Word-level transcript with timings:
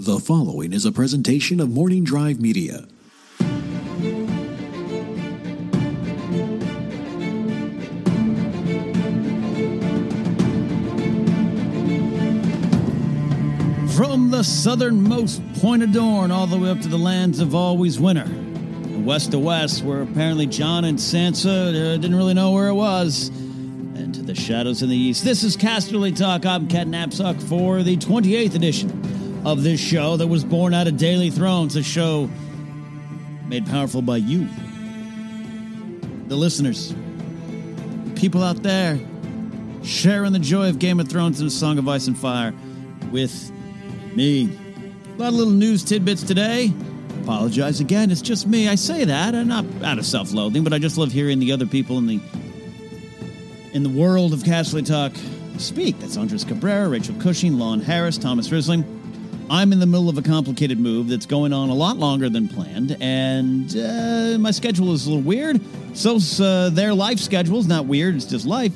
The 0.00 0.20
following 0.20 0.72
is 0.72 0.84
a 0.84 0.92
presentation 0.92 1.58
of 1.58 1.70
Morning 1.70 2.04
Drive 2.04 2.40
Media. 2.40 2.86
From 13.96 14.30
the 14.30 14.44
southernmost 14.44 15.42
point 15.54 15.82
of 15.82 15.90
Dorne 15.90 16.30
all 16.30 16.46
the 16.46 16.56
way 16.56 16.70
up 16.70 16.80
to 16.82 16.88
the 16.88 16.96
lands 16.96 17.40
of 17.40 17.56
Always 17.56 17.98
Winter. 17.98 18.22
And 18.22 19.04
west 19.04 19.32
to 19.32 19.40
west, 19.40 19.82
where 19.82 20.02
apparently 20.02 20.46
Jon 20.46 20.84
and 20.84 20.96
Sansa 20.96 21.70
uh, 21.70 21.96
didn't 21.96 22.14
really 22.14 22.34
know 22.34 22.52
where 22.52 22.68
it 22.68 22.74
was. 22.74 23.30
And 23.30 24.14
to 24.14 24.22
the 24.22 24.36
shadows 24.36 24.80
in 24.80 24.90
the 24.90 24.96
east. 24.96 25.24
This 25.24 25.42
is 25.42 25.56
Casterly 25.56 26.16
Talk. 26.16 26.46
I'm 26.46 26.68
Cat 26.68 26.86
for 27.48 27.82
the 27.82 27.96
28th 27.96 28.54
edition 28.54 29.17
of 29.52 29.62
this 29.62 29.80
show 29.80 30.18
that 30.18 30.26
was 30.26 30.44
born 30.44 30.74
out 30.74 30.86
of 30.86 30.98
Daily 30.98 31.30
Thrones, 31.30 31.74
a 31.74 31.82
show 31.82 32.28
made 33.46 33.64
powerful 33.64 34.02
by 34.02 34.18
you, 34.18 34.46
the 36.26 36.36
listeners, 36.36 36.94
people 38.14 38.42
out 38.42 38.62
there 38.62 39.00
sharing 39.82 40.34
the 40.34 40.38
joy 40.38 40.68
of 40.68 40.78
Game 40.78 41.00
of 41.00 41.08
Thrones 41.08 41.40
and 41.40 41.48
A 41.48 41.50
Song 41.50 41.78
of 41.78 41.88
Ice 41.88 42.08
and 42.08 42.18
Fire 42.18 42.52
with 43.10 43.50
me. 44.14 44.50
A 45.16 45.18
lot 45.18 45.28
of 45.28 45.34
little 45.34 45.54
news 45.54 45.82
tidbits 45.82 46.22
today. 46.22 46.70
Apologize 47.22 47.80
again. 47.80 48.10
It's 48.10 48.20
just 48.20 48.46
me. 48.46 48.68
I 48.68 48.74
say 48.74 49.04
that, 49.04 49.34
and 49.34 49.48
not 49.48 49.64
out 49.82 49.98
of 49.98 50.04
self-loathing, 50.04 50.62
but 50.62 50.74
I 50.74 50.78
just 50.78 50.98
love 50.98 51.10
hearing 51.10 51.38
the 51.38 51.52
other 51.52 51.66
people 51.66 51.96
in 51.96 52.06
the 52.06 52.20
in 53.72 53.82
the 53.82 53.88
world 53.88 54.34
of 54.34 54.40
Casterly 54.40 54.84
Talk 54.84 55.12
speak. 55.58 55.98
That's 56.00 56.18
Andres 56.18 56.44
Cabrera, 56.44 56.88
Rachel 56.90 57.14
Cushing, 57.18 57.58
Lon 57.58 57.80
Harris, 57.80 58.18
Thomas 58.18 58.50
Risling. 58.50 58.97
I'm 59.50 59.72
in 59.72 59.80
the 59.80 59.86
middle 59.86 60.10
of 60.10 60.18
a 60.18 60.22
complicated 60.22 60.78
move 60.78 61.08
that's 61.08 61.24
going 61.24 61.54
on 61.54 61.70
a 61.70 61.74
lot 61.74 61.96
longer 61.96 62.28
than 62.28 62.48
planned, 62.48 62.96
and 63.00 63.74
uh, 63.76 64.36
my 64.38 64.50
schedule 64.50 64.92
is 64.92 65.06
a 65.06 65.10
little 65.10 65.24
weird. 65.24 65.60
So's 65.96 66.38
uh, 66.38 66.68
their 66.70 66.92
life 66.92 67.18
schedule 67.18 67.58
is 67.58 67.66
not 67.66 67.86
weird; 67.86 68.14
it's 68.14 68.26
just 68.26 68.44
life. 68.44 68.74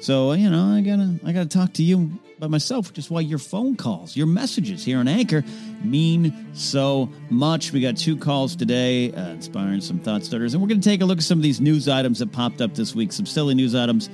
So 0.00 0.32
you 0.32 0.48
know, 0.48 0.74
I 0.74 0.80
gotta 0.80 1.18
I 1.24 1.32
gotta 1.32 1.48
talk 1.48 1.74
to 1.74 1.82
you 1.82 2.10
by 2.38 2.46
myself, 2.46 2.88
which 2.88 2.98
is 2.98 3.10
why 3.10 3.20
your 3.20 3.38
phone 3.38 3.76
calls, 3.76 4.16
your 4.16 4.26
messages 4.26 4.84
here 4.84 4.98
on 4.98 5.08
Anchor 5.08 5.44
mean 5.84 6.48
so 6.54 7.10
much. 7.28 7.72
We 7.72 7.82
got 7.82 7.98
two 7.98 8.16
calls 8.16 8.56
today, 8.56 9.12
uh, 9.12 9.30
inspiring 9.30 9.82
some 9.82 9.98
thought 9.98 10.24
starters, 10.24 10.54
and 10.54 10.62
we're 10.62 10.68
to 10.68 10.78
take 10.78 11.02
a 11.02 11.04
look 11.04 11.18
at 11.18 11.24
some 11.24 11.38
of 11.38 11.42
these 11.42 11.60
news 11.60 11.88
items 11.88 12.20
that 12.20 12.32
popped 12.32 12.62
up 12.62 12.74
this 12.74 12.94
week. 12.94 13.12
Some 13.12 13.26
silly 13.26 13.54
news 13.54 13.74
items 13.74 14.08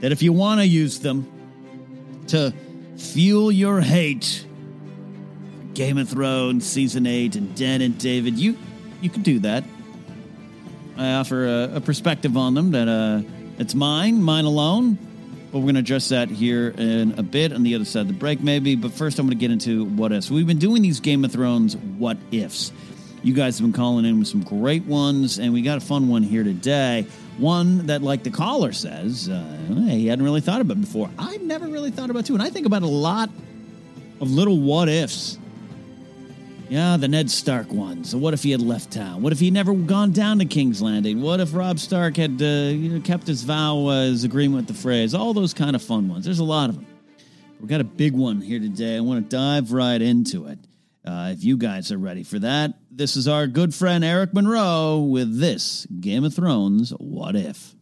that, 0.00 0.10
if 0.10 0.22
you 0.22 0.32
want 0.32 0.60
to 0.60 0.66
use 0.66 1.00
them 1.00 1.30
to 2.28 2.54
fuel 2.96 3.52
your 3.52 3.80
hate, 3.80 4.46
Game 5.78 5.96
of 5.96 6.08
Thrones 6.08 6.66
season 6.66 7.06
eight 7.06 7.36
and 7.36 7.54
Dan 7.54 7.82
and 7.82 7.96
David, 7.96 8.36
you 8.36 8.58
you 9.00 9.08
can 9.08 9.22
do 9.22 9.38
that. 9.38 9.62
I 10.96 11.12
offer 11.12 11.46
a, 11.46 11.76
a 11.76 11.80
perspective 11.80 12.36
on 12.36 12.54
them 12.54 12.72
that 12.72 12.88
uh, 12.88 13.22
it's 13.58 13.76
mine, 13.76 14.20
mine 14.20 14.44
alone. 14.44 14.98
But 15.52 15.58
we're 15.58 15.66
going 15.66 15.76
to 15.76 15.80
address 15.80 16.08
that 16.08 16.30
here 16.30 16.74
in 16.76 17.14
a 17.16 17.22
bit 17.22 17.52
on 17.52 17.62
the 17.62 17.76
other 17.76 17.84
side 17.84 18.00
of 18.00 18.08
the 18.08 18.12
break, 18.12 18.40
maybe. 18.40 18.74
But 18.74 18.90
first, 18.90 19.20
I'm 19.20 19.26
going 19.26 19.38
to 19.38 19.40
get 19.40 19.52
into 19.52 19.84
what 19.84 20.10
ifs. 20.10 20.32
We've 20.32 20.48
been 20.48 20.58
doing 20.58 20.82
these 20.82 20.98
Game 20.98 21.24
of 21.24 21.30
Thrones 21.30 21.76
what 21.76 22.16
ifs. 22.32 22.72
You 23.22 23.32
guys 23.32 23.56
have 23.58 23.64
been 23.64 23.72
calling 23.72 24.04
in 24.04 24.18
with 24.18 24.26
some 24.26 24.42
great 24.42 24.84
ones, 24.84 25.38
and 25.38 25.52
we 25.52 25.62
got 25.62 25.78
a 25.78 25.80
fun 25.80 26.08
one 26.08 26.24
here 26.24 26.42
today. 26.42 27.06
One 27.38 27.86
that, 27.86 28.02
like 28.02 28.24
the 28.24 28.32
caller 28.32 28.72
says, 28.72 29.28
uh, 29.28 29.44
he 29.88 30.08
hadn't 30.08 30.24
really 30.24 30.40
thought 30.40 30.60
about 30.60 30.80
before. 30.80 31.08
I've 31.16 31.42
never 31.42 31.68
really 31.68 31.92
thought 31.92 32.10
about 32.10 32.26
too, 32.26 32.34
and 32.34 32.42
I 32.42 32.50
think 32.50 32.66
about 32.66 32.82
a 32.82 32.86
lot 32.86 33.30
of 34.20 34.28
little 34.28 34.58
what 34.60 34.88
ifs. 34.88 35.38
Yeah, 36.68 36.98
the 36.98 37.08
Ned 37.08 37.30
Stark 37.30 37.72
ones. 37.72 38.10
So 38.10 38.18
what 38.18 38.34
if 38.34 38.42
he 38.42 38.50
had 38.50 38.60
left 38.60 38.90
town? 38.90 39.22
What 39.22 39.32
if 39.32 39.40
he 39.40 39.50
never 39.50 39.72
gone 39.72 40.12
down 40.12 40.38
to 40.40 40.44
King's 40.44 40.82
Landing? 40.82 41.22
What 41.22 41.40
if 41.40 41.54
Robb 41.54 41.78
Stark 41.78 42.18
had 42.18 42.42
uh, 42.42 42.44
you 42.44 42.90
know, 42.90 43.00
kept 43.00 43.26
his 43.26 43.42
vow, 43.42 43.86
uh, 43.86 44.02
his 44.02 44.24
agreement 44.24 44.68
with 44.68 44.76
the 44.76 44.88
Freys? 44.88 45.18
All 45.18 45.32
those 45.32 45.54
kind 45.54 45.74
of 45.74 45.82
fun 45.82 46.08
ones. 46.10 46.26
There's 46.26 46.40
a 46.40 46.44
lot 46.44 46.68
of 46.68 46.76
them. 46.76 46.86
We've 47.58 47.70
got 47.70 47.80
a 47.80 47.84
big 47.84 48.12
one 48.12 48.42
here 48.42 48.60
today. 48.60 48.96
I 48.96 49.00
want 49.00 49.30
to 49.30 49.36
dive 49.36 49.72
right 49.72 50.00
into 50.00 50.46
it. 50.46 50.58
Uh, 51.06 51.30
if 51.32 51.42
you 51.42 51.56
guys 51.56 51.90
are 51.90 51.96
ready 51.96 52.22
for 52.22 52.38
that, 52.38 52.74
this 52.90 53.16
is 53.16 53.26
our 53.26 53.46
good 53.46 53.74
friend 53.74 54.04
Eric 54.04 54.34
Monroe 54.34 54.98
with 54.98 55.40
this 55.40 55.86
Game 56.00 56.22
of 56.22 56.34
Thrones 56.34 56.90
What 56.90 57.34
If. 57.34 57.74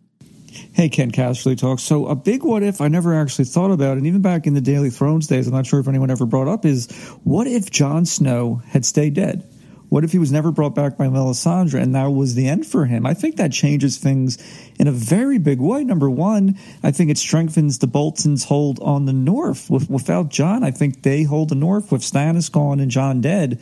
Hey, 0.73 0.89
Ken 0.89 1.11
Casterly 1.11 1.57
talks. 1.57 1.83
So, 1.83 2.07
a 2.07 2.15
big 2.15 2.43
what 2.43 2.63
if 2.63 2.81
I 2.81 2.89
never 2.89 3.15
actually 3.15 3.47
thought 3.47 3.71
about, 3.71 3.97
and 3.97 4.07
even 4.07 4.23
back 4.23 4.47
in 4.47 4.55
the 4.55 4.61
Daily 4.61 4.91
Thrones 4.91 5.27
days, 5.27 5.47
I'm 5.47 5.55
not 5.55 5.67
sure 5.67 5.81
if 5.81 5.89
anyone 5.89 6.11
ever 6.11 6.27
brought 6.27 6.49
up, 6.49 6.65
is 6.65 6.91
what 7.25 7.47
if 7.47 7.71
Jon 7.71 8.05
Snow 8.07 8.63
had 8.67 8.85
stayed 8.85 9.15
dead? 9.15 9.47
What 9.89 10.03
if 10.03 10.11
he 10.11 10.19
was 10.19 10.33
never 10.33 10.51
brought 10.51 10.75
back 10.75 10.97
by 10.97 11.07
Melisandre 11.07 11.81
and 11.81 11.95
that 11.95 12.07
was 12.07 12.35
the 12.35 12.49
end 12.49 12.67
for 12.67 12.87
him? 12.87 13.07
I 13.07 13.15
think 13.15 13.37
that 13.37 13.53
changes 13.53 13.99
things 13.99 14.37
in 14.81 14.89
a 14.89 14.93
very 14.93 15.39
big 15.39 15.61
way. 15.61 15.85
Number 15.85 16.11
one, 16.11 16.59
I 16.83 16.91
think 16.91 17.11
it 17.11 17.19
strengthens 17.19 17.79
the 17.79 17.87
Boltons' 17.87 18.45
hold 18.45 18.81
on 18.81 19.07
the 19.07 19.13
North. 19.13 19.71
With, 19.71 19.89
without 19.89 20.29
Jon, 20.29 20.65
I 20.65 20.73
think 20.73 21.03
they 21.03 21.23
hold 21.23 21.51
the 21.51 21.55
North. 21.55 21.93
With 21.93 22.03
Stannis 22.03 22.51
gone 22.51 22.81
and 22.81 22.91
Jon 22.91 23.21
dead, 23.21 23.61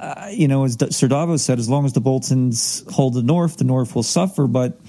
uh, 0.00 0.30
you 0.32 0.48
know, 0.48 0.64
as 0.64 0.76
Sir 0.90 1.06
Davos 1.06 1.42
said, 1.42 1.60
as 1.60 1.68
long 1.68 1.84
as 1.84 1.92
the 1.92 2.00
Boltons 2.00 2.84
hold 2.92 3.14
the 3.14 3.22
North, 3.22 3.58
the 3.58 3.64
North 3.64 3.94
will 3.94 4.02
suffer. 4.02 4.48
But 4.48 4.81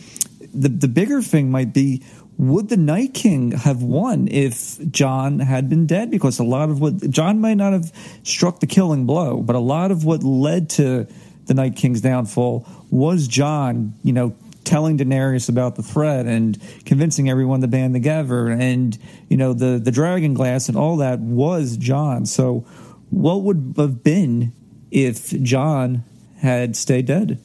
the 0.53 0.69
the 0.69 0.88
bigger 0.88 1.22
thing 1.22 1.52
might 1.52 1.74
be 1.74 2.03
would 2.38 2.69
the 2.69 2.78
Night 2.78 3.14
King 3.14 3.52
have 3.52 3.84
won 3.84 4.28
if 4.28 4.80
Jon 4.90 5.40
had 5.40 5.69
been 5.69 5.86
dead? 5.86 6.09
Because 6.09 6.40
a 6.40 6.44
lot 6.44 6.69
of 6.69 6.81
what 6.81 7.09
Jon 7.09 7.40
might 7.40 7.56
not 7.56 7.74
have 7.74 7.91
struck 8.24 8.59
the 8.59 8.68
killing 8.68 9.06
blow, 9.06 9.42
but 9.42 9.56
a 9.56 9.59
lot 9.59 9.92
of 9.92 10.03
what 10.03 10.24
led 10.24 10.69
to 10.72 11.08
the 11.46 11.53
Night 11.53 11.75
King's 11.75 12.02
downfall 12.02 12.68
was 12.90 13.28
Jon, 13.28 13.94
you 14.03 14.13
know, 14.13 14.36
telling 14.63 14.97
Daenerys 14.97 15.50
about 15.50 15.75
the 15.75 15.84
threat 15.84 16.25
and 16.25 16.59
convincing 16.86 17.30
everyone 17.30 17.62
to 17.62 17.68
band 17.68 17.94
together, 17.94 18.50
and 18.50 18.97
you 19.30 19.38
know 19.38 19.53
the 19.53 19.80
the 19.80 19.92
dragon 19.92 20.34
glass 20.34 20.69
and 20.69 20.78
all 20.78 20.97
that 20.97 21.19
was 21.19 21.78
Jon. 21.78 22.25
So, 22.25 22.66
what 23.09 23.42
would 23.42 23.75
have 23.78 24.03
been 24.03 24.53
if 24.90 25.30
John 25.44 26.03
had 26.38 26.75
stayed 26.75 27.06
dead? 27.06 27.40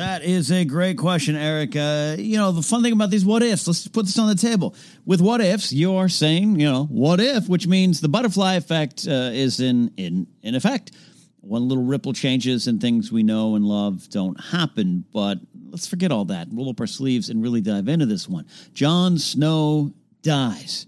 That 0.00 0.22
is 0.22 0.50
a 0.50 0.64
great 0.64 0.96
question, 0.96 1.36
Eric. 1.36 1.76
Uh, 1.76 2.16
you 2.18 2.38
know, 2.38 2.52
the 2.52 2.62
fun 2.62 2.82
thing 2.82 2.94
about 2.94 3.10
these 3.10 3.22
what 3.22 3.42
ifs, 3.42 3.66
let's 3.66 3.86
put 3.86 4.06
this 4.06 4.18
on 4.18 4.28
the 4.28 4.34
table. 4.34 4.74
With 5.04 5.20
what 5.20 5.42
ifs, 5.42 5.74
you're 5.74 6.08
saying, 6.08 6.58
you 6.58 6.64
know, 6.64 6.84
what 6.86 7.20
if, 7.20 7.50
which 7.50 7.66
means 7.66 8.00
the 8.00 8.08
butterfly 8.08 8.54
effect 8.54 9.06
uh, 9.06 9.28
is 9.30 9.60
in, 9.60 9.92
in, 9.98 10.26
in 10.42 10.54
effect. 10.54 10.92
One 11.42 11.68
little 11.68 11.84
ripple 11.84 12.14
changes 12.14 12.66
and 12.66 12.80
things 12.80 13.12
we 13.12 13.22
know 13.22 13.56
and 13.56 13.64
love 13.66 14.08
don't 14.08 14.40
happen. 14.40 15.04
But 15.12 15.38
let's 15.68 15.86
forget 15.86 16.12
all 16.12 16.24
that. 16.24 16.48
Roll 16.50 16.70
up 16.70 16.80
our 16.80 16.86
sleeves 16.86 17.28
and 17.28 17.42
really 17.42 17.60
dive 17.60 17.86
into 17.86 18.06
this 18.06 18.26
one. 18.26 18.46
Jon 18.72 19.18
Snow 19.18 19.92
dies, 20.22 20.86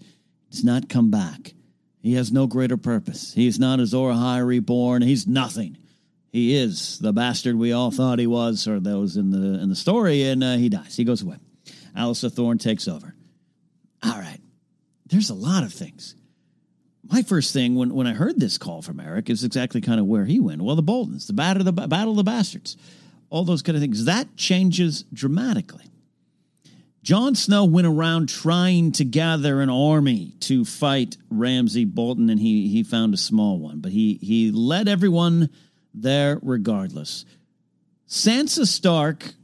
does 0.51 0.65
not 0.65 0.89
come 0.89 1.11
back. 1.11 1.53
He 2.01 2.15
has 2.15 2.33
no 2.33 2.47
greater 2.47 2.79
purpose. 2.79 3.35
He 3.35 3.47
is 3.47 3.59
not 3.59 3.79
Azor 3.79 4.11
Ahai 4.11 4.43
reborn. 4.47 5.03
He's 5.03 5.27
nothing 5.27 5.77
he 6.33 6.57
is 6.57 6.99
the 6.99 7.13
bastard 7.13 7.57
we 7.57 7.73
all 7.73 7.91
thought 7.91 8.19
he 8.19 8.27
was, 8.27 8.67
or 8.67 8.81
those 8.81 9.19
in 9.19 9.31
the 9.31 9.61
in 9.61 9.69
the 9.69 9.77
story, 9.77 10.23
and 10.23 10.43
uh, 10.43 10.57
he 10.57 10.71
dies. 10.71 10.97
He 10.97 11.05
goes 11.05 11.21
away. 11.21 11.37
Alliser 11.97 12.33
Thorne 12.33 12.57
takes 12.57 12.89
over. 12.89 13.15
All 14.03 14.19
right, 14.19 14.41
there's 15.07 15.29
a 15.29 15.35
lot 15.35 15.63
of 15.63 15.75
things. 15.75 16.17
My 17.05 17.21
first 17.21 17.53
thing 17.53 17.75
when, 17.75 17.95
when 17.95 18.07
I 18.07 18.15
heard 18.15 18.41
this 18.41 18.57
call 18.57 18.81
from 18.81 18.99
Eric 18.99 19.29
is 19.29 19.45
exactly 19.45 19.83
kind 19.83 20.01
of 20.01 20.07
where 20.07 20.25
he 20.25 20.41
went. 20.41 20.63
Well, 20.63 20.77
the 20.77 20.83
Boltons, 20.83 21.27
the 21.27 21.35
battle 21.35 21.69
of 21.69 21.77
the 21.77 21.87
battle 21.87 22.13
of 22.13 22.17
the 22.17 22.25
bastards, 22.25 22.79
all 23.29 23.45
those 23.45 23.61
kind 23.61 23.77
of 23.77 23.83
things. 23.83 24.07
That 24.07 24.35
changes 24.37 25.05
dramatically. 25.13 25.85
Jon 27.03 27.35
Snow 27.35 27.65
went 27.65 27.87
around 27.87 28.29
trying 28.31 28.93
to 28.93 29.05
gather 29.05 29.61
an 29.61 29.69
army 29.69 30.35
to 30.41 30.65
fight 30.65 31.19
Ramsay 31.29 31.85
Bolton, 31.85 32.31
and 32.31 32.41
he 32.41 32.69
he 32.69 32.83
found 32.83 33.13
a 33.13 33.19
small 33.19 33.59
one, 33.59 33.81
but 33.81 33.93
he 33.93 34.15
he 34.23 34.51
led 34.51 34.89
everyone 34.89 35.51
there 35.95 36.39
regardless. 36.43 37.25
Sansa 38.09 38.67
Stark 38.67 39.35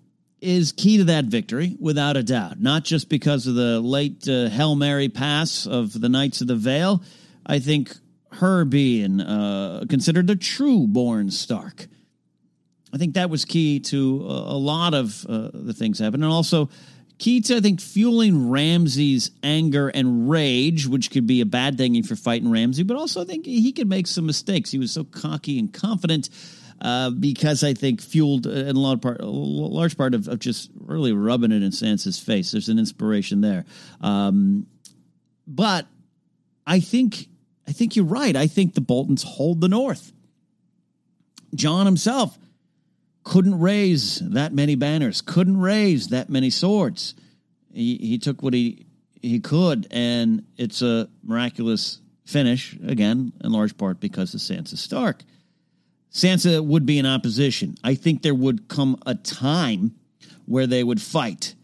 is 0.40 0.72
key 0.72 0.98
to 0.98 1.04
that 1.04 1.24
victory, 1.24 1.76
without 1.80 2.16
a 2.16 2.22
doubt. 2.22 2.60
Not 2.60 2.84
just 2.84 3.08
because 3.08 3.46
of 3.46 3.54
the 3.54 3.80
late 3.80 4.28
uh, 4.28 4.48
Hail 4.48 4.76
Mary 4.76 5.08
pass 5.08 5.66
of 5.66 5.98
the 5.98 6.08
Knights 6.08 6.40
of 6.40 6.46
the 6.46 6.54
Vale. 6.54 7.02
I 7.44 7.58
think 7.58 7.94
her 8.32 8.64
being 8.64 9.20
uh, 9.20 9.84
considered 9.88 10.26
the 10.26 10.36
true 10.36 10.86
born 10.86 11.30
Stark. 11.30 11.86
I 12.92 12.98
think 12.98 13.14
that 13.14 13.30
was 13.30 13.44
key 13.44 13.80
to 13.80 14.22
a, 14.26 14.56
lot 14.56 14.94
of 14.94 15.26
uh, 15.28 15.50
the 15.52 15.74
things 15.74 15.98
happening. 15.98 16.24
And 16.24 16.32
also 16.32 16.70
key 17.18 17.40
to, 17.42 17.56
I 17.56 17.60
think, 17.60 17.80
fueling 17.80 18.48
Ramsay's 18.50 19.30
anger 19.42 19.88
and 19.88 20.30
rage, 20.30 20.86
which 20.86 21.10
could 21.10 21.26
be 21.26 21.40
a 21.40 21.46
bad 21.46 21.76
thing 21.76 21.96
if 21.96 22.08
you're 22.08 22.16
fighting 22.16 22.50
Ramsay, 22.50 22.84
but 22.84 22.96
also 22.96 23.20
I 23.20 23.24
think 23.24 23.46
he 23.46 23.72
could 23.72 23.88
make 23.88 24.06
some 24.06 24.26
mistakes. 24.26 24.70
He 24.70 24.78
was 24.78 24.92
so 24.92 25.04
cocky 25.04 25.58
and 25.58 25.72
confident. 25.72 26.30
Uh, 26.80 27.10
because 27.10 27.64
I 27.64 27.74
think 27.74 28.00
fueled 28.00 28.46
in 28.46 28.76
a 28.76 28.78
large 28.78 29.00
part, 29.00 29.20
a 29.20 29.26
large 29.26 29.98
part 29.98 30.14
of, 30.14 30.28
of, 30.28 30.38
just 30.38 30.70
really 30.78 31.12
rubbing 31.12 31.50
it 31.50 31.60
in 31.60 31.72
Sansa's 31.72 32.20
face. 32.20 32.52
There's 32.52 32.68
an 32.68 32.78
inspiration 32.78 33.40
there, 33.40 33.64
um, 34.00 34.68
but 35.44 35.88
I 36.68 36.78
think 36.78 37.26
I 37.66 37.72
think 37.72 37.96
you're 37.96 38.04
right. 38.04 38.36
I 38.36 38.46
think 38.46 38.74
the 38.74 38.80
Boltons 38.80 39.24
hold 39.24 39.60
the 39.60 39.66
North. 39.66 40.12
Jon 41.52 41.84
himself 41.84 42.38
couldn't 43.28 43.60
raise 43.60 44.20
that 44.20 44.54
many 44.54 44.74
banners, 44.74 45.20
couldn't 45.20 45.58
raise 45.58 46.08
that 46.08 46.30
many 46.30 46.48
swords. 46.48 47.14
He, 47.72 47.96
he 47.98 48.18
took 48.18 48.42
what 48.42 48.54
he 48.54 48.86
he 49.20 49.40
could, 49.40 49.86
and 49.90 50.44
it's 50.56 50.80
a 50.80 51.08
miraculous 51.22 52.00
finish 52.24 52.76
again, 52.86 53.32
in 53.42 53.52
large 53.52 53.76
part 53.76 54.00
because 54.00 54.32
of 54.32 54.40
Sansa 54.40 54.78
Stark. 54.78 55.24
Sansa 56.10 56.64
would 56.64 56.86
be 56.86 56.98
in 56.98 57.04
opposition. 57.04 57.76
I 57.84 57.96
think 57.96 58.22
there 58.22 58.34
would 58.34 58.68
come 58.68 58.96
a 59.04 59.14
time 59.14 59.96
where 60.46 60.66
they 60.66 60.82
would 60.82 61.02
fight. 61.02 61.54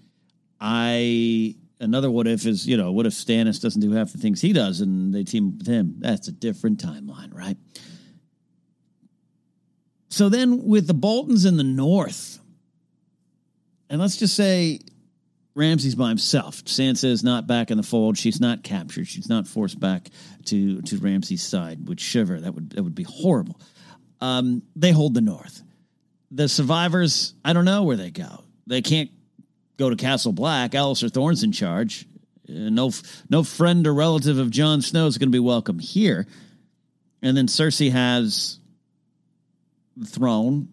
I 0.61 1.55
another 1.81 2.11
what 2.11 2.27
if 2.27 2.45
is 2.45 2.67
you 2.67 2.77
know 2.77 2.93
what 2.93 3.07
if 3.07 3.15
Stannis 3.15 3.61
doesn't 3.61 3.81
do 3.81 3.93
half 3.93 4.13
the 4.13 4.19
things 4.19 4.43
he 4.43 4.53
does 4.53 4.83
and 4.83 5.15
they 5.15 5.25
team 5.25 5.57
with 5.57 5.67
him? 5.67 5.95
That's 5.99 6.29
a 6.29 6.33
different 6.33 6.85
timeline, 6.85 7.33
right? 7.33 7.57
So 10.15 10.29
then 10.29 10.65
with 10.65 10.87
the 10.87 10.95
Boltons 10.95 11.45
in 11.45 11.57
the 11.57 11.65
north, 11.65 12.39
and 13.91 14.01
let's 14.01 14.17
just 14.17 14.37
say 14.37 14.79
Ramsay's 15.57 15.97
by 15.97 16.09
himself. 16.09 16.65
Sansa 16.67 17.07
is 17.07 17.25
not 17.25 17.49
back 17.49 17.73
in 17.73 17.79
the 17.79 17.83
fold. 17.83 18.17
She's 18.17 18.41
not 18.41 18.63
captured. 18.63 19.09
She's 19.09 19.29
not 19.29 19.49
forced 19.49 19.81
back 19.81 20.09
to 20.45 20.81
to 20.83 20.99
Ramsay's 20.99 21.43
side. 21.43 21.89
Would 21.89 22.01
shiver. 22.01 22.41
That 22.41 22.55
would 22.55 22.71
that 22.71 22.85
would 22.85 22.95
be 22.95 23.03
horrible. 23.03 23.61
Um, 24.21 24.63
they 24.77 24.93
hold 24.93 25.15
the 25.15 25.21
north. 25.21 25.65
The 26.31 26.49
survivors, 26.49 27.35
I 27.45 27.53
don't 27.53 27.65
know 27.65 27.83
where 27.83 27.97
they 27.97 28.13
go. 28.13 28.45
They 28.69 28.83
can't 28.83 29.11
go 29.79 29.91
to 29.91 29.97
Castle 29.97 30.33
Black. 30.33 30.73
Alliser 30.73 31.13
Thorne's 31.13 31.43
in 31.43 31.51
charge. 31.51 32.07
Uh, 32.49 32.71
no, 32.71 32.93
no 33.29 33.43
friend 33.43 33.85
or 33.85 33.93
relative 33.93 34.39
of 34.39 34.53
Jon 34.53 34.81
Snow 34.81 35.09
is 35.09 35.19
going 35.19 35.29
to 35.29 35.37
be 35.37 35.41
welcome 35.41 35.81
here. 35.81 36.29
And 37.21 37.37
then 37.37 37.49
Cersei 37.49 37.91
has 37.91 38.61
the 39.97 40.07
throne. 40.07 40.69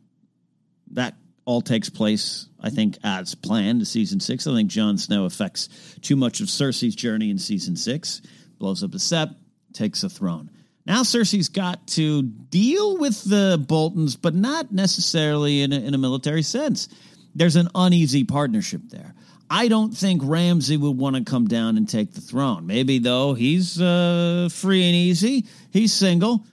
That 0.91 1.15
all 1.45 1.61
takes 1.61 1.89
place, 1.89 2.47
I 2.59 2.69
think, 2.69 2.97
as 3.03 3.35
planned 3.35 3.79
to 3.79 3.85
season 3.85 4.19
six. 4.19 4.47
I 4.47 4.53
think 4.53 4.69
Jon 4.69 4.97
Snow 4.97 5.25
affects 5.25 5.69
too 6.01 6.15
much 6.15 6.41
of 6.41 6.47
Cersei's 6.47 6.95
journey 6.95 7.29
in 7.29 7.37
season 7.37 7.75
six, 7.75 8.21
blows 8.59 8.83
up 8.83 8.91
the 8.91 8.97
sept, 8.97 9.35
takes 9.73 10.01
the 10.01 10.09
throne. 10.09 10.49
Now 10.85 11.03
Cersei's 11.03 11.49
got 11.49 11.87
to 11.89 12.23
deal 12.23 12.97
with 12.97 13.23
the 13.23 13.63
Boltons, 13.67 14.15
but 14.15 14.33
not 14.35 14.71
necessarily 14.71 15.61
in 15.61 15.73
a, 15.73 15.79
in 15.79 15.93
a 15.93 15.97
military 15.97 16.41
sense. 16.41 16.89
There's 17.35 17.55
an 17.55 17.69
uneasy 17.75 18.23
partnership 18.23 18.81
there. 18.89 19.13
I 19.49 19.67
don't 19.67 19.95
think 19.95 20.21
Ramsay 20.23 20.77
would 20.77 20.97
want 20.97 21.17
to 21.17 21.23
come 21.23 21.47
down 21.47 21.75
and 21.77 21.87
take 21.87 22.13
the 22.13 22.21
throne. 22.21 22.65
Maybe 22.65 22.99
though 22.99 23.33
he's 23.33 23.81
uh, 23.81 24.47
free 24.51 24.83
and 24.85 24.95
easy, 24.95 25.45
he's 25.71 25.93
single 25.93 26.45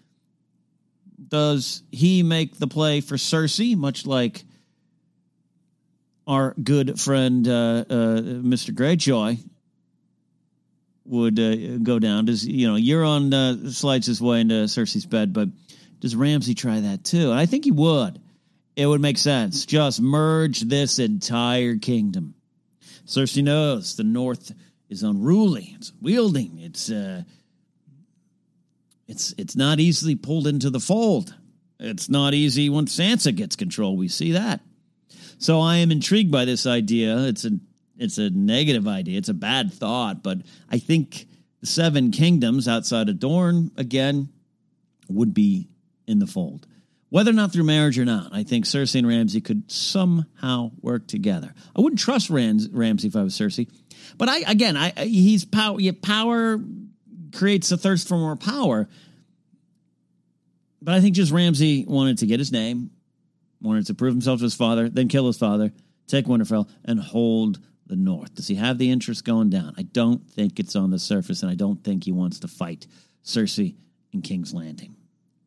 does 1.29 1.83
he 1.91 2.23
make 2.23 2.59
the 2.59 2.67
play 2.67 3.01
for 3.01 3.17
Cersei, 3.17 3.77
much 3.77 4.07
like 4.07 4.45
our 6.27 6.55
good 6.63 7.01
friend 7.01 7.47
uh, 7.47 7.85
uh, 7.89 8.21
Mr. 8.23 8.71
Greyjoy 8.71 9.39
would 11.05 11.39
uh, 11.39 11.79
go 11.79 11.99
down? 11.99 12.27
Does 12.27 12.47
you 12.47 12.67
know 12.67 12.75
Euron 12.75 13.33
uh, 13.33 13.71
slides 13.71 14.07
his 14.07 14.21
way 14.21 14.41
into 14.41 14.55
Cersei's 14.55 15.07
bed, 15.07 15.33
but 15.33 15.49
does 16.01 16.15
Ramsay 16.15 16.55
try 16.55 16.81
that 16.81 17.05
too? 17.05 17.33
I 17.33 17.47
think 17.47 17.65
he 17.65 17.71
would. 17.71 18.21
It 18.77 18.87
would 18.87 19.01
make 19.01 19.19
sense. 19.19 19.67
Just 19.67 20.01
merge 20.01 20.61
this 20.61 20.99
entire 21.01 21.77
kingdom. 21.77 22.35
Cersei 23.07 23.43
knows 23.43 23.97
the 23.97 24.05
North 24.05 24.53
is 24.89 25.03
unruly. 25.03 25.75
It's 25.77 25.93
wielding. 26.01 26.59
It's 26.61 26.91
uh, 26.91 27.23
it's 29.09 29.35
it's 29.39 29.57
not 29.57 29.81
easily 29.81 30.15
pulled 30.15 30.47
into 30.47 30.71
the 30.71 30.81
fold. 30.81 31.35
It's 31.81 32.09
not 32.09 32.35
easy 32.35 32.69
once 32.69 32.97
Sansa 32.97 33.35
gets 33.35 33.57
control. 33.57 33.97
We 33.97 34.09
see 34.09 34.33
that. 34.33 34.61
So 35.39 35.61
I 35.61 35.77
am 35.77 35.91
intrigued 35.91 36.31
by 36.31 36.45
this 36.45 36.67
idea. 36.67 37.17
It's 37.25 37.45
a 37.45 37.53
it's 37.97 38.19
a 38.19 38.31
negative 38.31 38.87
idea. 38.87 39.19
It's 39.19 39.29
a 39.29 39.35
bad 39.35 39.73
thought, 39.73 40.23
but 40.23 40.39
I 40.71 40.79
think 40.79 41.27
the 41.61 41.67
seven 41.67 42.11
kingdoms 42.11 42.69
outside 42.69 43.09
of 43.09 43.19
Dorne 43.19 43.73
again 43.77 44.29
would 45.09 45.35
be 45.35 45.69
in 46.07 46.19
the 46.19 46.27
fold. 46.27 46.67
Whether 47.11 47.31
or 47.31 47.35
not 47.35 47.53
through 47.53 47.65
marriage 47.65 47.99
or 47.99 48.05
not, 48.05 48.35
I 48.35 48.43
think 48.43 48.67
Cersei 48.67 48.97
and 48.97 49.09
Ramsay 49.09 49.41
could 49.41 49.71
somehow 49.73 50.73
work 50.83 51.07
together. 51.07 51.55
I 51.75 51.81
wouldn't 51.81 52.01
trust 52.01 52.29
Rams, 52.29 52.69
Ramsay 52.71 53.09
if 53.09 53.17
I 53.17 53.23
was 53.23 53.35
Cersei, 53.35 53.71
but 54.19 54.29
I 54.29 54.41
again, 54.41 54.77
I 54.77 54.91
he's 54.91 55.45
power. 55.45 55.79
Power 56.03 56.61
creates 57.33 57.71
a 57.73 57.77
thirst 57.77 58.09
for 58.09 58.17
more 58.17 58.37
power. 58.37 58.89
But 60.81 60.95
I 60.95 61.01
think 61.01 61.17
just 61.17 61.33
Ramsay 61.33 61.85
wanted 61.87 62.19
to 62.19 62.27
get 62.27 62.39
his 62.39 62.53
name, 62.53 62.91
wanted 63.61 63.87
to 63.87 63.95
prove 63.95 64.15
himself 64.15 64.39
to 64.39 64.45
his 64.45 64.55
father, 64.55 64.89
then 64.89 65.09
kill 65.09 65.27
his 65.27 65.39
father, 65.39 65.73
take 66.07 66.27
Winterfell, 66.27 66.69
and 66.85 67.01
hold 67.01 67.59
the 67.87 67.97
North. 67.97 68.35
Does 68.35 68.47
he 68.47 68.55
have 68.55 68.79
the 68.79 68.91
interest 68.91 69.25
going 69.25 69.51
down? 69.51 69.75
I 69.77 69.83
don't 69.83 70.29
think 70.31 70.61
it's 70.61 70.77
on 70.77 70.91
the 70.91 70.99
surface, 70.99 71.43
and 71.43 71.51
I 71.51 71.55
don't 71.55 71.83
think 71.83 72.05
he 72.05 72.13
wants 72.13 72.41
to 72.41 72.49
fight 72.49 72.87
Cersei 73.25 73.75
in 74.13 74.23
King's 74.23 74.55
Landing. 74.55 74.95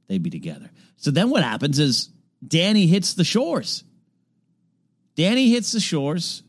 They'd 0.07 0.23
be 0.23 0.29
together. 0.29 0.69
So 0.97 1.11
then 1.11 1.29
what 1.29 1.43
happens 1.43 1.79
is 1.79 2.09
Dany 2.45 2.87
hits 2.87 3.13
the 3.13 3.23
shores. 3.23 3.83
Dany 5.15 5.49
hits 5.49 5.71
the 5.71 5.79
shores, 5.79 6.43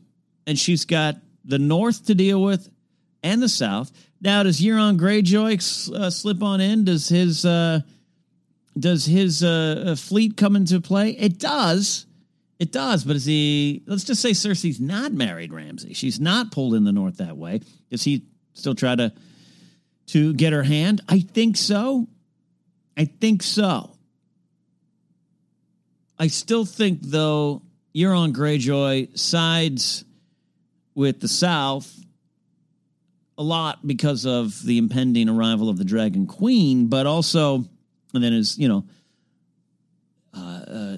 and 0.45 0.57
she's 0.57 0.85
got 0.85 1.15
the 1.45 1.59
North 1.59 2.07
to 2.07 2.15
deal 2.15 2.41
with 2.41 2.69
and 3.23 3.41
the 3.41 3.49
South. 3.49 3.91
Now, 4.21 4.43
does 4.43 4.61
Euron 4.61 4.97
Greyjoy 4.97 5.93
uh, 5.93 6.09
slip 6.09 6.43
on 6.43 6.61
in? 6.61 6.85
Does 6.85 7.09
his 7.09 7.45
uh, 7.45 7.81
does 8.77 9.05
his 9.05 9.43
uh, 9.43 9.85
uh, 9.87 9.95
fleet 9.95 10.37
come 10.37 10.55
into 10.55 10.79
play? 10.81 11.11
It 11.11 11.39
does. 11.39 12.05
It 12.59 12.71
does. 12.71 13.03
But 13.03 13.15
is 13.15 13.25
he? 13.25 13.83
Let's 13.85 14.03
just 14.03 14.21
say 14.21 14.31
Cersei's 14.31 14.79
not 14.79 15.11
married 15.11 15.53
Ramsay. 15.53 15.93
She's 15.93 16.19
not 16.19 16.51
pulled 16.51 16.75
in 16.75 16.83
the 16.83 16.91
north 16.91 17.17
that 17.17 17.37
way. 17.37 17.61
Does 17.89 18.03
he 18.03 18.25
still 18.53 18.75
try 18.75 18.95
to 18.95 19.13
to 20.07 20.33
get 20.33 20.53
her 20.53 20.63
hand? 20.63 21.01
I 21.07 21.19
think 21.19 21.57
so. 21.57 22.07
I 22.95 23.05
think 23.05 23.43
so. 23.43 23.91
I 26.17 26.27
still 26.27 26.63
think 26.63 26.99
though 27.01 27.63
Euron 27.95 28.33
Greyjoy 28.33 29.17
sides 29.17 30.05
with 30.95 31.19
the 31.19 31.27
South 31.27 31.91
a 33.37 33.43
lot 33.43 33.85
because 33.85 34.25
of 34.25 34.61
the 34.63 34.77
impending 34.77 35.29
arrival 35.29 35.69
of 35.69 35.77
the 35.77 35.85
Dragon 35.85 36.27
Queen, 36.27 36.87
but 36.87 37.05
also, 37.05 37.65
and 38.13 38.23
then 38.23 38.33
as 38.33 38.57
you 38.57 38.67
know, 38.67 38.85
uh, 40.35 40.39
uh, 40.39 40.97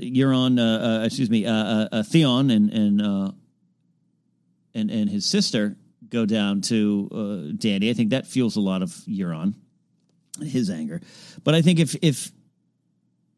Euron, 0.00 0.58
uh, 0.58 1.02
uh, 1.02 1.04
excuse 1.04 1.30
me, 1.30 1.46
uh, 1.46 1.52
uh, 1.52 1.88
uh, 1.92 2.02
Theon 2.02 2.50
and 2.50 2.70
and 2.70 3.02
uh, 3.02 3.32
and 4.74 4.90
and 4.90 5.10
his 5.10 5.24
sister 5.24 5.76
go 6.08 6.26
down 6.26 6.60
to 6.62 7.08
uh, 7.10 7.16
Dany. 7.56 7.90
I 7.90 7.94
think 7.94 8.10
that 8.10 8.26
fuels 8.26 8.56
a 8.56 8.60
lot 8.60 8.82
of 8.82 8.90
Euron, 9.08 9.54
his 10.40 10.70
anger. 10.70 11.00
But 11.44 11.54
I 11.54 11.62
think 11.62 11.78
if 11.78 11.96
if 12.02 12.30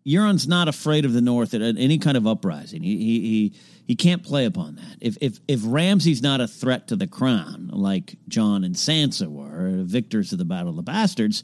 Euron's 0.09 0.49
not 0.49 0.69
afraid 0.69 1.05
of 1.05 1.12
the 1.12 1.21
North 1.21 1.53
at 1.55 1.61
any 1.61 1.99
kind 1.99 2.17
of 2.17 2.27
uprising, 2.27 2.83
he 2.83 2.97
he. 2.97 3.21
he 3.21 3.55
he 3.88 3.97
can't 3.97 4.23
play 4.23 4.45
upon 4.45 4.77
that. 4.77 4.97
If 5.00 5.17
if 5.23 5.41
if 5.49 5.61
Ramsay's 5.65 6.21
not 6.21 6.43
a 6.43 6.47
threat 6.47 6.88
to 6.88 6.97
the 6.97 7.07
crown, 7.07 7.71
like 7.73 8.17
Jon 8.29 8.62
and 8.62 8.75
Sansa 8.75 9.27
were, 9.27 9.83
victors 9.83 10.31
of 10.31 10.38
the 10.38 10.45
Battle 10.45 10.69
of 10.69 10.77
the 10.77 10.83
Bastards, 10.83 11.43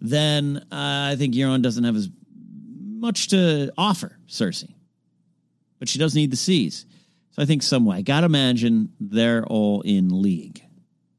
then 0.00 0.56
uh, 0.72 1.12
I 1.12 1.14
think 1.16 1.34
Euron 1.34 1.62
doesn't 1.62 1.84
have 1.84 1.94
as 1.94 2.10
much 3.04 3.28
to 3.28 3.72
offer 3.78 4.18
Cersei. 4.26 4.74
But 5.78 5.88
she 5.88 6.00
does 6.00 6.16
need 6.16 6.32
the 6.32 6.36
seas. 6.36 6.84
So 7.30 7.42
I 7.42 7.46
think 7.46 7.62
some 7.62 7.84
way. 7.84 8.02
Gotta 8.02 8.26
imagine 8.26 8.92
they're 8.98 9.46
all 9.46 9.82
in 9.82 10.20
league. 10.20 10.62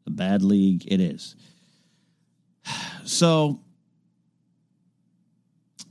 A 0.08 0.12
bad 0.12 0.42
league 0.42 0.84
it 0.88 1.00
is. 1.00 1.36
So 3.06 3.60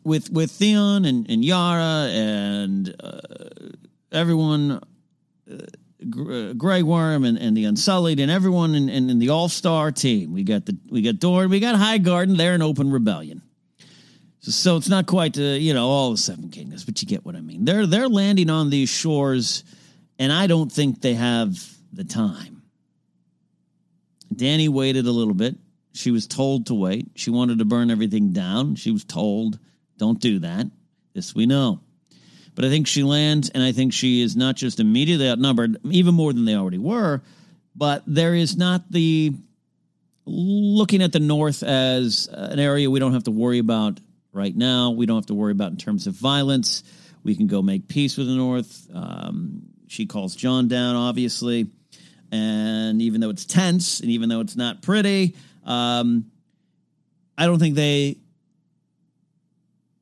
with 0.04 0.30
with 0.30 0.50
Theon 0.50 1.04
and, 1.04 1.28
and 1.28 1.44
Yara 1.44 2.08
and 2.12 2.94
uh, 3.00 3.20
everyone 4.12 4.80
uh, 5.50 5.54
uh, 5.54 6.52
Grey 6.52 6.82
Worm 6.82 7.24
and, 7.24 7.38
and 7.38 7.56
the 7.56 7.64
Unsullied 7.64 8.20
and 8.20 8.30
everyone 8.30 8.74
in, 8.74 8.88
in, 8.88 9.08
in 9.10 9.18
the 9.18 9.30
All 9.30 9.48
Star 9.48 9.90
team. 9.90 10.32
We 10.32 10.44
got 10.44 10.66
the 10.66 10.76
we 10.90 11.02
got 11.02 11.18
Dorne, 11.18 11.50
we 11.50 11.60
got 11.60 11.76
Highgarden. 11.76 12.36
They're 12.36 12.54
an 12.54 12.62
open 12.62 12.90
rebellion. 12.90 13.42
So, 14.40 14.50
so 14.50 14.76
it's 14.76 14.88
not 14.88 15.06
quite 15.06 15.34
the 15.34 15.58
you 15.58 15.72
know 15.72 15.88
all 15.88 16.10
the 16.10 16.18
Seven 16.18 16.50
Kingdoms, 16.50 16.84
but 16.84 17.00
you 17.00 17.08
get 17.08 17.24
what 17.24 17.34
I 17.34 17.40
mean. 17.40 17.64
They're 17.64 17.86
they're 17.86 18.08
landing 18.08 18.50
on 18.50 18.70
these 18.70 18.90
shores, 18.90 19.64
and 20.18 20.30
I 20.30 20.46
don't 20.46 20.70
think 20.70 21.00
they 21.00 21.14
have 21.14 21.56
the 21.92 22.04
time. 22.04 22.62
Dany 24.34 24.68
waited 24.68 25.06
a 25.06 25.12
little 25.12 25.34
bit. 25.34 25.56
She 25.92 26.10
was 26.10 26.26
told 26.26 26.66
to 26.66 26.74
wait. 26.74 27.12
She 27.14 27.30
wanted 27.30 27.60
to 27.60 27.64
burn 27.64 27.90
everything 27.90 28.32
down. 28.32 28.74
She 28.74 28.90
was 28.90 29.04
told, 29.04 29.60
"Don't 29.98 30.20
do 30.20 30.40
that." 30.40 30.66
This 31.14 31.34
we 31.34 31.46
know. 31.46 31.80
But 32.54 32.64
I 32.64 32.68
think 32.68 32.86
she 32.86 33.02
lands, 33.02 33.50
and 33.50 33.62
I 33.62 33.72
think 33.72 33.92
she 33.92 34.22
is 34.22 34.36
not 34.36 34.56
just 34.56 34.78
immediately 34.78 35.28
outnumbered, 35.28 35.78
even 35.90 36.14
more 36.14 36.32
than 36.32 36.44
they 36.44 36.54
already 36.54 36.78
were, 36.78 37.22
but 37.74 38.02
there 38.06 38.34
is 38.34 38.56
not 38.56 38.90
the 38.90 39.32
looking 40.26 41.02
at 41.02 41.12
the 41.12 41.20
North 41.20 41.62
as 41.62 42.28
an 42.32 42.58
area 42.58 42.90
we 42.90 43.00
don't 43.00 43.12
have 43.12 43.24
to 43.24 43.30
worry 43.30 43.58
about 43.58 44.00
right 44.32 44.56
now. 44.56 44.90
We 44.90 45.06
don't 45.06 45.16
have 45.16 45.26
to 45.26 45.34
worry 45.34 45.52
about 45.52 45.72
in 45.72 45.76
terms 45.76 46.06
of 46.06 46.14
violence. 46.14 46.82
We 47.22 47.34
can 47.34 47.46
go 47.46 47.62
make 47.62 47.88
peace 47.88 48.16
with 48.16 48.26
the 48.26 48.34
North. 48.34 48.88
Um, 48.92 49.62
she 49.86 50.06
calls 50.06 50.34
Jon 50.34 50.68
down, 50.68 50.96
obviously. 50.96 51.68
And 52.32 53.00
even 53.02 53.20
though 53.20 53.30
it's 53.30 53.44
tense 53.44 54.00
and 54.00 54.10
even 54.10 54.28
though 54.28 54.40
it's 54.40 54.56
not 54.56 54.82
pretty, 54.82 55.36
um, 55.64 56.30
I 57.36 57.46
don't 57.46 57.58
think 57.58 57.74
they 57.74 58.18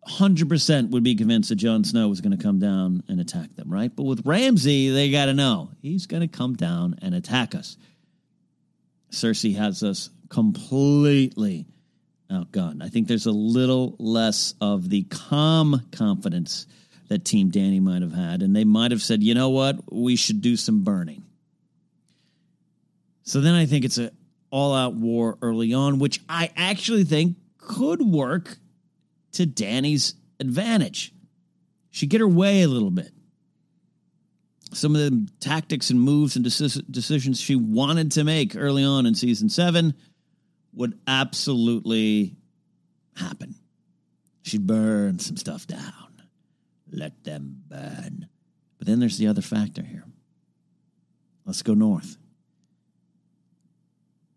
100% 0.09 0.91
would 0.91 1.05
be 1.05 1.15
convinced 1.15 1.51
that 1.51 1.57
Jon 1.57 1.85
Snow 1.85 2.09
was 2.09 2.21
going 2.21 2.37
to 2.37 2.43
come 2.43 2.59
down 2.59 3.05
and 3.09 3.21
attack 3.21 3.55
them, 3.55 3.73
right? 3.73 3.95
But 3.95 4.03
with 4.03 4.27
Ramsay, 4.27 4.91
they 4.91 5.11
got 5.11 5.27
to 5.27 5.35
know 5.35 5.71
he's 5.81 6.07
going 6.07 6.23
to 6.23 6.29
come 6.29 6.55
down 6.55 6.97
and 7.03 7.15
attack 7.15 7.55
us. 7.55 7.77
Cersei 9.13 9.57
has 9.57 9.83
us 9.83 10.11
completely 10.29 11.67
outgunned. 12.31 12.83
I 12.83 12.89
think 12.89 13.07
there's 13.07 13.27
a 13.27 13.33
little 13.33 13.95
less 13.99 14.55
of 14.61 14.89
the 14.89 15.05
calm 15.05 15.87
confidence 15.93 16.67
that 17.09 17.25
Team 17.25 17.53
Dany 17.53 17.81
might 17.81 18.03
have 18.03 18.15
had, 18.15 18.43
and 18.43 18.57
they 18.57 18.65
might 18.65 18.91
have 18.91 19.03
said, 19.03 19.23
you 19.23 19.35
know 19.35 19.51
what, 19.51 19.93
we 19.93 20.17
should 20.17 20.41
do 20.41 20.57
some 20.57 20.83
burning. 20.83 21.23
So 23.23 23.41
then 23.41 23.55
I 23.55 23.67
think 23.67 23.85
it's 23.85 23.99
an 23.99 24.11
all 24.51 24.75
out 24.75 24.95
war 24.95 25.39
early 25.43 25.75
on, 25.75 25.99
which 25.99 26.21
I 26.29 26.51
actually 26.57 27.05
think 27.05 27.37
could 27.59 28.03
work 28.03 28.59
to 29.33 29.47
Dany's 29.47 30.15
advantage. 30.41 31.13
she'd 31.91 32.11
get 32.11 32.21
her 32.21 32.29
way 32.29 32.63
a 32.63 32.69
little 32.69 32.91
bit. 32.91 33.13
Some 34.73 34.97
of 34.97 35.03
the 35.03 35.29
tactics 35.41 35.91
and 35.91 36.01
moves 36.01 36.37
and 36.37 36.45
decisions 36.45 37.41
she 37.41 37.55
wanted 37.57 38.13
to 38.13 38.25
make 38.25 38.57
early 38.57 38.83
on 38.83 39.05
in 39.05 39.15
season 39.15 39.51
seven 39.51 39.95
would 40.73 40.99
absolutely 41.07 42.37
happen. 43.15 43.55
She'd 44.43 44.67
burn 44.67 45.19
some 45.19 45.37
stuff 45.37 45.67
down. 45.67 46.23
Let 46.91 47.23
them 47.25 47.63
burn. 47.69 48.29
But 48.79 48.87
then 48.87 48.99
there's 48.99 49.19
the 49.19 49.29
other 49.29 49.43
factor 49.43 49.83
here. 49.83 50.05
Let's 51.45 51.63
go 51.63 51.75
north. 51.75 52.17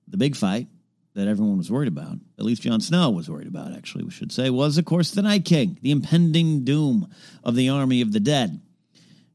The 0.08 0.18
big 0.18 0.36
fight 0.36 0.68
that 1.16 1.28
everyone 1.30 1.58
was 1.58 1.72
worried 1.72 1.88
about, 1.88 2.18
at 2.38 2.46
least 2.46 2.62
Jon 2.62 2.82
Snow 2.82 3.10
was 3.10 3.30
worried 3.30 3.48
about, 3.48 3.74
actually, 3.74 4.04
we 4.04 4.12
should 4.12 4.34
say, 4.34 4.50
was, 4.50 4.78
of 4.78 4.86
course, 4.86 5.12
the 5.12 5.22
Night 5.22 5.46
King, 5.46 5.80
the 5.82 5.92
impending 5.92 6.66
doom 6.66 7.10
of 7.44 7.56
the 7.56 7.70
army 7.70 8.02
of 8.02 8.12
the 8.12 8.20
dead. 8.20 8.62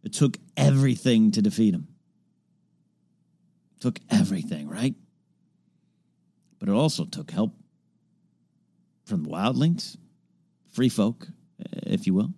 It 0.05 0.13
took 0.13 0.37
everything 0.57 1.33
to 1.33 1.43
defeat 1.43 1.75
him. 1.75 1.89
It 3.77 3.81
took 3.81 3.99
everything, 4.11 4.69
right? 4.69 4.95
But 6.59 6.69
it 6.69 6.73
also 6.73 7.07
took 7.07 7.31
help 7.31 7.55
from 9.07 9.25
the 9.25 9.31
wildlings, 9.31 9.97
free 10.73 10.91
folk, 10.91 11.27
if 11.59 12.07
you 12.07 12.13
will. 12.13 12.35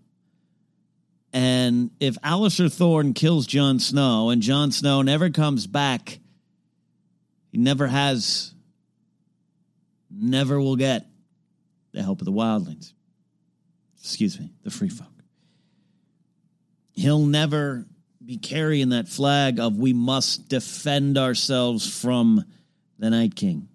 And 1.33 1.91
if 1.99 2.15
Alliser 2.21 2.73
Thorne 2.73 3.13
kills 3.13 3.47
Jon 3.47 3.81
Snow 3.81 4.31
and 4.31 4.41
Jon 4.41 4.71
Snow 4.71 5.03
never 5.03 5.31
comes 5.31 5.67
back, 5.67 6.21
he 7.51 7.59
never 7.59 7.89
has 7.89 8.55
never 10.15 10.61
will 10.61 10.77
get 10.77 11.07
the 11.93 12.03
help 12.03 12.21
of 12.21 12.25
the 12.25 12.33
wildlings. 12.33 12.93
Excuse 14.01 14.39
me, 14.39 14.51
the 14.63 14.71
free 14.71 14.89
folk. 14.89 15.09
He'll 16.93 17.25
never 17.25 17.87
be 18.25 18.37
carrying 18.37 18.91
that 18.91 19.09
flag 19.09 19.59
of 19.59 19.77
we 19.77 19.93
must 19.93 20.49
defend 20.49 21.19
ourselves 21.19 22.01
from 22.01 22.45
the 22.99 23.11
Night 23.11 23.35
King. 23.35 23.69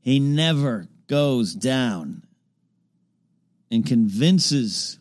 He 0.00 0.20
never 0.20 0.88
goes 1.06 1.54
down 1.54 2.22
and 3.70 3.84
convinces 3.84 4.98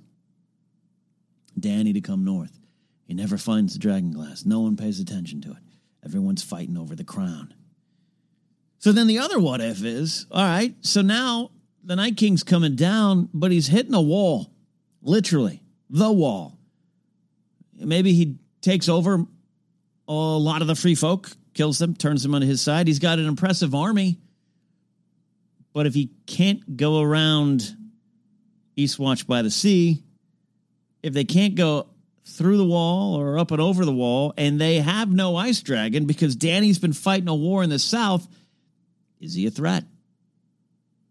Dany 1.60 1.94
to 1.94 2.02
come 2.02 2.24
north. 2.24 2.58
He 3.06 3.14
never 3.14 3.38
finds 3.38 3.74
the 3.74 3.80
dragon 3.80 4.12
glass. 4.12 4.46
No 4.46 4.60
one 4.60 4.76
pays 4.76 5.00
attention 5.00 5.42
to 5.42 5.52
it. 5.52 5.58
Everyone's 6.04 6.44
fighting 6.44 6.78
over 6.78 6.96
the 6.96 7.04
crown. 7.04 7.54
So 8.80 8.92
then 8.92 9.08
the 9.08 9.20
other 9.20 9.40
what 9.40 9.62
if 9.62 9.84
is 9.84 10.28
all 10.32 10.44
right, 10.44 10.76
so 10.82 11.02
now 11.02 11.52
the 11.84 11.96
Night 11.96 12.18
King's 12.18 12.44
coming 12.44 12.76
down, 12.76 13.30
but 13.34 13.52
he's 13.52 13.68
hitting 13.68 13.94
a 13.94 14.02
wall, 14.02 14.52
literally, 15.02 15.64
the 15.90 16.12
wall. 16.12 16.58
Maybe 17.74 18.14
he 18.14 18.38
takes 18.62 18.90
over 18.90 19.26
a 20.08 20.14
lot 20.14 20.62
of 20.62 20.68
the 20.68 20.76
free 20.76 20.96
folk, 20.96 21.30
kills 21.54 21.80
them, 21.80 21.96
turns 21.96 22.24
them 22.24 22.36
on 22.36 22.42
his 22.42 22.62
side. 22.62 22.88
He's 22.88 23.00
got 23.00 23.20
an 23.20 23.26
impressive 23.26 23.74
army. 23.74 24.20
But 25.74 25.86
if 25.86 25.94
he 25.94 26.12
can't 26.26 26.76
go 26.76 27.02
around 27.02 27.76
Eastwatch 28.78 29.28
by 29.28 29.42
the 29.42 29.52
Sea, 29.52 30.04
if 31.04 31.14
they 31.14 31.24
can't 31.24 31.56
go 31.56 31.88
through 32.26 32.58
the 32.58 32.66
wall 32.66 33.16
or 33.16 33.40
up 33.40 33.52
and 33.52 33.62
over 33.62 33.86
the 33.86 33.94
wall, 33.94 34.34
and 34.38 34.60
they 34.60 34.80
have 34.80 35.10
no 35.10 35.36
ice 35.36 35.62
dragon 35.62 36.06
because 36.06 36.36
Dany's 36.36 36.80
been 36.80 36.94
fighting 36.94 37.30
a 37.30 37.36
war 37.36 37.64
in 37.64 37.70
the 37.70 37.80
south 37.80 38.28
is 39.20 39.34
he 39.34 39.48
a 39.48 39.52
threat? 39.52 39.84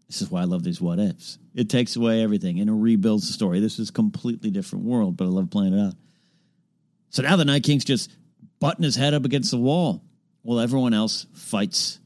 This 0.07 0.21
is 0.21 0.31
why 0.31 0.41
I 0.41 0.45
love 0.45 0.63
these 0.63 0.79
what 0.79 0.99
ifs. 0.99 1.37
It 1.53 1.69
takes 1.69 1.95
away 1.95 2.23
everything 2.23 2.59
and 2.59 2.69
it 2.69 2.73
rebuilds 2.73 3.27
the 3.27 3.33
story. 3.33 3.59
This 3.59 3.77
is 3.77 3.89
a 3.89 3.93
completely 3.93 4.49
different 4.49 4.85
world, 4.85 5.17
but 5.17 5.25
I 5.25 5.27
love 5.27 5.49
playing 5.49 5.73
it 5.73 5.85
out. 5.85 5.95
So 7.09 7.23
now 7.23 7.35
the 7.35 7.45
Night 7.45 7.63
King's 7.63 7.85
just 7.85 8.11
butting 8.59 8.83
his 8.83 8.95
head 8.95 9.13
up 9.13 9.25
against 9.25 9.51
the 9.51 9.57
wall 9.57 10.03
while 10.43 10.59
everyone 10.59 10.93
else 10.93 11.27
fights 11.33 11.99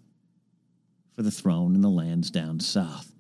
for 1.16 1.22
the 1.22 1.32
throne 1.32 1.76
and 1.76 1.84
the 1.84 1.90
lands 1.90 2.32
down 2.32 2.60
south. 2.60 3.12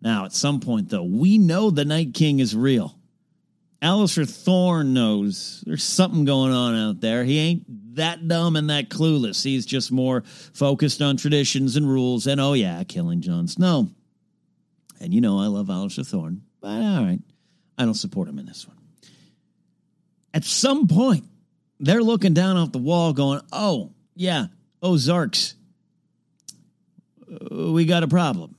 Now, 0.00 0.24
at 0.24 0.32
some 0.32 0.60
point, 0.60 0.90
though, 0.90 1.04
we 1.04 1.38
know 1.38 1.70
the 1.70 1.84
Night 1.84 2.12
King 2.12 2.38
is 2.38 2.54
real. 2.54 2.98
Alliser 3.84 4.26
Thorne 4.28 4.94
knows 4.94 5.62
there's 5.66 5.84
something 5.84 6.24
going 6.24 6.52
on 6.52 6.74
out 6.74 7.00
there. 7.00 7.22
He 7.22 7.38
ain't 7.38 7.96
that 7.96 8.26
dumb 8.26 8.56
and 8.56 8.70
that 8.70 8.88
clueless. 8.88 9.44
He's 9.44 9.66
just 9.66 9.92
more 9.92 10.22
focused 10.54 11.02
on 11.02 11.18
traditions 11.18 11.76
and 11.76 11.86
rules 11.86 12.26
and, 12.26 12.40
oh, 12.40 12.54
yeah, 12.54 12.82
killing 12.84 13.20
Jon 13.20 13.46
Snow. 13.46 13.90
And 15.00 15.12
you 15.12 15.20
know, 15.20 15.38
I 15.38 15.48
love 15.48 15.66
Alliser 15.66 16.06
Thorne, 16.06 16.40
but 16.62 16.68
all 16.68 17.04
right, 17.04 17.20
I 17.76 17.84
don't 17.84 17.92
support 17.92 18.26
him 18.26 18.38
in 18.38 18.46
this 18.46 18.66
one. 18.66 18.78
At 20.32 20.44
some 20.44 20.88
point, 20.88 21.24
they're 21.78 22.02
looking 22.02 22.32
down 22.32 22.56
off 22.56 22.72
the 22.72 22.78
wall 22.78 23.12
going, 23.12 23.42
oh, 23.52 23.92
yeah, 24.14 24.46
Ozarks, 24.80 25.56
uh, 27.30 27.70
we 27.70 27.84
got 27.84 28.02
a 28.02 28.08
problem. 28.08 28.56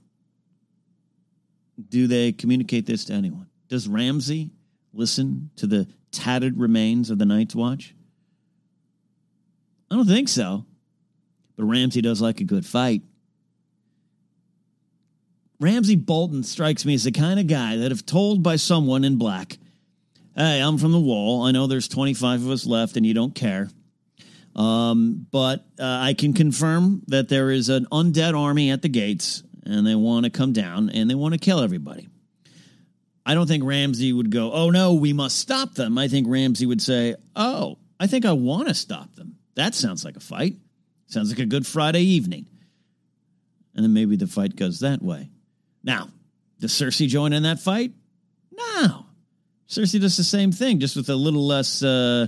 Do 1.90 2.06
they 2.06 2.32
communicate 2.32 2.86
this 2.86 3.06
to 3.06 3.14
anyone? 3.14 3.48
Does 3.70 3.88
Ramsay 3.88 4.52
listen 4.96 5.52
to 5.58 5.68
the 5.68 5.88
tattered 6.12 6.58
remains 6.58 7.10
of 7.10 7.20
the 7.20 7.26
Night's 7.26 7.56
Watch? 7.56 7.94
I 9.92 9.96
don't 9.96 10.08
think 10.08 10.30
so. 10.30 10.66
But 11.56 11.66
Ramsay 11.66 12.02
does 12.02 12.22
like 12.22 12.42
a 12.42 12.46
good 12.46 12.66
fight. 12.66 13.04
Ramsay 15.60 15.96
Bolton 15.96 16.44
strikes 16.44 16.86
me 16.86 16.96
as 16.96 17.06
the 17.06 17.12
kind 17.12 17.40
of 17.40 17.48
guy 17.48 17.78
that, 17.78 17.92
if 17.92 18.06
told 18.06 18.44
by 18.44 18.58
someone 18.58 19.06
in 19.06 19.18
black, 19.18 19.58
hey, 20.36 20.60
I'm 20.60 20.78
from 20.78 20.92
the 20.92 21.00
wall, 21.00 21.44
I 21.44 21.52
know 21.52 21.68
there's 21.68 21.88
25 21.88 22.44
of 22.44 22.52
us 22.52 22.66
left 22.66 22.98
and 22.98 23.06
you 23.06 23.14
don't 23.14 23.34
care. 23.34 23.70
Um, 24.56 25.28
but 25.32 25.66
uh, 25.80 26.00
I 26.02 26.14
can 26.14 26.34
confirm 26.34 27.04
that 27.08 27.30
there 27.30 27.52
is 27.52 27.70
an 27.70 27.88
undead 27.92 28.38
army 28.38 28.70
at 28.72 28.82
the 28.82 28.90
gates 28.90 29.44
and 29.66 29.86
they 29.86 29.96
want 29.96 30.26
to 30.26 30.30
come 30.30 30.54
down 30.54 30.90
and 30.90 31.10
they 31.10 31.16
want 31.16 31.34
to 31.34 31.40
kill 31.40 31.62
everybody. 31.62 32.08
I 33.26 33.34
don't 33.34 33.48
think 33.48 33.64
Ramsay 33.64 34.14
would 34.14 34.30
go, 34.30 34.52
oh 34.52 34.70
no, 34.70 34.94
we 34.94 35.14
must 35.14 35.40
stop 35.40 35.74
them. 35.74 35.98
I 35.98 36.08
think 36.08 36.28
Ramsay 36.30 36.66
would 36.66 36.82
say, 36.82 37.16
oh, 37.36 37.78
I 38.00 38.08
think 38.08 38.26
I 38.26 38.34
want 38.34 38.68
to 38.68 38.74
stop 38.74 39.16
them. 39.16 39.38
That 39.56 39.74
sounds 39.74 40.06
like 40.06 40.16
a 40.16 40.22
fight. 40.22 40.56
Sounds 41.08 41.30
like 41.30 41.40
a 41.40 41.46
good 41.46 41.66
Friday 41.66 42.02
evening. 42.02 42.46
And 43.74 43.84
then 43.84 43.94
maybe 43.94 44.16
the 44.16 44.28
fight 44.28 44.56
goes 44.56 44.82
that 44.82 45.02
way. 45.02 45.30
Now, 45.84 46.10
does 46.60 46.72
Cersei 46.72 47.08
join 47.08 47.34
in 47.34 47.44
that 47.44 47.60
fight? 47.60 47.92
No. 48.52 49.06
Cersei 49.68 50.00
does 50.00 50.18
the 50.18 50.24
same 50.24 50.52
thing, 50.52 50.80
just 50.80 50.96
with 50.96 51.10
a 51.10 51.16
little 51.16 51.46
less, 51.46 51.84
uh, 51.84 52.28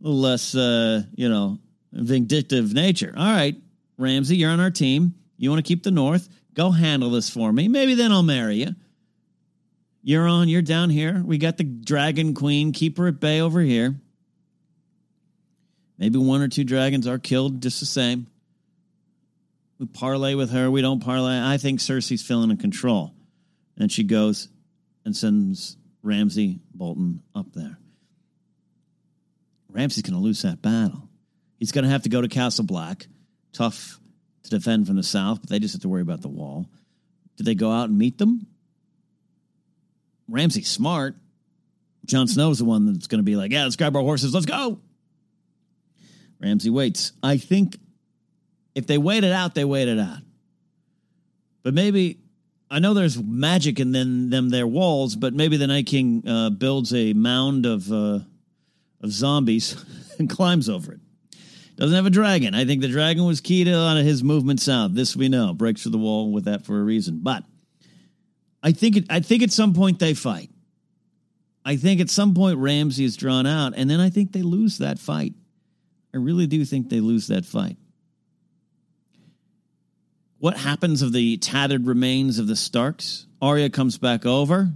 little 0.00 0.20
less, 0.20 0.54
uh, 0.54 1.02
you 1.14 1.28
know, 1.28 1.58
vindictive 1.92 2.72
nature. 2.72 3.12
All 3.16 3.32
right, 3.32 3.56
Ramsay, 3.98 4.36
you're 4.36 4.50
on 4.50 4.60
our 4.60 4.70
team. 4.70 5.14
You 5.36 5.50
want 5.50 5.64
to 5.64 5.68
keep 5.68 5.82
the 5.82 5.90
North? 5.90 6.28
Go 6.54 6.70
handle 6.70 7.10
this 7.10 7.30
for 7.30 7.52
me. 7.52 7.68
Maybe 7.68 7.94
then 7.94 8.12
I'll 8.12 8.22
marry 8.22 8.56
you. 8.56 8.74
You're 10.02 10.28
on, 10.28 10.48
you're 10.48 10.62
down 10.62 10.90
here. 10.90 11.22
We 11.24 11.38
got 11.38 11.56
the 11.56 11.64
Dragon 11.64 12.34
Queen. 12.34 12.72
Keep 12.72 12.98
her 12.98 13.08
at 13.08 13.20
bay 13.20 13.40
over 13.40 13.60
here. 13.60 13.96
Maybe 15.98 16.18
one 16.18 16.40
or 16.40 16.48
two 16.48 16.64
dragons 16.64 17.06
are 17.06 17.18
killed 17.18 17.60
just 17.60 17.80
the 17.80 17.86
same. 17.86 18.28
We 19.78 19.86
parlay 19.86 20.34
with 20.34 20.50
her. 20.50 20.70
We 20.70 20.80
don't 20.80 21.00
parlay. 21.00 21.40
I 21.40 21.56
think 21.56 21.80
Cersei's 21.80 22.22
feeling 22.22 22.50
in 22.50 22.56
control. 22.56 23.14
And 23.76 23.90
she 23.90 24.04
goes 24.04 24.48
and 25.04 25.16
sends 25.16 25.76
Ramsay 26.02 26.60
Bolton 26.74 27.22
up 27.34 27.52
there. 27.52 27.78
Ramsay's 29.70 30.02
going 30.02 30.14
to 30.14 30.24
lose 30.24 30.42
that 30.42 30.62
battle. 30.62 31.08
He's 31.58 31.72
going 31.72 31.84
to 31.84 31.90
have 31.90 32.02
to 32.02 32.08
go 32.08 32.20
to 32.20 32.28
Castle 32.28 32.64
Black. 32.64 33.06
Tough 33.52 34.00
to 34.44 34.50
defend 34.50 34.86
from 34.86 34.96
the 34.96 35.02
south, 35.02 35.40
but 35.40 35.50
they 35.50 35.58
just 35.58 35.74
have 35.74 35.82
to 35.82 35.88
worry 35.88 36.02
about 36.02 36.22
the 36.22 36.28
wall. 36.28 36.68
Do 37.36 37.44
they 37.44 37.54
go 37.54 37.70
out 37.70 37.88
and 37.88 37.98
meet 37.98 38.18
them? 38.18 38.46
Ramsay's 40.28 40.68
smart. 40.68 41.16
Jon 42.04 42.26
Snow's 42.26 42.58
the 42.58 42.64
one 42.64 42.92
that's 42.92 43.06
going 43.06 43.18
to 43.18 43.24
be 43.24 43.36
like, 43.36 43.52
yeah, 43.52 43.64
let's 43.64 43.76
grab 43.76 43.96
our 43.96 44.02
horses, 44.02 44.32
let's 44.32 44.46
go. 44.46 44.80
Ramsay 46.40 46.70
waits. 46.70 47.12
I 47.22 47.36
think 47.36 47.78
if 48.74 48.86
they 48.86 48.98
wait 48.98 49.24
it 49.24 49.32
out, 49.32 49.54
they 49.54 49.64
wait 49.64 49.88
it 49.88 49.98
out. 49.98 50.20
But 51.62 51.74
maybe 51.74 52.18
I 52.70 52.78
know 52.78 52.94
there's 52.94 53.20
magic 53.22 53.80
in 53.80 53.92
them, 53.92 54.30
them 54.30 54.50
their 54.50 54.66
walls, 54.66 55.16
but 55.16 55.34
maybe 55.34 55.56
the 55.56 55.66
Night 55.66 55.86
King 55.86 56.26
uh, 56.26 56.50
builds 56.50 56.94
a 56.94 57.12
mound 57.12 57.66
of 57.66 57.90
uh, 57.90 58.20
of 59.00 59.10
zombies 59.10 59.84
and 60.18 60.30
climbs 60.30 60.68
over 60.68 60.92
it. 60.92 61.00
Doesn't 61.76 61.94
have 61.94 62.06
a 62.06 62.10
dragon. 62.10 62.54
I 62.54 62.64
think 62.64 62.80
the 62.80 62.88
dragon 62.88 63.24
was 63.24 63.40
key 63.40 63.64
to 63.64 63.70
a 63.70 63.78
lot 63.78 63.96
of 63.96 64.04
his 64.04 64.24
movement 64.24 64.60
south. 64.60 64.94
This 64.94 65.14
we 65.14 65.28
know. 65.28 65.54
Breaks 65.54 65.82
through 65.82 65.92
the 65.92 65.98
wall 65.98 66.32
with 66.32 66.44
that 66.44 66.64
for 66.64 66.78
a 66.78 66.82
reason. 66.82 67.20
But 67.22 67.44
I 68.62 68.72
think 68.72 68.96
it, 68.96 69.04
I 69.10 69.20
think 69.20 69.42
at 69.42 69.52
some 69.52 69.74
point 69.74 69.98
they 69.98 70.14
fight. 70.14 70.50
I 71.64 71.76
think 71.76 72.00
at 72.00 72.10
some 72.10 72.34
point 72.34 72.58
Ramsay 72.58 73.04
is 73.04 73.16
drawn 73.16 73.46
out, 73.46 73.74
and 73.76 73.90
then 73.90 74.00
I 74.00 74.10
think 74.10 74.32
they 74.32 74.42
lose 74.42 74.78
that 74.78 74.98
fight. 74.98 75.34
I 76.14 76.16
really 76.16 76.46
do 76.46 76.64
think 76.64 76.88
they 76.88 77.00
lose 77.00 77.26
that 77.28 77.44
fight. 77.44 77.76
What 80.38 80.56
happens 80.56 81.02
of 81.02 81.12
the 81.12 81.36
tattered 81.36 81.86
remains 81.86 82.38
of 82.38 82.46
the 82.46 82.56
Starks? 82.56 83.26
Arya 83.42 83.70
comes 83.70 83.98
back 83.98 84.24
over, 84.24 84.70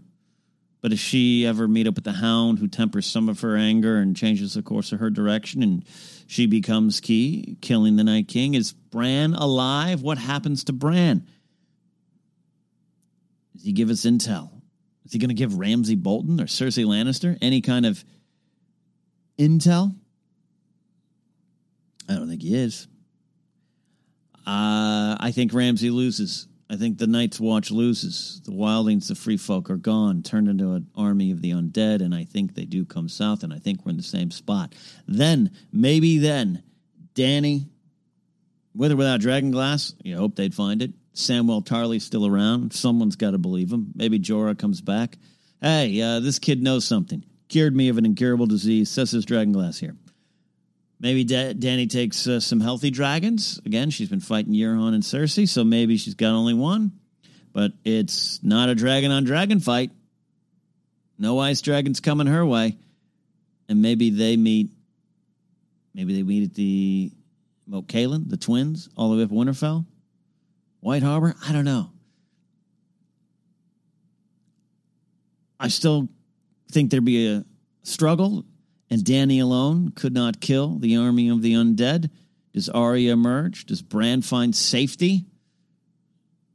but 0.81 0.91
does 0.91 1.01
she 1.01 1.47
ever 1.47 1.69
meet 1.69 1.87
up 1.87 1.95
with 1.95 2.05
the 2.05 2.13
Hound, 2.13 2.59
who 2.59 2.69
tempers 2.69 3.07
some 3.07 3.29
of 3.29 3.41
her 3.41 3.57
anger 3.57 3.97
and 3.97 4.17
changes 4.17 4.55
the 4.55 4.63
course 4.63 4.93
of 4.93 5.01
her 5.01 5.09
direction, 5.09 5.63
and 5.63 5.85
she 6.27 6.47
becomes 6.47 7.01
key, 7.01 7.57
killing 7.61 7.97
the 7.97 8.05
Night 8.05 8.29
King? 8.29 8.55
Is 8.55 8.73
Bran 8.73 9.35
alive? 9.35 10.03
What 10.03 10.19
happens 10.19 10.65
to 10.65 10.73
Bran? 10.73 11.27
Does 13.55 13.65
he 13.65 13.73
give 13.73 13.91
us 13.91 14.03
intel? 14.03 14.51
Is 15.05 15.13
he 15.13 15.19
going 15.19 15.29
to 15.29 15.35
give 15.35 15.59
Ramsay 15.59 15.97
Bolton 15.97 16.41
or 16.41 16.45
Cersei 16.45 16.85
Lannister 16.85 17.37
any 17.43 17.61
kind 17.61 17.87
of 17.87 18.05
intel? 19.39 19.95
I 22.09 22.15
don't 22.15 22.29
think 22.29 22.43
he 22.43 22.55
is. 22.55 22.87
Uh, 24.47 25.17
I 25.21 25.31
think 25.33 25.53
Ramsay 25.55 25.91
loses. 25.91 26.49
I 26.69 26.77
think 26.77 26.99
the 26.99 27.07
Night's 27.07 27.39
Watch 27.39 27.71
loses. 27.71 28.41
The 28.45 28.53
wildlings, 28.53 29.09
the 29.09 29.15
free 29.15 29.37
folk 29.37 29.71
are 29.71 29.77
gone, 29.77 30.23
turned 30.23 30.49
into 30.49 30.73
an 30.73 30.89
army 30.97 31.31
of 31.31 31.43
the 31.43 31.51
undead, 31.51 32.01
and 32.01 32.15
I 32.15 32.25
think 32.25 32.55
they 32.55 32.65
do 32.65 32.85
come 32.85 33.09
south, 33.09 33.43
and 33.43 33.53
I 33.53 33.59
think 33.59 33.85
we're 33.85 33.91
in 33.91 33.99
the 33.99 34.03
same 34.03 34.31
spot. 34.31 34.75
Then, 35.07 35.51
maybe 35.71 36.19
then, 36.19 36.63
Dany, 37.15 37.69
with 38.75 38.91
or 38.91 38.97
without 38.97 39.21
Dragonglass, 39.21 39.95
you 40.03 40.17
hope 40.17 40.35
they'd 40.35 40.55
find 40.55 40.81
it. 40.83 40.93
Samwell 41.15 41.65
Tarly's 41.65 42.05
still 42.05 42.27
around. 42.27 42.73
Someone's 42.73 43.17
got 43.17 43.33
to 43.33 43.39
believe 43.39 43.73
him. 43.73 43.93
Maybe 43.95 44.19
Jorah 44.19 44.59
comes 44.59 44.81
back. 44.81 45.19
Hey, 45.61 46.01
uh, 46.01 46.21
this 46.21 46.39
kid 46.39 46.63
knows 46.63 46.85
something. 46.85 47.25
Cured 47.49 47.77
me 47.77 47.89
of 47.89 47.99
an 47.99 48.07
incurable 48.07 48.47
disease. 48.47 48.91
Says 48.91 49.11
his 49.11 49.27
Dragonglass 49.27 49.79
here. 49.79 49.95
Maybe 50.99 51.25
da- 51.25 51.53
Dany 51.53 51.91
takes 51.91 52.27
uh, 52.27 52.41
some 52.41 52.61
healthy 52.61 52.91
dragons. 52.91 53.61
Again, 53.67 53.91
she's 53.91 54.09
been 54.09 54.21
fighting 54.21 54.55
Euron 54.55 54.95
and 54.95 55.03
Cersei, 55.03 55.49
so 55.49 55.65
maybe 55.65 55.97
she's 55.97 56.15
got 56.15 56.33
only 56.33 56.55
one. 56.55 56.93
But 57.53 57.73
it's 57.85 58.43
not 58.43 58.71
a 58.71 58.75
dragon 58.75 59.11
on 59.11 59.25
dragon 59.25 59.61
fight. 59.61 59.91
No 61.19 61.39
ice 61.39 61.61
dragons 61.61 62.01
coming 62.01 62.27
her 62.27 62.47
way. 62.47 62.79
And 63.69 63.83
maybe 63.83 64.11
they 64.11 64.37
meet. 64.37 64.71
Maybe 65.95 66.15
they 66.15 66.23
meet 66.23 66.45
at 66.45 66.55
the 66.55 67.13
Moat 67.67 67.89
Cailin, 67.89 68.29
the 68.29 68.37
twins, 68.39 68.89
all 68.97 69.11
the 69.11 69.19
way 69.19 69.25
up 69.25 69.31
Winterfell. 69.31 69.85
White 70.83 71.05
Harbor? 71.05 71.37
I 71.47 71.53
don't 71.53 71.65
know. 71.65 71.91
I 75.61 75.69
still 75.69 76.09
think 76.73 76.91
there'd 76.91 77.05
be 77.05 77.29
a 77.29 77.45
struggle 77.85 78.45
and 78.91 79.03
Dany 79.03 79.41
alone 79.41 79.93
could 79.95 80.13
not 80.13 80.41
kill 80.41 80.81
the 80.81 80.97
army 80.97 81.29
of 81.29 81.41
the 81.41 81.53
undead? 81.53 82.11
Does 82.53 82.69
Arya 82.69 83.13
emerge? 83.13 83.65
Does 83.67 83.81
Bran 83.81 84.23
find 84.23 84.57
safety? 84.57 85.25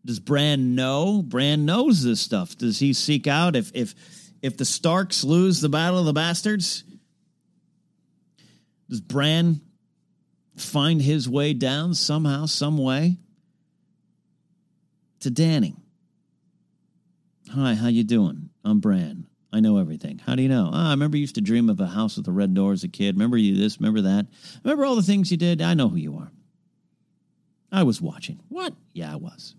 Does 0.03 0.19
Bran 0.19 0.75
know? 0.75 1.21
Bran 1.21 1.65
knows 1.65 2.03
this 2.03 2.19
stuff. 2.19 2.57
Does 2.57 2.79
he 2.79 2.91
seek 2.91 3.27
out 3.27 3.55
if 3.55 3.71
if 3.73 3.95
if 4.41 4.57
the 4.57 4.65
Starks 4.65 5.23
lose 5.23 5.61
the 5.61 5.69
Battle 5.69 5.99
of 5.99 6.05
the 6.05 6.11
Bastards? 6.11 6.83
Does 8.89 8.99
Bran 8.99 9.61
find 10.57 11.01
his 11.01 11.29
way 11.29 11.53
down 11.53 11.93
somehow, 11.93 12.45
some 12.45 12.77
way 12.77 13.17
to 15.21 15.31
Dany. 15.31 15.75
Hi, 17.53 17.75
how 17.75 17.87
you 17.87 18.03
doing? 18.03 18.49
I'm 18.63 18.79
Bran. 18.79 19.27
I 19.51 19.61
know 19.61 19.77
everything. 19.77 20.19
How 20.19 20.35
do 20.35 20.41
you 20.41 20.49
know? 20.49 20.69
Oh, 20.73 20.87
I 20.87 20.91
remember 20.91 21.17
you 21.17 21.21
used 21.21 21.35
to 21.35 21.41
dream 21.41 21.69
of 21.69 21.79
a 21.79 21.87
house 21.87 22.17
with 22.17 22.27
a 22.27 22.31
red 22.31 22.53
door 22.53 22.73
as 22.73 22.83
a 22.83 22.89
kid. 22.89 23.15
Remember 23.15 23.37
you 23.37 23.55
this, 23.55 23.79
remember 23.79 24.01
that. 24.01 24.27
Remember 24.63 24.85
all 24.85 24.95
the 24.95 25.01
things 25.01 25.31
you 25.31 25.37
did? 25.37 25.61
I 25.61 25.73
know 25.73 25.87
who 25.87 25.97
you 25.97 26.17
are. 26.17 26.31
I 27.71 27.83
was 27.83 28.01
watching. 28.01 28.39
What? 28.49 28.73
Yeah, 28.93 29.13
I 29.13 29.15
was. 29.15 29.55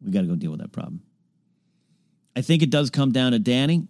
We 0.00 0.12
got 0.12 0.22
to 0.22 0.26
go 0.28 0.36
deal 0.36 0.52
with 0.52 0.60
that 0.60 0.72
problem. 0.72 1.02
I 2.34 2.40
think 2.40 2.62
it 2.62 2.70
does 2.70 2.90
come 2.90 3.12
down 3.12 3.32
to 3.32 3.40
Dany. 3.40 3.86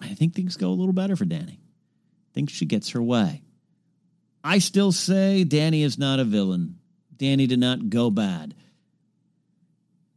I 0.00 0.08
think 0.08 0.34
things 0.34 0.56
go 0.56 0.68
a 0.68 0.70
little 0.70 0.92
better 0.92 1.16
for 1.16 1.24
Dany. 1.24 1.58
I 1.58 2.32
think 2.34 2.50
she 2.50 2.66
gets 2.66 2.90
her 2.90 3.02
way. 3.02 3.42
I 4.44 4.58
still 4.58 4.92
say 4.92 5.44
Dany 5.46 5.82
is 5.82 5.98
not 5.98 6.20
a 6.20 6.24
villain. 6.24 6.78
Dany 7.16 7.48
did 7.48 7.58
not 7.58 7.88
go 7.88 8.10
bad. 8.10 8.54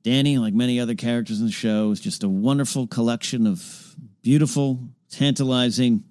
Dany, 0.03 0.39
like 0.39 0.53
many 0.53 0.79
other 0.79 0.95
characters 0.95 1.39
in 1.39 1.47
the 1.47 1.51
show, 1.51 1.91
is 1.91 1.99
just 1.99 2.23
a 2.23 2.29
wonderful 2.29 2.87
collection 2.87 3.45
of 3.45 3.95
beautiful, 4.21 4.79
tantalizing 5.09 6.03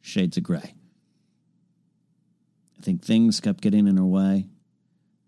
shades 0.00 0.36
of 0.36 0.42
gray. 0.42 0.74
I 2.78 2.82
think 2.82 3.02
things 3.02 3.40
kept 3.40 3.60
getting 3.60 3.86
in 3.86 3.96
her 3.96 4.04
way. 4.04 4.46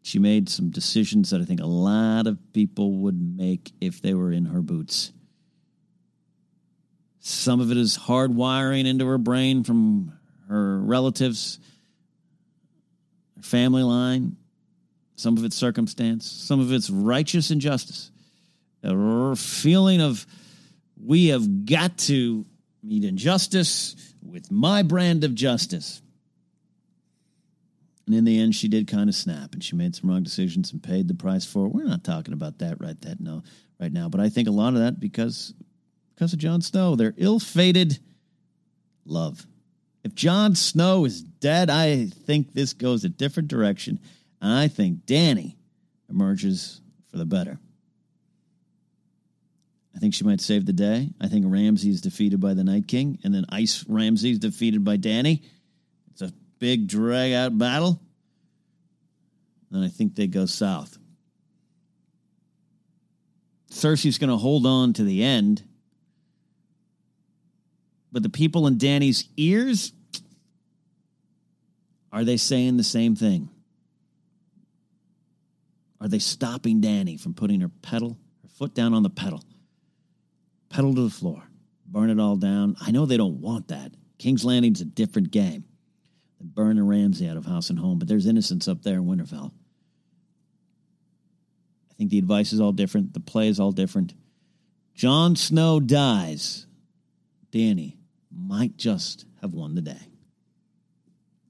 She 0.03 0.19
made 0.19 0.49
some 0.49 0.71
decisions 0.71 1.31
that 1.31 1.41
I 1.41 1.45
think 1.45 1.61
a 1.61 1.67
lot 1.67 2.27
of 2.27 2.39
people 2.53 2.93
would 2.93 3.21
make 3.21 3.73
if 3.81 4.01
they 4.01 4.15
were 4.15 4.31
in 4.31 4.47
her 4.47 4.63
boots. 4.63 5.13
Some 7.19 7.61
of 7.61 7.73
it 7.73 7.77
is 7.77 7.99
hardwiring 7.99 8.87
into 8.87 9.05
her 9.07 9.19
brain 9.19 9.65
from 9.65 10.13
her 10.49 10.79
relatives, 10.79 11.59
her 13.37 13.43
family 13.43 13.83
line. 13.83 14.37
Some 15.17 15.37
of 15.39 15.45
it's 15.45 15.57
circumstance, 15.57 16.31
some 16.31 16.61
of 16.61 16.73
it's 16.73 16.91
righteous 16.91 17.51
injustice. 17.51 18.11
A 18.83 19.35
feeling 19.35 20.01
of 20.01 20.27
we 21.03 21.29
have 21.29 21.67
got 21.67 21.97
to 21.99 22.45
meet 22.83 23.05
injustice 23.05 23.97
with 24.23 24.51
my 24.53 24.83
brand 24.83 25.25
of 25.25 25.35
justice. 25.35 26.03
And 28.07 28.15
in 28.15 28.25
the 28.25 28.39
end, 28.39 28.55
she 28.55 28.69
did 28.69 28.87
kind 28.87 29.09
of 29.09 29.17
snap, 29.17 29.53
and 29.55 29.65
she 29.65 29.75
made 29.75 29.97
some 29.97 30.09
wrong 30.09 30.23
decisions 30.23 30.71
and 30.73 30.83
paid 30.83 31.09
the 31.09 31.15
price 31.15 31.45
for 31.45 31.67
it. 31.67 31.73
We're 31.73 31.85
not 31.85 32.05
talking 32.05 32.35
about 32.35 32.59
that 32.59 32.81
right 32.81 33.01
that 33.01 33.19
no 33.19 33.43
right 33.81 33.93
now, 33.93 34.09
but 34.09 34.21
I 34.21 34.29
think 34.29 34.49
a 34.49 34.53
lot 34.53 34.75
of 34.75 34.81
that 34.81 35.01
because 35.01 35.53
because 36.15 36.33
of 36.33 36.39
Jon 36.39 36.63
Snow, 36.63 36.95
their 36.95 37.15
ill-fated 37.17 37.99
love. 39.05 39.47
If 40.05 40.15
Jon 40.15 40.55
Snow 40.55 41.05
is 41.05 41.23
dead, 41.23 41.69
I 41.69 42.07
think 42.07 42.55
this 42.55 42.73
goes 42.73 43.05
a 43.05 43.09
different 43.09 43.49
direction. 43.49 43.99
I 44.41 44.69
think 44.69 45.07
Dany 45.07 45.57
emerges 46.09 46.81
for 47.11 47.19
the 47.19 47.25
better. 47.25 47.59
I 49.95 49.99
think 49.99 50.15
she 50.15 50.25
might 50.25 50.41
save 50.41 50.67
the 50.67 50.73
day. 50.73 51.11
I 51.21 51.29
think 51.29 51.47
Ramsay 51.49 51.89
is 51.89 52.03
defeated 52.03 52.39
by 52.39 52.53
the 52.53 52.65
Night 52.65 52.87
King, 52.87 53.19
and 53.25 53.35
then 53.35 53.47
Ice 53.49 53.85
Ramsay 53.89 54.33
is 54.33 54.39
defeated 54.39 54.85
by 54.85 54.99
Dany. 54.99 55.43
It's 56.11 56.21
a 56.21 56.33
big 56.59 56.87
drag 56.87 57.33
out 57.33 57.57
battle. 57.57 58.01
Then 59.71 59.83
I 59.83 59.89
think 59.89 60.15
they 60.15 60.27
go 60.27 60.47
south. 60.47 60.99
Cersei's 63.71 64.19
going 64.19 64.31
to 64.31 64.37
hold 64.37 64.67
on 64.67 64.93
to 64.95 65.05
the 65.05 65.23
end. 65.23 65.63
But 68.13 68.23
the 68.23 68.29
people 68.29 68.67
in 68.67 68.79
Dany's 68.79 69.29
ears 69.37 69.93
Are 72.17 72.25
they 72.25 72.39
saying 72.39 72.79
the 72.79 72.83
same 72.83 73.15
thing? 73.15 73.51
Are 76.07 76.09
they 76.09 76.21
stopping 76.21 76.81
Dany 76.81 77.21
from 77.21 77.35
putting 77.35 77.61
her 77.63 77.69
pedal, 77.83 78.17
her 78.43 78.49
foot 78.49 78.77
down 78.77 78.95
on 78.95 79.03
the 79.03 79.11
pedal? 79.11 79.43
Pedal 80.69 80.95
to 80.95 81.03
the 81.03 81.11
floor, 81.11 81.43
burn 81.85 82.11
it 82.11 82.21
all 82.21 82.37
down. 82.37 82.77
I 82.81 82.93
know 82.93 83.07
they 83.07 83.17
don't 83.17 83.41
want 83.41 83.67
that. 83.69 83.91
King's 84.17 84.45
Landing's 84.45 84.81
a 84.81 84.85
different 84.85 85.33
game 85.33 85.65
than 86.39 86.47
burning 86.47 86.87
Ramsay 86.87 87.29
out 87.29 87.37
of 87.37 87.45
house 87.45 87.71
and 87.71 87.79
home, 87.81 87.99
but 87.99 88.07
there's 88.07 88.27
innocence 88.27 88.69
up 88.69 88.85
there 88.85 88.95
in 88.95 89.07
Winterfell. 89.07 89.51
I 91.91 91.95
think 91.99 92.11
the 92.11 92.21
advice 92.21 92.53
is 92.53 92.61
all 92.61 92.71
different. 92.71 93.13
The 93.13 93.19
play 93.19 93.49
is 93.49 93.59
all 93.59 93.73
different. 93.73 94.15
Jon 94.95 95.35
Snow 95.35 95.81
dies. 95.81 96.69
Dany 97.51 97.97
might 98.31 98.77
just 98.77 99.25
have 99.41 99.55
won 99.55 99.75
the 99.75 99.83
day. 99.83 100.13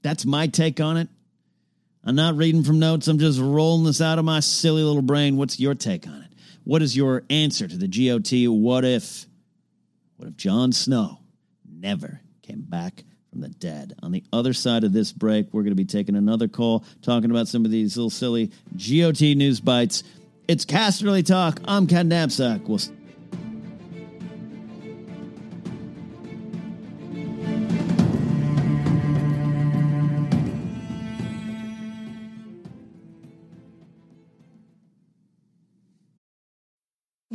That's 0.01 0.25
my 0.25 0.47
take 0.47 0.79
on 0.79 0.97
it. 0.97 1.09
I'm 2.07 2.15
not 2.15 2.37
reading 2.37 2.63
from 2.63 2.79
notes. 2.79 3.09
I'm 3.09 3.19
just 3.19 3.37
rolling 3.37 3.83
this 3.83 3.99
out 3.99 4.17
of 4.17 4.23
my 4.23 4.39
silly 4.39 4.81
little 4.81 5.01
brain. 5.01 5.35
What's 5.35 5.59
your 5.59 5.75
take 5.75 6.07
on 6.07 6.21
it? 6.21 6.31
What 6.63 6.81
is 6.81 6.95
your 6.95 7.23
answer 7.29 7.67
to 7.67 7.77
the 7.77 7.89
GOT? 7.89 8.49
What 8.49 8.85
if? 8.85 9.25
What 10.15 10.29
if 10.29 10.37
Jon 10.37 10.71
Snow 10.71 11.19
never 11.69 12.21
came 12.43 12.61
back 12.61 13.03
from 13.29 13.41
the 13.41 13.49
dead? 13.49 13.93
On 14.01 14.13
the 14.13 14.23
other 14.31 14.53
side 14.53 14.85
of 14.85 14.93
this 14.93 15.11
break, 15.11 15.53
we're 15.53 15.63
going 15.63 15.71
to 15.71 15.75
be 15.75 15.83
taking 15.83 16.15
another 16.15 16.47
call, 16.47 16.85
talking 17.01 17.29
about 17.29 17.49
some 17.49 17.65
of 17.65 17.71
these 17.71 17.97
little 17.97 18.09
silly 18.09 18.51
GOT 18.77 19.35
news 19.35 19.59
bites. 19.59 20.03
It's 20.47 20.63
Casterly 20.63 21.25
Talk. 21.25 21.59
I'm 21.65 21.87
Ken 21.87 22.09
Napzok. 22.09 22.69
We'll 22.69 22.79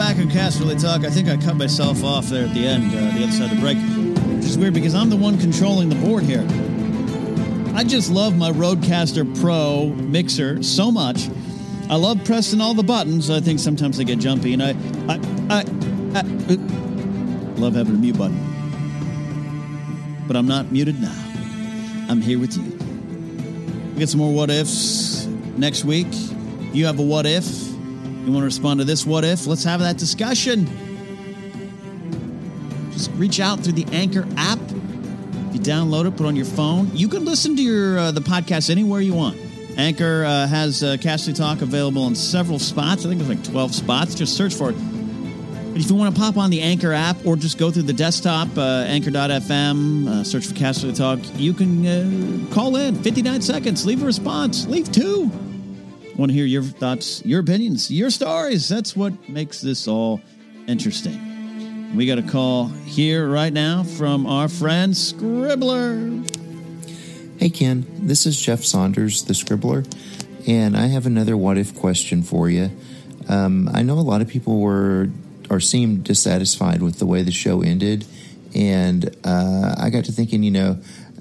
Back 0.00 0.16
on 0.16 0.30
Casterly 0.30 0.80
Talk. 0.80 1.04
I 1.04 1.10
think 1.10 1.28
I 1.28 1.36
cut 1.36 1.56
myself 1.56 2.02
off 2.02 2.28
there 2.28 2.46
at 2.46 2.54
the 2.54 2.66
end, 2.66 2.86
uh, 2.86 3.18
the 3.18 3.24
other 3.24 3.32
side 3.32 3.50
of 3.50 3.56
the 3.56 3.60
break, 3.60 3.76
which 4.36 4.46
is 4.46 4.56
weird 4.56 4.72
because 4.72 4.94
I'm 4.94 5.10
the 5.10 5.16
one 5.16 5.38
controlling 5.38 5.90
the 5.90 5.94
board 5.96 6.22
here. 6.22 6.42
I 7.76 7.84
just 7.84 8.10
love 8.10 8.34
my 8.34 8.50
RODECaster 8.50 9.38
Pro 9.42 9.88
mixer 9.88 10.62
so 10.62 10.90
much. 10.90 11.28
I 11.90 11.96
love 11.96 12.24
pressing 12.24 12.62
all 12.62 12.72
the 12.72 12.82
buttons. 12.82 13.28
I 13.28 13.40
think 13.40 13.60
sometimes 13.60 14.00
I 14.00 14.04
get 14.04 14.20
jumpy, 14.20 14.54
and 14.54 14.62
I, 14.62 14.70
I, 15.06 15.20
I, 15.50 15.58
I 16.14 16.20
uh, 16.20 16.54
love 17.60 17.74
having 17.74 17.96
a 17.96 17.98
mute 17.98 18.16
button. 18.16 18.38
But 20.26 20.34
I'm 20.34 20.48
not 20.48 20.72
muted 20.72 20.98
now. 20.98 21.14
I'm 22.08 22.22
here 22.22 22.38
with 22.38 22.56
you. 22.56 22.62
We 23.92 23.98
get 23.98 24.08
some 24.08 24.20
more 24.20 24.32
what 24.32 24.48
ifs 24.48 25.26
next 25.58 25.84
week. 25.84 26.08
You 26.72 26.86
have 26.86 26.98
a 26.98 27.02
what 27.02 27.26
if? 27.26 27.69
You 28.30 28.34
want 28.34 28.42
to 28.42 28.46
respond 28.46 28.78
to 28.78 28.84
this 28.84 29.04
what 29.04 29.24
if? 29.24 29.48
Let's 29.48 29.64
have 29.64 29.80
that 29.80 29.96
discussion. 29.96 30.66
Just 32.92 33.10
reach 33.14 33.40
out 33.40 33.58
through 33.58 33.72
the 33.72 33.86
Anchor 33.86 34.24
app. 34.36 34.60
If 34.60 35.54
you 35.54 35.60
download 35.60 36.06
it, 36.06 36.16
put 36.16 36.26
on 36.26 36.36
your 36.36 36.44
phone. 36.44 36.92
You 36.94 37.08
can 37.08 37.24
listen 37.24 37.56
to 37.56 37.62
your 37.62 37.98
uh, 37.98 38.12
the 38.12 38.20
podcast 38.20 38.70
anywhere 38.70 39.00
you 39.00 39.14
want. 39.14 39.36
Anchor 39.76 40.24
uh, 40.24 40.46
has 40.46 40.84
uh, 40.84 40.96
Casterly 41.00 41.34
Talk 41.34 41.60
available 41.60 42.06
in 42.06 42.14
several 42.14 42.60
spots. 42.60 43.04
I 43.04 43.08
think 43.08 43.20
there's 43.20 43.36
like 43.36 43.42
12 43.50 43.74
spots. 43.74 44.14
Just 44.14 44.36
search 44.36 44.54
for 44.54 44.70
it. 44.70 44.74
But 44.74 45.80
if 45.80 45.90
you 45.90 45.96
want 45.96 46.14
to 46.14 46.20
pop 46.20 46.36
on 46.36 46.50
the 46.50 46.62
Anchor 46.62 46.92
app 46.92 47.16
or 47.26 47.34
just 47.34 47.58
go 47.58 47.72
through 47.72 47.82
the 47.82 47.92
desktop, 47.92 48.56
uh, 48.56 48.84
anchor.fm, 48.86 50.06
uh, 50.06 50.22
search 50.22 50.46
for 50.46 50.54
Casterly 50.54 50.96
Talk, 50.96 51.18
you 51.34 51.52
can 51.52 51.84
uh, 51.84 52.54
call 52.54 52.76
in 52.76 52.94
59 52.94 53.42
seconds, 53.42 53.84
leave 53.84 54.04
a 54.04 54.06
response, 54.06 54.68
leave 54.68 54.92
two 54.92 55.32
want 56.20 56.30
to 56.30 56.36
hear 56.36 56.44
your 56.44 56.62
thoughts, 56.62 57.24
your 57.24 57.40
opinions, 57.40 57.90
your 57.90 58.10
stories. 58.10 58.68
That's 58.68 58.94
what 58.94 59.26
makes 59.26 59.62
this 59.62 59.88
all 59.88 60.20
interesting. 60.66 61.96
We 61.96 62.04
got 62.04 62.18
a 62.18 62.22
call 62.22 62.66
here 62.66 63.26
right 63.26 63.52
now 63.52 63.84
from 63.84 64.26
our 64.26 64.46
friend 64.46 64.92
Scribbler. 64.92 66.28
Hey 67.40 67.48
Ken, 67.48 67.86
this 68.00 68.26
is 68.26 68.38
Jeff 68.38 68.62
Saunders, 68.62 69.24
the 69.24 69.32
Scribbler, 69.32 69.86
and 70.46 70.76
I 70.76 70.88
have 70.88 71.06
another 71.06 71.38
what 71.38 71.56
if 71.56 71.74
question 71.74 72.22
for 72.22 72.50
you. 72.50 72.70
Um, 73.26 73.70
I 73.72 73.80
know 73.80 73.94
a 73.94 74.00
lot 74.00 74.20
of 74.20 74.28
people 74.28 74.60
were 74.60 75.08
or 75.48 75.58
seemed 75.58 76.04
dissatisfied 76.04 76.82
with 76.82 76.98
the 76.98 77.06
way 77.06 77.22
the 77.22 77.32
show 77.32 77.62
ended, 77.62 78.04
and 78.54 79.16
uh, 79.24 79.74
I 79.78 79.88
got 79.88 80.04
to 80.04 80.12
thinking, 80.12 80.42
you 80.42 80.50
know, 80.50 80.78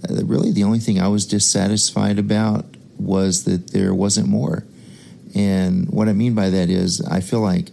uh, 0.10 0.26
really 0.26 0.52
the 0.52 0.66
only 0.66 0.80
thing 0.80 1.00
I 1.00 1.08
was 1.08 1.26
dissatisfied 1.26 2.20
about 2.20 2.66
was 2.98 3.46
that 3.46 3.72
there 3.72 3.94
wasn't 3.94 4.28
more. 4.28 4.66
And 5.36 5.90
what 5.90 6.10
I 6.10 6.14
mean 6.14 6.34
by 6.34 6.50
that 6.50 6.70
is, 6.70 7.02
I 7.02 7.22
feel 7.22 7.42
like 7.42 7.70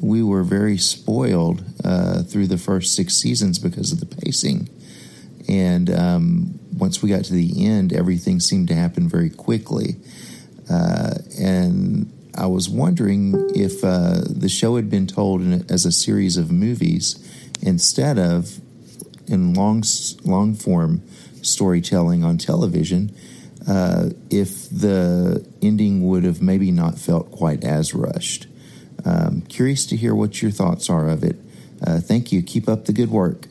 we 0.00 0.22
were 0.22 0.42
very 0.42 0.78
spoiled 0.78 1.64
uh, 1.84 2.22
through 2.22 2.46
the 2.46 2.58
first 2.58 2.94
six 2.94 3.14
seasons 3.14 3.58
because 3.58 3.92
of 3.92 4.00
the 4.00 4.06
pacing. 4.06 4.68
And 5.48 5.90
um, 5.90 6.58
once 6.76 7.02
we 7.02 7.10
got 7.10 7.24
to 7.26 7.32
the 7.32 7.66
end, 7.66 7.92
everything 7.92 8.40
seemed 8.40 8.68
to 8.68 8.74
happen 8.74 9.08
very 9.08 9.30
quickly. 9.30 9.96
Uh, 10.70 11.14
and 11.38 12.12
I 12.36 12.46
was 12.46 12.68
wondering 12.68 13.50
if 13.54 13.84
uh, 13.84 14.22
the 14.26 14.48
show 14.48 14.76
had 14.76 14.90
been 14.90 15.06
told 15.06 15.42
a, 15.42 15.64
as 15.68 15.84
a 15.84 15.92
series 15.92 16.36
of 16.36 16.50
movies 16.50 17.18
instead 17.62 18.18
of 18.18 18.60
in 19.26 19.54
long 19.54 19.82
long 20.24 20.54
form 20.54 21.02
storytelling 21.42 22.24
on 22.24 22.36
television 22.38 23.14
uh, 23.66 24.10
if 24.30 24.68
the 24.70 25.46
ending 25.62 26.06
would 26.06 26.24
have 26.24 26.42
maybe 26.42 26.70
not 26.70 26.98
felt 26.98 27.30
quite 27.30 27.64
as 27.64 27.94
rushed. 27.94 28.46
Um, 29.04 29.42
curious 29.42 29.86
to 29.86 29.96
hear 29.96 30.14
what 30.14 30.42
your 30.42 30.50
thoughts 30.50 30.88
are 30.88 31.08
of 31.08 31.24
it. 31.24 31.36
Uh, 31.86 32.00
thank 32.00 32.32
you. 32.32 32.42
Keep 32.42 32.68
up 32.68 32.86
the 32.86 32.92
good 32.92 33.10
work. 33.10 33.46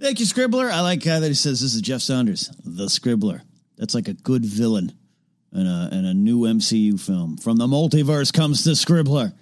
Thank 0.00 0.20
you, 0.20 0.26
Scribbler. 0.26 0.70
I 0.70 0.80
like 0.80 1.04
how 1.04 1.20
that 1.20 1.28
he 1.28 1.34
says 1.34 1.60
this 1.60 1.74
is 1.74 1.80
Jeff 1.80 2.02
Saunders, 2.02 2.50
the 2.64 2.86
Scribbler. 2.86 3.42
That's 3.76 3.94
like 3.94 4.08
a 4.08 4.12
good 4.12 4.44
villain 4.44 4.92
in 5.52 5.66
a, 5.66 5.88
in 5.92 6.04
a 6.04 6.14
new 6.14 6.40
MCU 6.40 7.00
film. 7.00 7.36
From 7.36 7.56
the 7.56 7.66
multiverse 7.66 8.32
comes 8.32 8.64
the 8.64 8.72
Scribbler. 8.72 9.32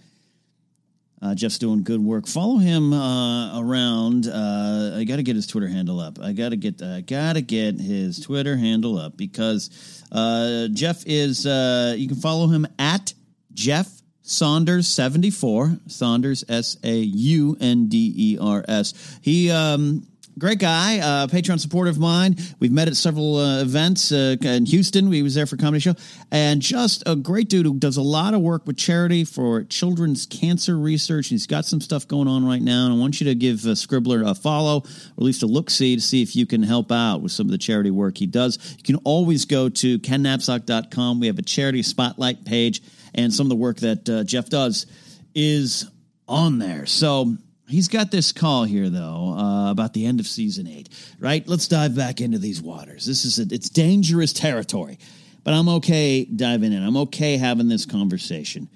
Uh, 1.22 1.34
Jeff's 1.36 1.58
doing 1.58 1.84
good 1.84 2.00
work. 2.00 2.26
Follow 2.26 2.58
him 2.58 2.92
uh, 2.92 3.60
around. 3.60 4.26
Uh, 4.26 4.96
I 4.98 5.04
got 5.04 5.16
to 5.16 5.22
get 5.22 5.36
his 5.36 5.46
Twitter 5.46 5.68
handle 5.68 6.00
up. 6.00 6.18
I 6.20 6.32
got 6.32 6.48
to 6.48 6.56
get. 6.56 6.82
I 6.82 7.00
got 7.00 7.34
to 7.34 7.42
get 7.42 7.78
his 7.78 8.18
Twitter 8.18 8.56
handle 8.56 8.98
up 8.98 9.16
because 9.16 10.02
uh, 10.10 10.66
Jeff 10.72 11.04
is. 11.06 11.46
Uh, 11.46 11.94
you 11.96 12.08
can 12.08 12.16
follow 12.16 12.48
him 12.48 12.66
at 12.78 13.14
Jeff 13.54 13.88
Saunders 14.22 14.88
seventy 14.88 15.30
four. 15.30 15.76
Saunders 15.86 16.44
S 16.48 16.76
A 16.82 16.96
U 16.96 17.56
N 17.60 17.88
D 17.88 18.12
E 18.16 18.38
R 18.40 18.64
S. 18.66 19.18
He 19.22 19.48
um, 19.50 20.06
great 20.38 20.58
guy, 20.58 20.98
uh, 20.98 21.26
Patreon 21.26 21.60
supporter 21.60 21.90
of 21.90 21.98
mine. 21.98 22.36
We've 22.58 22.72
met 22.72 22.88
at 22.88 22.96
several 22.96 23.36
uh, 23.36 23.60
events 23.60 24.12
uh, 24.12 24.36
in 24.40 24.66
Houston. 24.66 25.08
We 25.08 25.22
was 25.22 25.34
there 25.34 25.46
for 25.46 25.56
comedy 25.56 25.80
show, 25.80 25.94
and 26.30 26.60
just 26.60 27.02
a 27.06 27.16
great 27.16 27.48
dude 27.48 27.66
who 27.66 27.78
does 27.78 27.96
a 27.96 28.02
lot 28.02 28.34
of 28.34 28.40
work 28.40 28.66
with 28.66 28.76
charity 28.76 29.24
for 29.24 29.64
children's 29.64 30.26
cancer 30.26 30.78
research. 30.78 31.28
He's 31.28 31.46
got 31.46 31.64
some 31.64 31.80
stuff 31.80 32.08
going 32.08 32.28
on 32.28 32.46
right 32.46 32.62
now, 32.62 32.86
and 32.86 32.94
I 32.94 32.96
want 32.96 33.20
you 33.20 33.26
to 33.26 33.34
give 33.34 33.64
uh, 33.64 33.74
Scribbler 33.74 34.28
a 34.28 34.34
follow, 34.34 34.78
or 34.78 35.18
at 35.18 35.22
least 35.22 35.42
a 35.42 35.46
look 35.46 35.70
see 35.70 35.96
to 35.96 36.02
see 36.02 36.22
if 36.22 36.34
you 36.34 36.46
can 36.46 36.62
help 36.62 36.90
out 36.90 37.22
with 37.22 37.32
some 37.32 37.46
of 37.46 37.52
the 37.52 37.58
charity 37.58 37.90
work 37.90 38.18
he 38.18 38.26
does. 38.26 38.76
You 38.78 38.82
can 38.82 38.96
always 39.04 39.44
go 39.44 39.68
to 39.68 39.98
kennapzok.com. 39.98 41.20
We 41.20 41.26
have 41.26 41.38
a 41.38 41.42
charity 41.42 41.82
spotlight 41.82 42.44
page, 42.44 42.82
and 43.14 43.32
some 43.32 43.46
of 43.46 43.50
the 43.50 43.56
work 43.56 43.78
that 43.78 44.08
uh, 44.08 44.24
Jeff 44.24 44.48
does 44.48 44.86
is 45.34 45.90
on 46.28 46.58
there. 46.58 46.86
So 46.86 47.36
He's 47.72 47.88
got 47.88 48.10
this 48.10 48.32
call 48.32 48.64
here, 48.64 48.90
though, 48.90 49.34
uh, 49.36 49.70
about 49.70 49.94
the 49.94 50.04
end 50.04 50.20
of 50.20 50.26
season 50.26 50.66
eight. 50.68 50.88
Right? 51.18 51.46
Let's 51.48 51.68
dive 51.68 51.96
back 51.96 52.20
into 52.20 52.38
these 52.38 52.60
waters. 52.60 53.06
This 53.06 53.24
is 53.24 53.38
a, 53.38 53.54
it's 53.54 53.70
dangerous 53.70 54.32
territory, 54.32 54.98
but 55.42 55.54
I'm 55.54 55.68
okay 55.68 56.24
diving 56.24 56.72
in. 56.72 56.82
I'm 56.82 56.96
okay 56.98 57.38
having 57.38 57.68
this 57.68 57.86
conversation. 57.86 58.68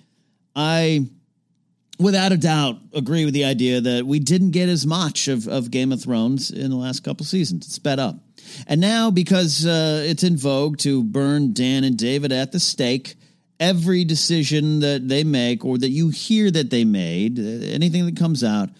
I, 0.54 1.06
without 1.98 2.32
a 2.32 2.38
doubt, 2.38 2.78
agree 2.94 3.26
with 3.26 3.34
the 3.34 3.44
idea 3.44 3.82
that 3.82 4.06
we 4.06 4.18
didn't 4.18 4.52
get 4.52 4.70
as 4.70 4.86
much 4.86 5.28
of, 5.28 5.46
of 5.46 5.70
Game 5.70 5.92
of 5.92 6.02
Thrones 6.02 6.50
in 6.50 6.70
the 6.70 6.76
last 6.76 7.04
couple 7.04 7.26
seasons. 7.26 7.66
It 7.66 7.72
sped 7.72 7.98
up. 7.98 8.16
And 8.66 8.80
now, 8.80 9.10
because 9.10 9.66
uh, 9.66 10.02
it's 10.06 10.22
in 10.22 10.38
vogue 10.38 10.78
to 10.78 11.04
burn 11.04 11.52
Dan 11.52 11.84
and 11.84 11.98
David 11.98 12.32
at 12.32 12.52
the 12.52 12.60
stake, 12.60 13.16
every 13.58 14.04
decision 14.04 14.80
that 14.80 15.08
they 15.08 15.24
make 15.24 15.64
or 15.64 15.78
that 15.78 15.90
you 15.90 16.08
hear 16.08 16.50
that 16.50 16.70
they 16.70 16.84
made, 16.84 17.38
uh, 17.38 17.42
anything 17.42 18.06
that 18.06 18.16
comes 18.16 18.44
out, 18.44 18.70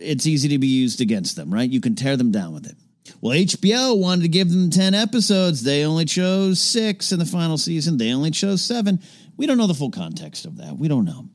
it's 0.00 0.26
easy 0.26 0.48
to 0.48 0.58
be 0.58 0.66
used 0.66 1.00
against 1.00 1.36
them, 1.36 1.52
right? 1.52 1.68
You 1.68 1.80
can 1.80 1.94
tear 1.94 2.16
them 2.16 2.30
down 2.32 2.52
with 2.54 2.66
it. 2.66 2.76
Well, 3.20 3.36
HBO 3.36 3.98
wanted 3.98 4.22
to 4.22 4.28
give 4.28 4.50
them 4.50 4.70
10 4.70 4.94
episodes. 4.94 5.62
They 5.62 5.84
only 5.84 6.04
chose 6.04 6.60
six 6.60 7.12
in 7.12 7.18
the 7.18 7.26
final 7.26 7.58
season. 7.58 7.98
They 7.98 8.12
only 8.12 8.30
chose 8.30 8.62
seven. 8.62 9.00
We 9.36 9.46
don't 9.46 9.58
know 9.58 9.66
the 9.66 9.74
full 9.74 9.90
context 9.90 10.46
of 10.46 10.58
that. 10.58 10.76
We 10.76 10.88
don't 10.88 11.04
know. 11.04 11.28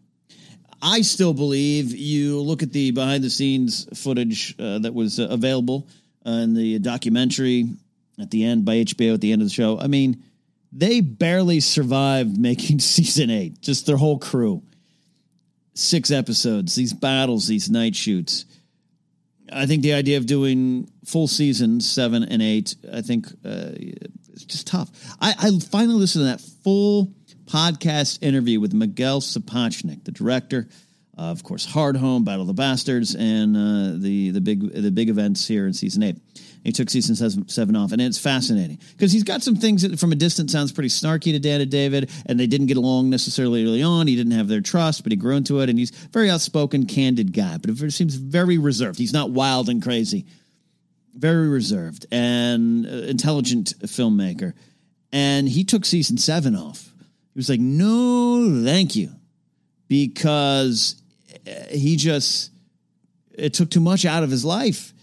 I 0.82 1.01
still 1.01 1.34
believe 1.34 1.95
you 1.95 2.39
look 2.41 2.63
at 2.63 2.71
the 2.71 2.91
behind 2.91 3.23
the 3.23 3.30
scenes 3.30 3.88
footage 3.99 4.56
uh, 4.60 4.80
that 4.80 4.93
was 4.93 5.19
uh, 5.19 5.28
available 5.30 5.88
in 6.25 6.54
the 6.54 6.80
documentary 6.80 7.65
at 8.19 8.32
the 8.32 8.43
end 8.45 8.65
by 8.65 8.75
HBO 8.78 9.15
at 9.15 9.21
the 9.21 9.32
end 9.32 9.41
of 9.41 9.47
the 9.47 9.54
show. 9.54 9.80
I 9.80 9.88
mean, 9.88 10.23
they 10.71 11.01
barely 11.01 11.60
survived 11.60 12.38
making 12.38 12.80
season 12.80 13.30
eight, 13.30 13.62
just 13.62 13.86
their 13.86 13.97
whole 13.97 14.19
crew. 14.19 14.63
Six 15.73 16.10
episodes, 16.12 16.75
these 16.75 16.93
battles, 16.93 17.47
these 17.47 17.69
night 17.69 17.95
shoots. 17.95 18.45
I 19.51 19.65
think 19.65 19.84
the 19.84 19.93
idea 19.93 20.17
of 20.17 20.25
doing 20.25 20.89
full 21.05 21.27
season 21.27 21.81
seven 21.81 22.23
and 22.23 22.41
eight, 22.41 22.75
I 22.91 23.01
think 23.01 23.27
uh, 23.45 23.71
it's 24.34 24.45
just 24.45 24.67
tough. 24.67 24.89
I, 25.21 25.34
I 25.38 25.60
finally 25.60 25.95
listened 25.95 26.21
to 26.21 26.25
that 26.25 26.41
full 26.63 27.13
podcast 27.45 28.23
interview 28.23 28.60
with 28.60 28.73
Miguel 28.73 29.21
Sapochnik, 29.21 30.03
the 30.03 30.12
director, 30.12 30.67
uh, 31.17 31.23
of 31.23 31.43
course, 31.43 31.65
Hardhome, 31.65 32.25
Battle 32.25 32.41
of 32.41 32.47
the 32.47 32.53
Bastards, 32.53 33.15
and 33.15 33.55
uh, 33.55 34.01
the 34.01 34.31
the 34.31 34.41
big 34.41 34.73
the 34.73 34.91
big 34.91 35.10
events 35.10 35.47
here 35.47 35.65
in 35.67 35.73
season 35.73 36.03
eight. 36.03 36.17
He 36.65 36.71
took 36.71 36.89
season 36.89 37.15
seven, 37.15 37.47
seven 37.47 37.75
off, 37.75 37.91
and 37.91 38.01
it's 38.01 38.17
fascinating 38.17 38.80
because 38.93 39.12
he's 39.12 39.23
got 39.23 39.43
some 39.43 39.56
things 39.56 39.84
that, 39.84 39.99
from 39.99 40.12
a 40.12 40.15
distance, 40.15 40.51
sounds 40.51 40.71
pretty 40.71 40.89
snarky 40.89 41.32
to 41.32 41.38
Dan 41.38 41.62
and 41.62 41.69
David, 41.69 42.10
and 42.25 42.39
they 42.39 42.47
didn't 42.47 42.65
get 42.65 42.78
along 42.78 43.12
necessarily 43.12 43.63
early 43.63 43.84
on. 43.84 44.08
He 44.08 44.15
didn't 44.15 44.32
have 44.32 44.47
their 44.47 44.62
trust, 44.62 45.04
but 45.04 45.12
he 45.12 45.15
grew 45.15 45.36
into 45.36 45.60
it, 45.60 45.69
and 45.69 45.78
he's 45.78 45.91
very 45.91 46.28
outspoken, 46.28 46.88
candid 46.88 47.34
guy, 47.34 47.60
but 47.60 47.69
it 47.69 47.91
seems 47.91 48.15
very 48.15 48.58
reserved. 48.58 48.97
He's 48.97 49.13
not 49.13 49.30
wild 49.30 49.69
and 49.69 49.80
crazy, 49.80 50.25
very 51.13 51.47
reserved 51.49 52.08
and 52.12 52.88
uh, 52.88 52.89
intelligent 52.89 53.75
filmmaker. 53.82 54.54
And 55.12 55.47
he 55.47 55.63
took 55.65 55.86
season 55.86 56.17
seven 56.17 56.56
off. 56.56 56.91
He 57.36 57.38
was 57.38 57.47
like, 57.47 57.60
"No, 57.60 58.63
thank 58.65 58.95
you," 58.95 59.12
because 59.88 60.99
uh, 61.47 61.51
he 61.69 61.95
just 61.95 62.49
it 63.38 63.54
took 63.54 63.69
too 63.69 63.82
much 63.82 64.04
out 64.04 64.23
of 64.23 64.32
his 64.32 64.43
life 64.43 64.93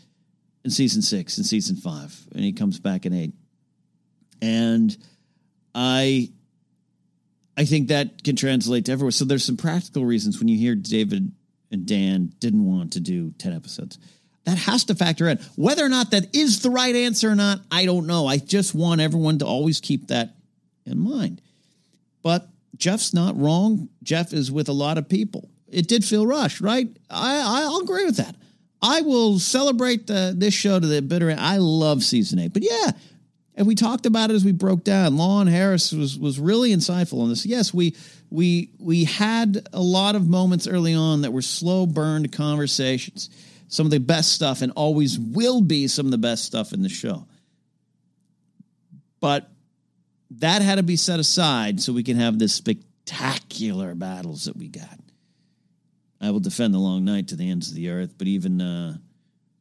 in 0.65 0.71
season 0.71 1.03
six 1.03 1.37
and 1.37 1.47
season 1.47 1.77
five, 1.77 2.19
and 2.33 2.45
he 2.45 2.53
comes 2.53 2.79
back 2.79 3.07
in 3.07 3.13
eight. 3.13 3.33
And 4.41 4.97
I 5.75 6.31
I 7.57 7.65
think 7.65 7.89
that 7.89 8.25
can 8.25 8.37
translate 8.37 8.87
to 8.87 8.93
everyone. 8.93 9.13
So 9.13 9.25
there's 9.25 9.45
some 9.45 9.57
practical 9.57 10.05
reasons 10.05 10.39
when 10.39 10.49
you 10.49 10.57
hear 10.57 10.75
David 10.75 11.33
and 11.71 11.87
Dan 11.87 12.33
didn't 12.39 12.65
want 12.65 12.95
to 12.95 13.01
do 13.01 13.33
10 13.39 13.55
episodes. 13.55 13.99
That 14.45 14.59
has 14.59 14.85
to 14.85 14.95
factor 14.95 15.29
in. 15.29 15.39
Whether 15.57 15.85
or 15.85 15.89
not 15.89 16.11
that 16.11 16.35
is 16.35 16.61
the 16.61 16.71
right 16.71 16.95
answer 16.95 17.31
or 17.31 17.35
not, 17.35 17.61
I 17.71 17.85
don't 17.85 18.07
know. 18.07 18.27
I 18.27 18.39
just 18.39 18.75
want 18.75 19.01
everyone 19.01 19.39
to 19.39 19.47
always 19.47 19.81
keep 19.81 20.09
that 20.09 20.35
in 20.85 20.99
mind. 20.99 21.41
But 22.23 22.49
Jeff's 22.77 23.15
not 23.15 23.39
wrong. 23.39 23.89
Jeff 24.03 24.33
is 24.33 24.51
with 24.51 24.69
a 24.69 24.73
lot 24.73 24.99
of 24.99 25.09
people. 25.09 25.49
It 25.69 25.89
did 25.89 26.05
feel 26.05 26.27
rushed, 26.27 26.61
right? 26.61 26.89
I, 27.09 27.41
I'll 27.41 27.81
agree 27.81 28.05
with 28.05 28.17
that. 28.17 28.35
I 28.83 29.03
will 29.03 29.39
celebrate 29.39 30.09
the, 30.09 30.35
this 30.37 30.53
show 30.53 30.81
to 30.81 30.87
the 30.87 31.01
bitter 31.01 31.31
end. 31.31 31.41
I 31.41 31.59
love 31.59 32.03
season 32.03 32.41
eight, 32.41 32.53
but 32.53 32.65
yeah, 32.65 32.91
and 33.55 33.67
we 33.67 33.75
talked 33.75 34.07
about 34.07 34.31
it 34.31 34.35
as 34.35 34.45
we 34.45 34.53
broke 34.53 34.83
down. 34.83 35.17
Lon 35.17 35.47
Harris 35.47 35.93
was 35.93 36.19
was 36.19 36.41
really 36.41 36.75
insightful 36.75 37.23
on 37.23 37.29
this. 37.29 37.47
Yes, 37.47 37.73
we 37.73 37.95
we 38.31 38.71
we 38.79 39.05
had 39.05 39.69
a 39.73 39.81
lot 39.81 40.17
of 40.17 40.29
moments 40.29 40.67
early 40.67 40.95
on 40.95 41.23
that 41.23 41.33
were 41.33 41.43
slow 41.43 41.87
burned 41.87 42.33
conversations. 42.33 43.31
Some 43.69 43.87
of 43.87 43.91
the 43.91 44.01
best 44.01 44.33
stuff, 44.33 44.63
and 44.63 44.73
always 44.73 45.19
will 45.19 45.63
be 45.63 45.89
some 45.89 46.07
of 46.07 46.13
the 46.13 46.19
best 46.19 46.45
stuff 46.45 46.73
in 46.73 46.83
the 46.83 46.89
show. 46.89 47.27
But 49.21 49.49
that 50.39 50.63
had 50.63 50.77
to 50.77 50.83
be 50.83 50.97
set 50.97 51.21
aside 51.21 51.81
so 51.81 51.93
we 51.93 52.03
can 52.03 52.17
have 52.17 52.39
this 52.39 52.53
spectacular 52.53 53.95
battles 53.95 54.45
that 54.45 54.57
we 54.57 54.69
got. 54.69 54.99
I 56.23 56.31
will 56.31 56.41
defend 56.41 56.73
the 56.73 56.79
long 56.79 57.05
night 57.05 57.29
to 57.29 57.37
the 57.37 57.51
ends 57.51 57.69
of 57.69 57.75
the 57.75 57.91
earth, 57.91 58.15
but 58.17 58.29
even 58.29 58.61
uh, 58.63 58.97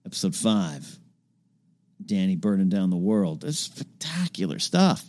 episode 0.06 0.36
five, 0.36 0.88
Dany 2.06 2.40
burning 2.40 2.70
down 2.70 2.92
the 2.92 2.98
world, 2.98 3.44
it's 3.44 3.58
spectacular 3.58 4.60
stuff. 4.60 5.04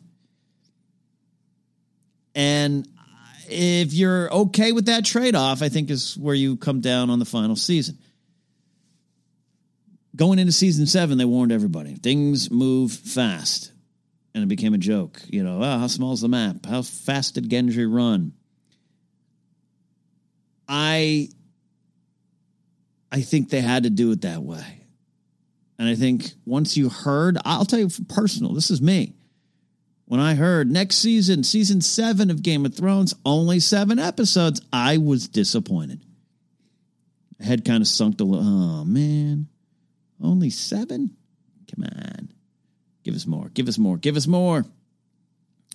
And 2.34 2.88
if 3.48 3.92
you're 3.92 4.32
okay 4.32 4.72
with 4.72 4.86
that 4.86 5.04
trade 5.04 5.34
off, 5.34 5.60
I 5.60 5.68
think 5.68 5.90
is 5.90 6.16
where 6.16 6.34
you 6.34 6.56
come 6.56 6.80
down 6.80 7.10
on 7.10 7.18
the 7.18 7.26
final 7.26 7.56
season. 7.56 7.98
Going 10.16 10.38
into 10.38 10.52
season 10.52 10.86
seven, 10.86 11.18
they 11.18 11.24
warned 11.26 11.52
everybody 11.52 11.94
things 11.94 12.50
move 12.50 12.92
fast. 12.92 13.72
And 14.34 14.42
it 14.42 14.46
became 14.46 14.72
a 14.72 14.78
joke. 14.78 15.20
You 15.26 15.44
know, 15.44 15.58
oh, 15.62 15.78
how 15.78 15.86
small 15.88 16.14
is 16.14 16.22
the 16.22 16.28
map? 16.28 16.64
How 16.64 16.80
fast 16.80 17.34
did 17.34 17.50
Gendry 17.50 17.86
run? 17.86 18.32
I 20.66 21.28
I 23.12 23.20
think 23.20 23.50
they 23.50 23.60
had 23.60 23.82
to 23.82 23.90
do 23.90 24.10
it 24.12 24.22
that 24.22 24.42
way. 24.42 24.80
And 25.78 25.88
I 25.88 25.94
think 25.94 26.32
once 26.46 26.76
you 26.76 26.88
heard, 26.88 27.36
I'll 27.44 27.66
tell 27.66 27.78
you 27.78 27.88
personal, 28.08 28.54
this 28.54 28.70
is 28.70 28.80
me. 28.80 29.12
When 30.06 30.18
I 30.18 30.34
heard 30.34 30.70
next 30.70 30.96
season, 30.96 31.44
season 31.44 31.80
seven 31.80 32.30
of 32.30 32.42
Game 32.42 32.64
of 32.64 32.74
Thrones, 32.74 33.14
only 33.24 33.60
seven 33.60 33.98
episodes, 33.98 34.62
I 34.72 34.96
was 34.98 35.28
disappointed. 35.28 36.00
Head 37.40 37.64
kind 37.64 37.82
of 37.82 37.88
sunk 37.88 38.20
a 38.20 38.24
little. 38.24 38.46
Oh, 38.46 38.84
man. 38.84 39.48
Only 40.22 40.50
seven? 40.50 41.16
Come 41.74 41.84
on. 41.84 42.30
Give 43.02 43.14
us 43.14 43.26
more. 43.26 43.48
Give 43.48 43.68
us 43.68 43.78
more. 43.78 43.96
Give 43.96 44.16
us 44.16 44.26
more. 44.26 44.64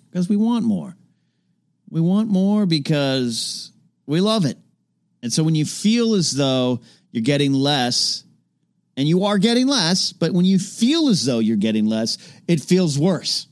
Because 0.09 0.29
we 0.29 0.37
want 0.37 0.65
more. 0.65 0.95
We 1.89 2.01
want 2.01 2.29
more 2.29 2.65
because 2.65 3.71
we 4.05 4.21
love 4.21 4.45
it. 4.45 4.57
And 5.21 5.33
so 5.33 5.43
when 5.43 5.55
you 5.55 5.65
feel 5.65 6.13
as 6.13 6.31
though 6.31 6.81
you're 7.11 7.23
getting 7.23 7.53
less, 7.53 8.23
and 8.97 9.07
you 9.07 9.25
are 9.25 9.37
getting 9.37 9.67
less, 9.67 10.11
but 10.11 10.33
when 10.33 10.45
you 10.45 10.57
feel 10.57 11.07
as 11.07 11.23
though 11.25 11.39
you're 11.39 11.55
getting 11.55 11.85
less, 11.85 12.17
it 12.47 12.59
feels 12.61 12.97
worse. 12.97 13.47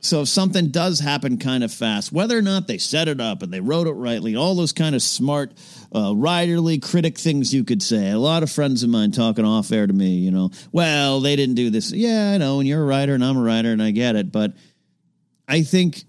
So 0.00 0.22
if 0.22 0.28
something 0.28 0.70
does 0.70 0.98
happen 0.98 1.38
kind 1.38 1.62
of 1.62 1.72
fast, 1.72 2.10
whether 2.10 2.36
or 2.36 2.42
not 2.42 2.66
they 2.66 2.78
set 2.78 3.06
it 3.06 3.20
up 3.20 3.42
and 3.42 3.52
they 3.52 3.60
wrote 3.60 3.86
it 3.86 3.92
rightly, 3.92 4.34
all 4.34 4.56
those 4.56 4.72
kind 4.72 4.96
of 4.96 5.02
smart, 5.02 5.52
uh, 5.92 6.10
writerly 6.10 6.82
critic 6.82 7.16
things 7.16 7.54
you 7.54 7.62
could 7.62 7.80
say. 7.80 8.10
A 8.10 8.18
lot 8.18 8.42
of 8.42 8.50
friends 8.50 8.82
of 8.82 8.90
mine 8.90 9.12
talking 9.12 9.44
off 9.44 9.70
air 9.70 9.86
to 9.86 9.92
me, 9.92 10.16
you 10.16 10.32
know, 10.32 10.50
well, 10.72 11.20
they 11.20 11.36
didn't 11.36 11.54
do 11.54 11.70
this. 11.70 11.92
Yeah, 11.92 12.32
I 12.32 12.38
know, 12.38 12.58
and 12.58 12.68
you're 12.68 12.82
a 12.82 12.84
writer 12.84 13.14
and 13.14 13.24
I'm 13.24 13.36
a 13.36 13.42
writer 13.42 13.70
and 13.70 13.80
I 13.80 13.92
get 13.92 14.16
it, 14.16 14.32
but 14.32 14.54
I 15.46 15.62
think, 15.62 16.02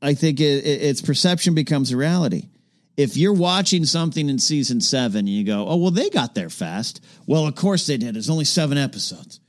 I 0.00 0.14
think 0.14 0.38
it, 0.38 0.64
it, 0.64 0.82
its 0.82 1.02
perception 1.02 1.56
becomes 1.56 1.92
reality 1.92 2.50
if 2.96 3.16
you're 3.16 3.32
watching 3.32 3.84
something 3.84 4.28
in 4.28 4.38
season 4.38 4.80
seven 4.80 5.20
and 5.20 5.28
you 5.28 5.44
go, 5.44 5.66
oh, 5.66 5.76
well, 5.76 5.90
they 5.90 6.10
got 6.10 6.34
there 6.34 6.50
fast. 6.50 7.02
Well, 7.26 7.46
of 7.46 7.54
course 7.54 7.86
they 7.86 7.96
did. 7.96 8.16
It's 8.16 8.28
only 8.28 8.44
seven 8.44 8.76
episodes. 8.76 9.40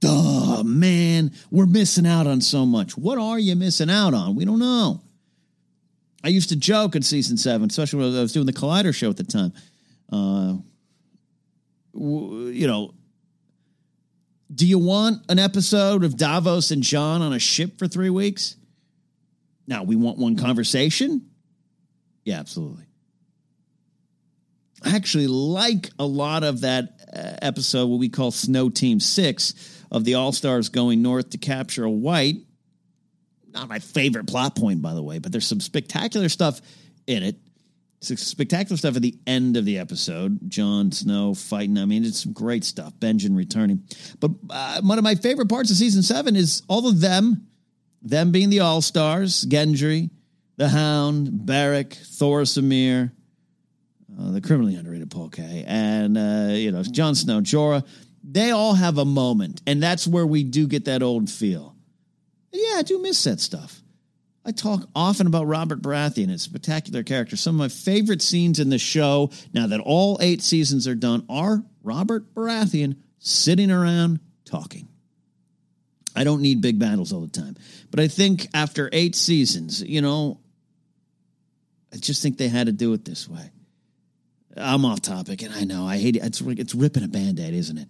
Duh, 0.00 0.62
man, 0.64 1.32
we're 1.50 1.66
missing 1.66 2.06
out 2.06 2.26
on 2.26 2.40
so 2.40 2.66
much. 2.66 2.96
What 2.96 3.18
are 3.18 3.38
you 3.38 3.54
missing 3.56 3.90
out 3.90 4.14
on? 4.14 4.34
We 4.34 4.44
don't 4.44 4.58
know. 4.58 5.00
I 6.24 6.28
used 6.28 6.50
to 6.50 6.56
joke 6.56 6.94
in 6.94 7.02
season 7.02 7.36
seven, 7.36 7.68
especially 7.68 8.00
when 8.00 8.16
I 8.16 8.22
was 8.22 8.32
doing 8.32 8.46
the 8.46 8.52
Collider 8.52 8.94
show 8.94 9.10
at 9.10 9.16
the 9.16 9.24
time. 9.24 9.52
Uh, 10.12 10.56
you 11.94 12.66
know, 12.66 12.94
do 14.54 14.66
you 14.66 14.78
want 14.78 15.24
an 15.28 15.38
episode 15.38 16.04
of 16.04 16.16
Davos 16.16 16.70
and 16.70 16.82
Jon 16.82 17.22
on 17.22 17.32
a 17.32 17.38
ship 17.38 17.78
for 17.78 17.88
three 17.88 18.10
weeks? 18.10 18.56
Now, 19.66 19.82
we 19.82 19.96
want 19.96 20.18
one 20.18 20.36
conversation? 20.36 21.28
Yeah, 22.24 22.38
absolutely. 22.38 22.84
Actually 24.84 25.26
like 25.26 25.90
a 25.98 26.06
lot 26.06 26.44
of 26.44 26.62
that 26.62 27.00
uh, 27.14 27.36
episode, 27.42 27.86
what 27.86 27.98
we 27.98 28.08
call 28.08 28.30
Snow 28.30 28.68
Team 28.68 29.00
Six, 29.00 29.54
of 29.90 30.04
the 30.04 30.14
All 30.14 30.32
Stars 30.32 30.68
going 30.68 31.02
north 31.02 31.30
to 31.30 31.38
capture 31.38 31.84
a 31.84 31.90
white. 31.90 32.36
Not 33.52 33.68
my 33.68 33.78
favorite 33.78 34.26
plot 34.26 34.56
point, 34.56 34.80
by 34.80 34.94
the 34.94 35.02
way, 35.02 35.18
but 35.18 35.30
there's 35.30 35.46
some 35.46 35.60
spectacular 35.60 36.28
stuff 36.28 36.60
in 37.06 37.22
it. 37.22 37.36
Some 38.00 38.16
spectacular 38.16 38.76
stuff 38.76 38.96
at 38.96 39.02
the 39.02 39.16
end 39.26 39.56
of 39.56 39.64
the 39.64 39.78
episode. 39.78 40.38
Jon 40.48 40.90
Snow 40.90 41.34
fighting. 41.34 41.78
I 41.78 41.84
mean, 41.84 42.04
it's 42.04 42.22
some 42.22 42.32
great 42.32 42.64
stuff. 42.64 42.92
Benjen 42.98 43.36
returning. 43.36 43.84
But 44.18 44.32
uh, 44.50 44.80
one 44.80 44.98
of 44.98 45.04
my 45.04 45.14
favorite 45.14 45.48
parts 45.48 45.70
of 45.70 45.76
season 45.76 46.02
seven 46.02 46.34
is 46.34 46.62
all 46.66 46.88
of 46.88 47.00
them, 47.00 47.46
them 48.00 48.32
being 48.32 48.50
the 48.50 48.60
All 48.60 48.80
Stars, 48.80 49.44
Gendry, 49.44 50.10
the 50.56 50.68
Hound, 50.68 51.46
Beric, 51.46 51.90
Thoros 51.90 52.56
of 52.56 52.64
Myr, 52.64 53.12
the 54.18 54.40
criminally 54.40 54.74
underrated 54.74 55.10
Paul 55.10 55.28
Kaye, 55.28 55.64
and 55.66 56.16
uh, 56.18 56.48
you 56.52 56.72
know 56.72 56.82
Jon 56.82 57.14
Snow, 57.14 57.40
Jorah. 57.40 57.86
They 58.24 58.50
all 58.50 58.74
have 58.74 58.98
a 58.98 59.04
moment, 59.04 59.62
and 59.66 59.82
that's 59.82 60.06
where 60.06 60.26
we 60.26 60.44
do 60.44 60.66
get 60.66 60.84
that 60.84 61.02
old 61.02 61.28
feel. 61.28 61.74
Yeah, 62.52 62.76
I 62.76 62.82
do 62.82 63.00
miss 63.00 63.24
that 63.24 63.40
stuff. 63.40 63.80
I 64.44 64.50
talk 64.52 64.88
often 64.94 65.26
about 65.26 65.46
Robert 65.46 65.82
Baratheon, 65.82 66.28
his 66.28 66.42
spectacular 66.42 67.02
character. 67.02 67.36
Some 67.36 67.56
of 67.56 67.58
my 67.58 67.68
favorite 67.68 68.22
scenes 68.22 68.58
in 68.58 68.70
the 68.70 68.78
show, 68.78 69.30
now 69.54 69.68
that 69.68 69.80
all 69.80 70.18
eight 70.20 70.42
seasons 70.42 70.88
are 70.88 70.94
done, 70.94 71.24
are 71.28 71.62
Robert 71.82 72.34
Baratheon 72.34 72.96
sitting 73.18 73.70
around 73.70 74.20
talking. 74.44 74.88
I 76.14 76.24
don't 76.24 76.42
need 76.42 76.60
big 76.60 76.78
battles 76.78 77.12
all 77.12 77.20
the 77.20 77.28
time. 77.28 77.56
But 77.90 78.00
I 78.00 78.08
think 78.08 78.48
after 78.52 78.90
eight 78.92 79.14
seasons, 79.14 79.82
you 79.82 80.02
know, 80.02 80.40
I 81.92 81.96
just 81.96 82.22
think 82.22 82.36
they 82.36 82.48
had 82.48 82.66
to 82.66 82.72
do 82.72 82.92
it 82.94 83.04
this 83.04 83.28
way. 83.28 83.50
I'm 84.56 84.84
off 84.84 85.00
topic, 85.00 85.42
and 85.42 85.54
I 85.54 85.64
know 85.64 85.86
I 85.86 85.98
hate 85.98 86.16
it. 86.16 86.22
It's, 86.24 86.40
it's 86.40 86.74
ripping 86.74 87.04
a 87.04 87.08
band 87.08 87.40
aid, 87.40 87.54
isn't 87.54 87.78
it? 87.78 87.88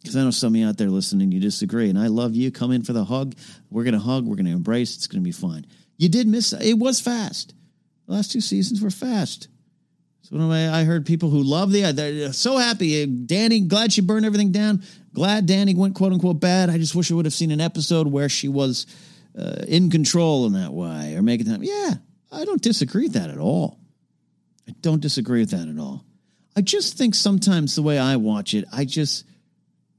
Because 0.00 0.16
I 0.16 0.22
know 0.22 0.30
some 0.30 0.54
of 0.54 0.56
you 0.56 0.68
out 0.68 0.78
there 0.78 0.90
listening, 0.90 1.30
you 1.30 1.40
disagree, 1.40 1.88
and 1.88 1.98
I 1.98 2.08
love 2.08 2.34
you. 2.34 2.50
Come 2.50 2.72
in 2.72 2.82
for 2.82 2.92
the 2.92 3.04
hug. 3.04 3.36
We're 3.70 3.84
to 3.84 4.00
hug. 4.00 4.26
We're 4.26 4.36
to 4.46 4.52
embrace. 4.52 4.96
It's 4.96 5.06
to 5.06 5.20
be 5.20 5.32
fine. 5.32 5.64
You 5.96 6.08
did 6.08 6.26
miss 6.26 6.52
it 6.52 6.74
was 6.74 7.00
fast. 7.00 7.54
The 8.06 8.14
last 8.14 8.32
two 8.32 8.40
seasons 8.40 8.82
were 8.82 8.90
fast. 8.90 9.48
So 10.22 10.50
I 10.50 10.84
heard 10.84 11.06
people 11.06 11.30
who 11.30 11.42
love 11.42 11.72
the 11.72 11.92
they're 11.92 12.32
so 12.32 12.56
happy. 12.56 13.06
Dany, 13.06 13.68
glad 13.68 13.92
she 13.92 14.00
burned 14.00 14.24
everything 14.24 14.50
down. 14.50 14.82
Glad 15.12 15.46
Dany 15.46 15.76
went 15.76 15.94
quote 15.94 16.12
unquote 16.12 16.40
bad. 16.40 16.70
I 16.70 16.78
just 16.78 16.94
wish 16.94 17.10
I 17.12 17.14
would 17.14 17.26
have 17.26 17.34
seen 17.34 17.50
an 17.50 17.60
episode 17.60 18.06
where 18.06 18.28
she 18.28 18.48
was 18.48 18.86
uh, 19.38 19.64
in 19.68 19.90
control 19.90 20.46
in 20.46 20.54
that 20.54 20.72
way 20.72 21.14
or 21.14 21.22
making 21.22 21.46
that. 21.48 21.62
Yeah, 21.62 21.94
I 22.30 22.44
don't 22.44 22.62
disagree 22.62 23.04
with 23.04 23.12
that 23.12 23.30
at 23.30 23.38
all. 23.38 23.78
I 24.68 24.72
don't 24.80 25.00
disagree 25.00 25.40
with 25.40 25.50
that 25.50 25.68
at 25.68 25.78
all. 25.78 26.04
I 26.56 26.60
just 26.60 26.98
think 26.98 27.14
sometimes 27.14 27.74
the 27.74 27.82
way 27.82 27.98
I 27.98 28.16
watch 28.16 28.54
it, 28.54 28.64
I 28.72 28.84
just 28.84 29.24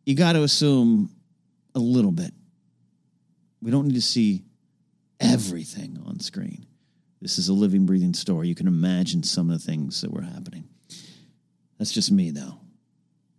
you 0.05 0.15
got 0.15 0.33
to 0.33 0.43
assume 0.43 1.09
a 1.75 1.79
little 1.79 2.11
bit. 2.11 2.33
We 3.61 3.71
don't 3.71 3.87
need 3.87 3.95
to 3.95 4.01
see 4.01 4.43
everything 5.19 6.01
on 6.05 6.19
screen. 6.19 6.65
This 7.21 7.39
is 7.39 7.47
a 7.47 7.53
living, 7.53 7.85
breathing 7.85 8.13
story. 8.13 8.49
You 8.49 8.55
can 8.55 8.67
imagine 8.67 9.23
some 9.23 9.49
of 9.49 9.59
the 9.59 9.65
things 9.65 10.01
that 10.01 10.11
were 10.11 10.21
happening. 10.21 10.65
That's 11.79 11.93
just 11.93 12.11
me, 12.11 12.31
though. 12.31 12.59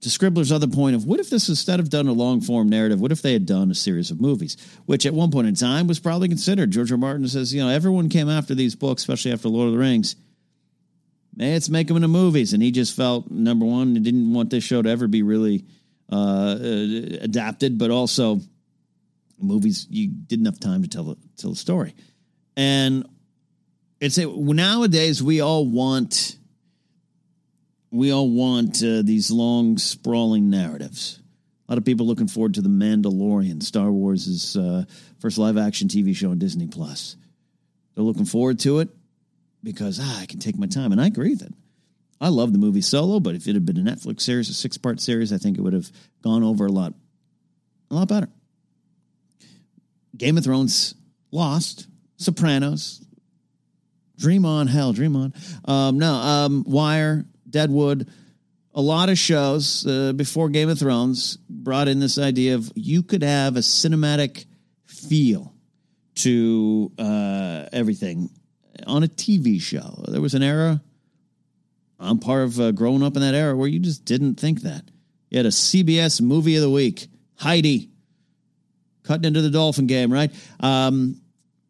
To 0.00 0.10
Scribbler's 0.10 0.52
other 0.52 0.66
point 0.66 0.96
of 0.96 1.06
what 1.06 1.20
if 1.20 1.30
this 1.30 1.48
instead 1.48 1.80
of 1.80 1.88
done 1.88 2.08
a 2.08 2.12
long 2.12 2.40
form 2.40 2.68
narrative, 2.68 3.00
what 3.00 3.12
if 3.12 3.22
they 3.22 3.32
had 3.32 3.46
done 3.46 3.70
a 3.70 3.74
series 3.74 4.10
of 4.10 4.20
movies, 4.20 4.56
which 4.84 5.06
at 5.06 5.14
one 5.14 5.30
point 5.30 5.46
in 5.46 5.54
time 5.54 5.86
was 5.86 5.98
probably 5.98 6.28
considered. 6.28 6.70
George 6.70 6.92
R. 6.92 6.98
Martin 6.98 7.26
says, 7.26 7.54
you 7.54 7.62
know, 7.62 7.70
everyone 7.70 8.10
came 8.10 8.28
after 8.28 8.54
these 8.54 8.74
books, 8.74 9.02
especially 9.02 9.32
after 9.32 9.48
Lord 9.48 9.68
of 9.68 9.72
the 9.72 9.78
Rings. 9.78 10.16
Let's 11.36 11.68
make 11.68 11.88
them 11.88 11.96
into 11.96 12.08
movies. 12.08 12.52
And 12.52 12.62
he 12.62 12.70
just 12.70 12.96
felt, 12.96 13.30
number 13.30 13.66
one, 13.66 13.94
he 13.94 14.00
didn't 14.00 14.32
want 14.32 14.50
this 14.50 14.64
show 14.64 14.82
to 14.82 14.88
ever 14.88 15.08
be 15.08 15.22
really 15.22 15.64
uh, 16.10 16.56
uh, 16.60 17.18
adapted, 17.22 17.78
but 17.78 17.90
also 17.90 18.40
movies 19.38 19.86
you 19.90 20.08
didn't 20.08 20.46
have 20.46 20.60
time 20.60 20.82
to 20.82 20.88
tell 20.88 21.04
the, 21.04 21.16
tell 21.36 21.50
the 21.50 21.56
story. 21.56 21.94
And 22.56 23.08
it's 24.00 24.18
a, 24.18 24.26
nowadays 24.26 25.22
we 25.22 25.40
all 25.40 25.66
want 25.66 26.36
we 27.90 28.12
all 28.12 28.28
want 28.28 28.82
uh, 28.82 29.02
these 29.02 29.30
long 29.30 29.78
sprawling 29.78 30.50
narratives. 30.50 31.20
A 31.68 31.72
lot 31.72 31.78
of 31.78 31.84
people 31.84 32.06
looking 32.06 32.26
forward 32.26 32.54
to 32.54 32.60
the 32.60 32.68
mandalorian 32.68 33.62
star 33.62 33.90
wars' 33.92 34.56
uh, 34.56 34.84
first 35.20 35.38
live 35.38 35.56
action 35.56 35.88
tv 35.88 36.14
show 36.14 36.30
on 36.30 36.38
disney 36.38 36.66
plus. 36.66 37.16
They're 37.94 38.04
looking 38.04 38.24
forward 38.24 38.58
to 38.60 38.80
it 38.80 38.88
because 39.64 39.98
ah, 40.00 40.20
i 40.20 40.26
can 40.26 40.38
take 40.38 40.56
my 40.56 40.66
time 40.66 40.92
and 40.92 41.00
i 41.00 41.06
agree 41.06 41.30
with 41.30 41.42
it 41.42 41.52
i 42.20 42.28
love 42.28 42.52
the 42.52 42.58
movie 42.58 42.80
solo 42.80 43.18
but 43.18 43.34
if 43.34 43.48
it 43.48 43.54
had 43.54 43.66
been 43.66 43.76
a 43.76 43.90
netflix 43.90 44.20
series 44.20 44.48
a 44.48 44.54
six 44.54 44.78
part 44.78 45.00
series 45.00 45.32
i 45.32 45.38
think 45.38 45.58
it 45.58 45.62
would 45.62 45.72
have 45.72 45.90
gone 46.22 46.44
over 46.44 46.66
a 46.66 46.72
lot 46.72 46.94
a 47.90 47.94
lot 47.94 48.06
better 48.06 48.28
Game 50.16 50.38
of 50.38 50.44
Thrones 50.44 50.94
lost. 51.30 51.88
Sopranos. 52.16 53.04
Dream 54.16 54.44
on, 54.44 54.68
hell, 54.68 54.92
dream 54.92 55.16
on. 55.16 55.34
Um, 55.64 55.98
no, 55.98 56.12
um, 56.14 56.64
Wire, 56.66 57.24
Deadwood, 57.50 58.08
a 58.72 58.80
lot 58.80 59.08
of 59.08 59.18
shows 59.18 59.84
uh, 59.86 60.12
before 60.12 60.48
Game 60.48 60.68
of 60.68 60.78
Thrones 60.78 61.36
brought 61.48 61.88
in 61.88 61.98
this 61.98 62.16
idea 62.18 62.54
of 62.54 62.70
you 62.76 63.02
could 63.02 63.22
have 63.22 63.56
a 63.56 63.60
cinematic 63.60 64.46
feel 64.84 65.52
to 66.16 66.92
uh, 66.96 67.66
everything 67.72 68.30
on 68.86 69.02
a 69.02 69.08
TV 69.08 69.60
show. 69.60 70.04
There 70.08 70.20
was 70.20 70.34
an 70.34 70.42
era, 70.42 70.80
I'm 71.98 72.18
part 72.18 72.42
of 72.42 72.60
uh, 72.60 72.72
growing 72.72 73.02
up 73.02 73.16
in 73.16 73.22
that 73.22 73.34
era 73.34 73.56
where 73.56 73.68
you 73.68 73.78
just 73.78 74.04
didn't 74.04 74.36
think 74.36 74.62
that. 74.62 74.84
You 75.30 75.38
had 75.38 75.46
a 75.46 75.50
CBS 75.50 76.20
movie 76.20 76.56
of 76.56 76.62
the 76.62 76.70
week, 76.70 77.08
Heidi 77.36 77.90
cutting 79.02 79.24
into 79.24 79.42
the 79.42 79.50
Dolphin 79.50 79.86
game, 79.86 80.12
right? 80.12 80.32
Um, 80.60 81.20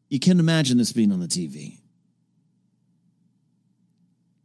you 0.09 0.20
can 0.20 0.38
imagine 0.38 0.79
this 0.79 0.92
being 0.92 1.12
on 1.12 1.20
the 1.20 1.27
TV. 1.27 1.79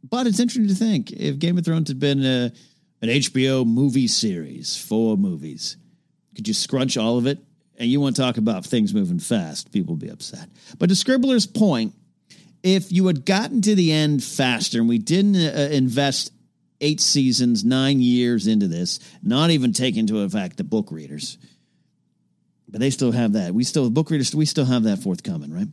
But 0.02 0.26
it's 0.26 0.40
interesting 0.40 0.68
to 0.68 0.74
think 0.74 1.12
if 1.12 1.38
Game 1.38 1.56
of 1.56 1.64
Thrones 1.64 1.88
had 1.88 2.00
been 2.00 2.24
a, 2.24 2.52
an 3.00 3.08
HBO 3.08 3.64
movie 3.64 4.08
series, 4.08 4.76
four 4.76 5.16
movies, 5.16 5.76
could 6.34 6.48
you 6.48 6.54
scrunch 6.54 6.96
all 6.96 7.16
of 7.16 7.26
it? 7.26 7.38
And 7.78 7.88
you 7.88 8.00
want 8.00 8.16
to 8.16 8.22
talk 8.22 8.36
about 8.36 8.66
things 8.66 8.92
moving 8.92 9.20
fast, 9.20 9.72
people 9.72 9.96
be 9.96 10.08
upset. 10.08 10.48
But 10.78 10.88
to 10.88 10.94
Scribbler's 10.94 11.46
point, 11.46 11.94
if 12.62 12.92
you 12.92 13.06
had 13.06 13.24
gotten 13.24 13.62
to 13.62 13.74
the 13.74 13.92
end 13.92 14.22
faster 14.22 14.78
and 14.78 14.88
we 14.88 14.98
didn't 14.98 15.36
uh, 15.36 15.68
invest 15.72 16.32
eight 16.80 17.00
seasons, 17.00 17.64
nine 17.64 18.00
years 18.00 18.46
into 18.46 18.68
this, 18.68 19.00
not 19.22 19.50
even 19.50 19.72
take 19.72 19.96
into 19.96 20.20
effect 20.20 20.56
the 20.56 20.64
book 20.64 20.90
readers, 20.90 21.38
but 22.68 22.80
they 22.80 22.90
still 22.90 23.12
have 23.12 23.34
that. 23.34 23.54
We 23.54 23.64
still 23.64 23.88
book 23.90 24.10
readers. 24.10 24.34
We 24.34 24.46
still 24.46 24.64
have 24.64 24.84
that 24.84 24.98
forthcoming, 24.98 25.52
right? 25.52 25.68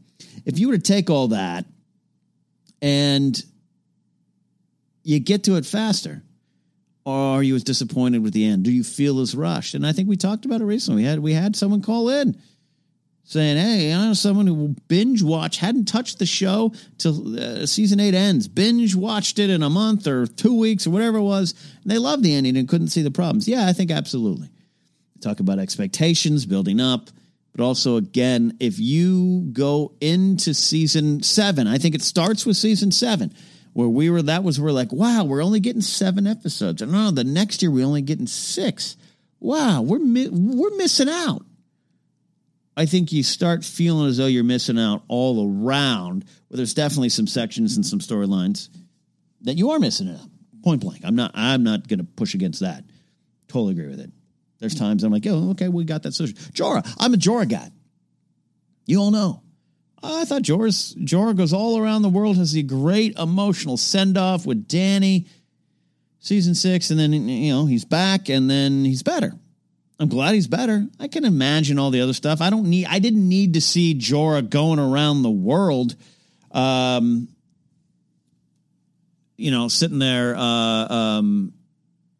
If 0.45 0.60
you 0.60 0.67
were 0.67 0.78
to 0.78 0.84
take 0.84 1.10
all 1.10 1.30
that 1.30 1.65
and 2.82 3.41
you 5.04 5.19
get 5.19 5.45
to 5.45 5.56
it 5.56 5.65
faster, 5.65 6.21
are 7.06 7.41
you 7.41 7.56
as 7.56 7.63
disappointed 7.63 8.21
with 8.21 8.34
the 8.34 8.45
end? 8.45 8.63
Do 8.63 8.71
you 8.71 8.84
feel 8.84 9.21
as 9.21 9.34
rushed? 9.34 9.76
And 9.76 9.88
I 9.88 9.93
think 9.93 10.10
we 10.10 10.17
talked 10.17 10.43
about 10.43 10.60
it 10.60 10.65
recently. 10.65 11.04
We 11.04 11.08
had 11.08 11.19
we 11.19 11.34
had 11.34 11.56
someone 11.56 11.82
call 11.82 12.10
in 12.10 12.38
saying, 13.28 13.58
"Hey, 13.58 13.94
I 13.94 14.08
know 14.08 14.13
someone 14.13 14.48
who 14.48 14.76
binge 14.88 15.22
watch 15.22 15.58
hadn't 15.58 15.86
touched 15.86 16.18
the 16.18 16.26
show 16.26 16.74
till 16.98 17.40
uh, 17.40 17.66
season 17.68 18.00
eight 18.00 18.16
ends. 18.16 18.48
Binge 18.48 18.96
watched 18.96 19.38
it 19.38 19.52
in 19.52 19.62
a 19.62 19.70
month 19.70 20.08
or 20.08 20.26
two 20.26 20.58
weeks 20.58 20.88
or 20.88 20.90
whatever 20.90 21.20
it 21.20 21.24
was, 21.24 21.54
and 21.84 21.92
they 21.92 22.00
loved 22.00 22.24
the 22.24 22.34
ending 22.34 22.58
and 22.58 22.68
couldn't 22.68 22.88
see 22.88 23.04
the 23.04 23.12
problems." 23.12 23.48
Yeah, 23.48 23.68
I 23.68 23.74
think 23.74 23.92
absolutely 23.92 24.50
talk 25.22 25.40
about 25.40 25.60
expectations 25.60 26.46
building 26.46 26.80
up. 26.80 27.10
But 27.56 27.63
also, 27.63 27.98
again, 27.98 28.56
if 28.60 28.80
you 28.80 29.50
go 29.52 29.94
into 30.00 30.54
season 30.54 31.24
seven, 31.24 31.66
I 31.68 31.80
think 31.80 31.96
it 31.96 32.04
starts 32.04 32.46
with 32.46 32.56
season 32.56 32.92
seven, 32.92 33.34
where 33.74 33.88
we 33.88 34.12
were, 34.12 34.22
that 34.22 34.44
was, 34.44 34.62
we're 34.62 34.72
like, 34.72 34.92
wow, 34.92 35.24
we're 35.24 35.44
only 35.44 35.60
getting 35.60 35.82
seven 35.82 36.28
episodes. 36.28 36.84
And 36.84 36.92
no, 36.92 37.10
the 37.10 37.24
next 37.24 37.63
year 37.63 37.72
we're 37.72 37.86
only 37.86 38.04
getting 38.04 38.28
six. 38.28 38.96
Wow, 39.40 39.82
we're, 39.82 39.98
mi- 39.98 40.30
we're 40.30 40.78
missing 40.78 41.10
out. 41.10 41.47
I 42.78 42.86
think 42.86 43.12
you 43.12 43.24
start 43.24 43.66
feeling 43.66 44.08
as 44.08 44.18
though 44.18 44.28
you're 44.28 44.44
missing 44.44 44.78
out 44.78 45.02
all 45.08 45.52
around, 45.52 46.26
where 46.48 46.58
there's 46.58 46.76
definitely 46.76 47.10
some 47.10 47.26
sections 47.26 47.76
and 47.76 47.84
some 47.84 47.98
storylines 47.98 48.70
that 49.42 49.58
you 49.58 49.72
are 49.72 49.80
missing 49.80 50.10
out. 50.10 50.28
Point 50.63 50.82
blank. 50.82 51.02
I'm 51.04 51.16
not, 51.16 51.32
I'm 51.34 51.63
not 51.63 51.88
going 51.88 52.00
to 52.00 52.06
push 52.06 52.36
against 52.36 52.60
that. 52.60 52.84
Totally 53.48 53.72
agree 53.72 53.88
with 53.88 54.00
it. 54.00 54.12
There's 54.60 54.76
times 54.76 55.04
I'm 55.04 55.12
like, 55.12 55.26
oh, 55.26 55.52
okay, 55.52 55.70
we 55.70 55.86
got 55.86 56.04
that 56.04 56.13
solution. 56.13 56.38
Jorah, 56.38 56.88
I'm 57.00 57.16
a 57.16 57.18
Jorah 57.18 57.50
guy. 57.50 57.72
You 58.86 59.00
all 59.00 59.12
know. 59.12 59.42
I 60.04 60.26
thought 60.26 60.44
Jorah's, 60.44 60.96
Jorah 61.00 61.36
goes 61.36 61.54
all 61.54 61.80
around 61.80 62.04
the 62.04 62.10
world, 62.10 62.38
has 62.38 62.56
a 62.56 62.62
great 62.62 63.18
emotional 63.18 63.78
send 63.78 64.20
off 64.20 64.45
with 64.45 64.68
Dany, 64.68 65.28
season 66.20 66.54
six, 66.54 66.91
and 66.91 66.99
then, 66.99 67.12
you 67.12 67.51
know, 67.51 67.66
he's 67.66 67.86
back 67.86 68.30
and 68.30 68.47
then 68.47 68.86
he's 68.86 69.01
better. 69.01 69.34
I'm 70.00 70.10
glad 70.10 70.36
he's 70.36 70.48
better. 70.48 70.86
I 71.00 71.08
can 71.08 71.26
imagine 71.26 71.80
all 71.80 71.89
the 71.89 72.02
other 72.02 72.14
stuff. 72.14 72.41
I 72.41 72.50
don't 72.50 72.70
need, 72.70 72.86
I 72.86 73.00
didn't 73.00 73.28
need 73.28 73.56
to 73.56 73.62
see 73.62 73.95
Jorah 73.95 74.48
going 74.48 74.80
around 74.80 75.24
the 75.24 75.32
world, 75.32 75.95
um, 76.52 77.28
you 79.38 79.52
know, 79.52 79.68
sitting 79.68 80.00
there, 80.00 80.36
uh, 80.36 80.39
um, 80.93 81.54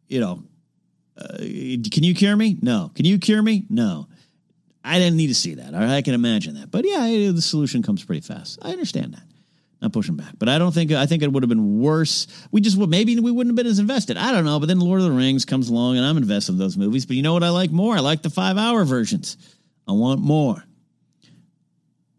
you 0.08 0.20
know, 0.20 0.44
uh, 1.18 1.38
can 1.38 2.04
you 2.04 2.16
cure 2.16 2.36
me? 2.36 2.58
No. 2.62 2.92
Can 2.96 3.06
you 3.06 3.18
cure 3.20 3.42
me? 3.42 3.66
No. 3.70 4.08
I 4.84 5.00
didn't 5.00 5.18
need 5.18 5.28
to 5.28 5.36
see 5.36 5.56
that. 5.56 5.76
I 5.76 6.02
can 6.02 6.14
imagine 6.14 6.56
that. 6.56 6.72
But 6.72 6.86
yeah, 6.86 7.32
the 7.32 7.42
solution 7.42 7.84
comes 7.84 8.04
pretty 8.04 8.22
fast. 8.22 8.60
I 8.62 8.72
understand 8.72 9.14
that. 9.14 9.24
Not 9.82 9.94
pushing 9.94 10.16
back. 10.16 10.34
But 10.40 10.50
I 10.50 10.58
don't 10.58 10.74
think, 10.74 10.92
I 10.92 11.06
think 11.06 11.22
it 11.22 11.32
would 11.32 11.44
have 11.44 11.50
been 11.50 11.80
worse. 11.80 12.26
We 12.52 12.62
just 12.62 12.78
would, 12.78 12.90
maybe 12.90 13.20
we 13.20 13.32
wouldn't 13.32 13.52
have 13.52 13.64
been 13.64 13.72
as 13.72 13.80
invested. 13.80 14.18
I 14.18 14.32
don't 14.32 14.44
know. 14.44 14.60
But 14.60 14.68
then 14.68 14.80
Lord 14.80 15.02
of 15.02 15.06
the 15.06 15.12
Rings 15.12 15.46
comes 15.46 15.70
along 15.70 15.98
and 15.98 16.06
I'm 16.06 16.18
invested 16.18 16.54
in 16.54 16.58
those 16.58 16.78
movies. 16.78 17.06
But 17.06 17.16
you 17.16 17.22
know 17.22 17.34
what 17.34 17.44
I 17.44 17.50
like 17.50 17.70
more? 17.70 17.96
I 17.96 18.00
like 18.00 18.24
the 18.24 18.32
five 18.32 18.58
hour 18.58 18.84
versions. 18.86 19.38
I 19.88 19.92
want 19.92 20.20
more. 20.20 20.64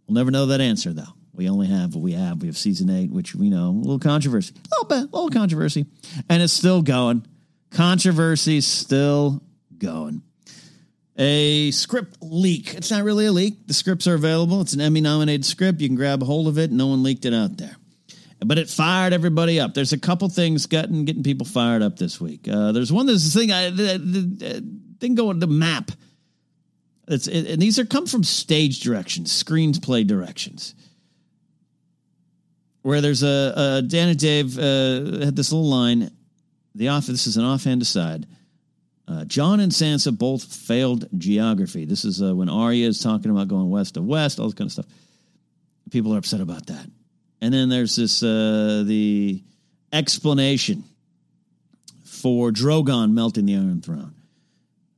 We'll 0.07 0.15
never 0.15 0.31
know 0.31 0.47
that 0.47 0.61
answer 0.61 0.93
though. 0.93 1.03
We 1.35 1.49
only 1.49 1.69
have 1.69 1.95
what 1.95 2.03
we 2.03 2.13
have. 2.13 2.41
We 2.41 2.49
have 2.49 2.57
season 2.57 2.91
eight, 2.91 3.13
which 3.13 3.35
we 3.35 3.49
know 3.49 3.69
a 3.69 3.71
little 3.71 3.99
controversy, 4.01 4.55
a 4.57 4.75
little 4.75 4.89
bit, 4.89 5.13
a 5.13 5.17
little 5.17 5.31
controversy, 5.31 5.87
and 6.29 6.43
it's 6.43 6.53
still 6.53 6.83
going. 6.83 7.25
Controversy 7.71 8.61
still 8.61 9.41
going. 9.77 10.23
A 11.19 11.73
script 11.73 12.19
leak. 12.21 12.75
It's 12.75 12.91
not 12.91 13.03
really 13.03 13.27
a 13.27 13.33
leak. 13.33 13.67
The 13.67 13.75
scripts 13.75 14.07
are 14.07 14.15
available. 14.15 14.61
It's 14.61 14.73
an 14.73 14.81
Emmy 14.81 15.01
nominated 15.01 15.45
script. 15.45 15.81
You 15.81 15.89
can 15.89 15.97
grab 15.97 16.23
a 16.23 16.25
hold 16.25 16.47
of 16.47 16.59
it. 16.59 16.71
No 16.71 16.87
one 16.87 17.03
leaked 17.03 17.25
it 17.25 17.35
out 17.35 17.57
there 17.57 17.77
but 18.45 18.59
it 18.59 18.69
fired 18.69 19.13
everybody 19.13 19.59
up. 19.59 19.75
There's 19.75 19.93
a 19.93 19.99
couple 19.99 20.29
things 20.29 20.67
getting 20.67 21.05
getting 21.05 21.23
people 21.23 21.47
fired 21.47 21.83
up 21.83 21.97
this 21.97 22.21
week. 22.21 22.47
Uh, 22.49 22.73
there's 22.73 22.93
one. 22.93 23.07
There's 23.07 23.25
this 23.25 23.35
thing. 23.35 23.51
I 23.51 23.71
the, 23.71 23.99
the, 23.99 24.79
thing 25.01 25.15
going 25.15 25.39
the 25.39 25.47
map. 25.47 25.91
It's 27.09 27.27
it, 27.27 27.47
and 27.51 27.61
these 27.61 27.79
are 27.79 27.85
come 27.85 28.07
from 28.07 28.23
stage 28.23 28.81
directions, 28.81 29.31
screenplay 29.33 30.07
directions. 30.07 30.75
Where 32.83 33.01
there's 33.01 33.23
a, 33.23 33.53
a 33.57 33.83
Dan 33.83 34.09
and 34.09 34.19
Dave 34.19 34.57
uh, 34.59 35.25
had 35.25 35.37
this 35.37 35.53
little 35.53 35.69
line. 35.69 36.11
The 36.75 36.89
off. 36.89 37.07
This 37.07 37.27
is 37.27 37.37
an 37.37 37.45
offhand 37.45 37.83
aside. 37.83 38.27
Uh, 39.09 39.25
Jon 39.25 39.61
and 39.61 39.73
Sansa 39.73 40.17
both 40.17 40.45
failed 40.45 41.09
geography. 41.17 41.87
This 41.87 42.05
is 42.05 42.23
uh, 42.23 42.35
when 42.35 42.51
Arya 42.51 42.87
is 42.87 43.01
talking 43.01 43.31
about 43.31 43.49
going 43.49 43.71
west 43.71 43.97
of 43.97 44.05
west, 44.05 44.39
all 44.39 44.47
this 44.47 44.55
kind 44.55 44.69
of 44.69 44.73
stuff. 44.73 44.87
People 45.91 46.15
are 46.15 46.19
upset 46.19 46.41
about 46.41 46.67
that. 46.67 46.87
And 47.41 47.55
then 47.55 47.71
there's 47.71 47.97
this 47.97 48.23
uh, 48.23 48.83
the 48.87 49.43
explanation 49.93 50.85
for 52.05 52.51
Drogon 52.51 53.13
melting 53.13 53.47
the 53.47 53.55
Iron 53.55 53.81
Throne. 53.81 54.15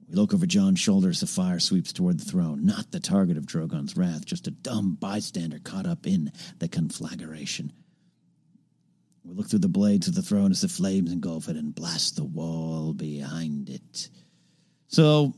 We 0.09 0.17
look 0.17 0.35
over 0.35 0.47
Jon's 0.47 0.81
shoulder 0.81 1.11
as 1.11 1.21
the 1.21 1.29
fire 1.29 1.61
sweeps 1.61 1.93
toward 1.93 2.19
the 2.19 2.25
throne, 2.25 2.67
not 2.67 2.91
the 2.91 2.99
target 2.99 3.37
of 3.37 3.47
Drogon's 3.47 3.97
wrath, 3.97 4.25
just 4.25 4.49
a 4.49 4.51
dumb 4.51 4.97
bystander 5.01 5.61
caught 5.61 5.87
up 5.87 6.05
in 6.05 6.33
the 6.59 6.67
conflagration. 6.67 7.73
We 9.25 9.35
look 9.35 9.49
through 9.49 9.61
the 9.61 9.68
blades 9.68 10.09
of 10.09 10.14
the 10.14 10.23
throne 10.23 10.51
as 10.51 10.62
the 10.62 10.68
flames 10.68 11.12
engulf 11.12 11.49
it 11.49 11.57
and 11.57 11.75
blast 11.75 12.16
the 12.16 12.25
wall 12.25 12.95
behind 12.95 13.68
it. 13.68 14.09
So 14.89 15.35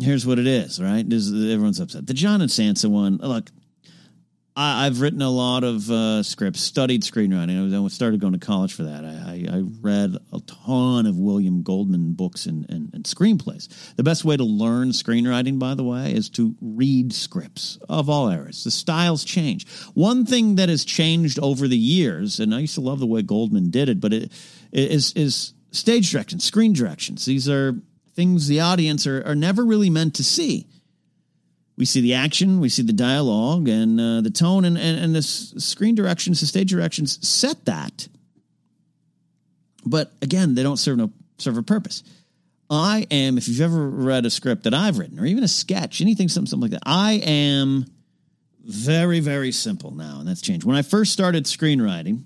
here's 0.00 0.24
what 0.24 0.38
it 0.38 0.46
is, 0.46 0.80
right? 0.80 1.08
This, 1.08 1.28
everyone's 1.28 1.80
upset. 1.80 2.06
The 2.06 2.14
Jon 2.14 2.40
and 2.40 2.50
Sansa 2.50 2.88
one, 2.88 3.18
look, 3.18 3.50
I, 4.60 4.84
have 4.84 5.00
written 5.00 5.22
a 5.22 5.30
lot 5.30 5.64
of 5.64 5.90
uh, 5.90 6.22
scripts, 6.22 6.60
studied 6.60 7.02
screenwriting. 7.02 7.72
I 7.72 7.88
started 7.88 8.20
going 8.20 8.34
to 8.34 8.38
college 8.38 8.74
for 8.74 8.82
that. 8.82 9.04
I, 9.06 9.08
I, 9.08 9.56
I 9.56 9.62
read 9.80 10.16
a 10.34 10.40
ton 10.40 11.06
of 11.06 11.16
William 11.16 11.62
Goldman 11.62 12.12
books 12.12 12.44
and, 12.44 12.68
and, 12.68 12.90
and, 12.92 13.04
screenplays. 13.04 13.94
The 13.96 14.02
best 14.02 14.22
way 14.22 14.36
to 14.36 14.44
learn 14.44 14.90
screenwriting, 14.90 15.58
by 15.58 15.74
the 15.74 15.82
way, 15.82 16.12
is 16.12 16.28
to 16.30 16.54
read 16.60 17.14
scripts 17.14 17.78
of 17.88 18.10
all 18.10 18.28
eras. 18.28 18.64
The 18.64 18.70
styles 18.70 19.24
change. 19.24 19.66
One 19.94 20.26
thing 20.26 20.56
that 20.56 20.68
has 20.68 20.84
changed 20.84 21.38
over 21.40 21.66
the 21.66 21.78
years, 21.78 22.38
and 22.38 22.54
I 22.54 22.58
used 22.58 22.74
to 22.74 22.82
love 22.82 23.00
the 23.00 23.06
way 23.06 23.22
Goldman 23.22 23.70
did 23.70 23.88
it, 23.88 23.98
but 23.98 24.12
it 24.12 24.30
is 24.72 25.14
is 25.14 25.54
stage 25.70 26.12
directions, 26.12 26.44
screen 26.44 26.74
directions. 26.74 27.24
These 27.24 27.48
are 27.48 27.76
things 28.14 28.46
the 28.46 28.60
audience 28.60 29.06
are, 29.06 29.22
are 29.24 29.34
never 29.34 29.64
really 29.64 29.88
meant 29.88 30.14
to 30.16 30.24
see 30.24 30.66
we 31.80 31.86
see 31.86 32.02
the 32.02 32.12
action, 32.12 32.60
we 32.60 32.68
see 32.68 32.82
the 32.82 32.92
dialogue, 32.92 33.66
and 33.66 33.98
uh, 33.98 34.20
the 34.20 34.30
tone, 34.30 34.66
and, 34.66 34.76
and, 34.76 34.98
and 34.98 35.14
the 35.14 35.22
screen 35.22 35.94
directions, 35.94 36.38
the 36.38 36.46
stage 36.46 36.70
directions 36.70 37.26
set 37.26 37.64
that. 37.64 38.06
But 39.86 40.12
again, 40.20 40.54
they 40.54 40.62
don't 40.62 40.76
serve 40.76 40.98
no 40.98 41.10
serve 41.38 41.56
a 41.56 41.62
purpose. 41.62 42.04
I 42.68 43.06
am, 43.10 43.38
if 43.38 43.48
you've 43.48 43.62
ever 43.62 43.88
read 43.88 44.26
a 44.26 44.30
script 44.30 44.64
that 44.64 44.74
I've 44.74 44.98
written, 44.98 45.18
or 45.18 45.24
even 45.24 45.42
a 45.42 45.48
sketch, 45.48 46.02
anything, 46.02 46.28
something, 46.28 46.50
something 46.50 46.70
like 46.70 46.78
that, 46.78 46.82
I 46.84 47.12
am 47.14 47.86
very, 48.62 49.20
very 49.20 49.50
simple 49.50 49.90
now, 49.90 50.18
and 50.20 50.28
that's 50.28 50.42
changed. 50.42 50.66
When 50.66 50.76
I 50.76 50.82
first 50.82 51.14
started 51.14 51.44
screenwriting, 51.46 52.24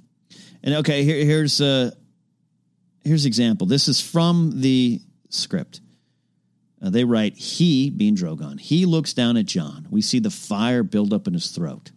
and 0.64 0.74
okay, 0.78 1.04
here, 1.04 1.24
here's 1.24 1.60
a 1.60 1.92
here's 3.04 3.24
example. 3.24 3.68
This 3.68 3.86
is 3.86 4.00
from 4.00 4.60
the 4.60 5.00
script. 5.28 5.80
Uh, 6.82 6.90
they 6.90 7.04
write, 7.04 7.36
he, 7.36 7.90
being 7.90 8.16
Drogon, 8.16 8.60
he 8.60 8.86
looks 8.86 9.14
down 9.14 9.36
at 9.36 9.46
Jon. 9.46 9.86
We 9.90 10.02
see 10.02 10.18
the 10.18 10.30
fire 10.30 10.82
build 10.82 11.12
up 11.12 11.26
in 11.26 11.34
his 11.34 11.50
throat. 11.50 11.90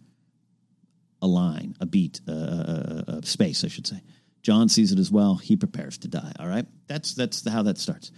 A 1.20 1.26
line, 1.26 1.76
a 1.80 1.86
beat, 1.86 2.20
a, 2.28 2.32
a, 2.32 3.12
a 3.18 3.26
space, 3.26 3.64
I 3.64 3.68
should 3.68 3.86
say. 3.86 4.00
Jon 4.42 4.68
sees 4.68 4.92
it 4.92 4.98
as 4.98 5.10
well. 5.10 5.34
He 5.34 5.56
prepares 5.56 5.98
to 5.98 6.08
die. 6.08 6.32
All 6.38 6.46
right. 6.46 6.66
That's, 6.86 7.14
that's 7.14 7.46
how 7.48 7.64
that 7.64 7.78
starts. 7.78 8.12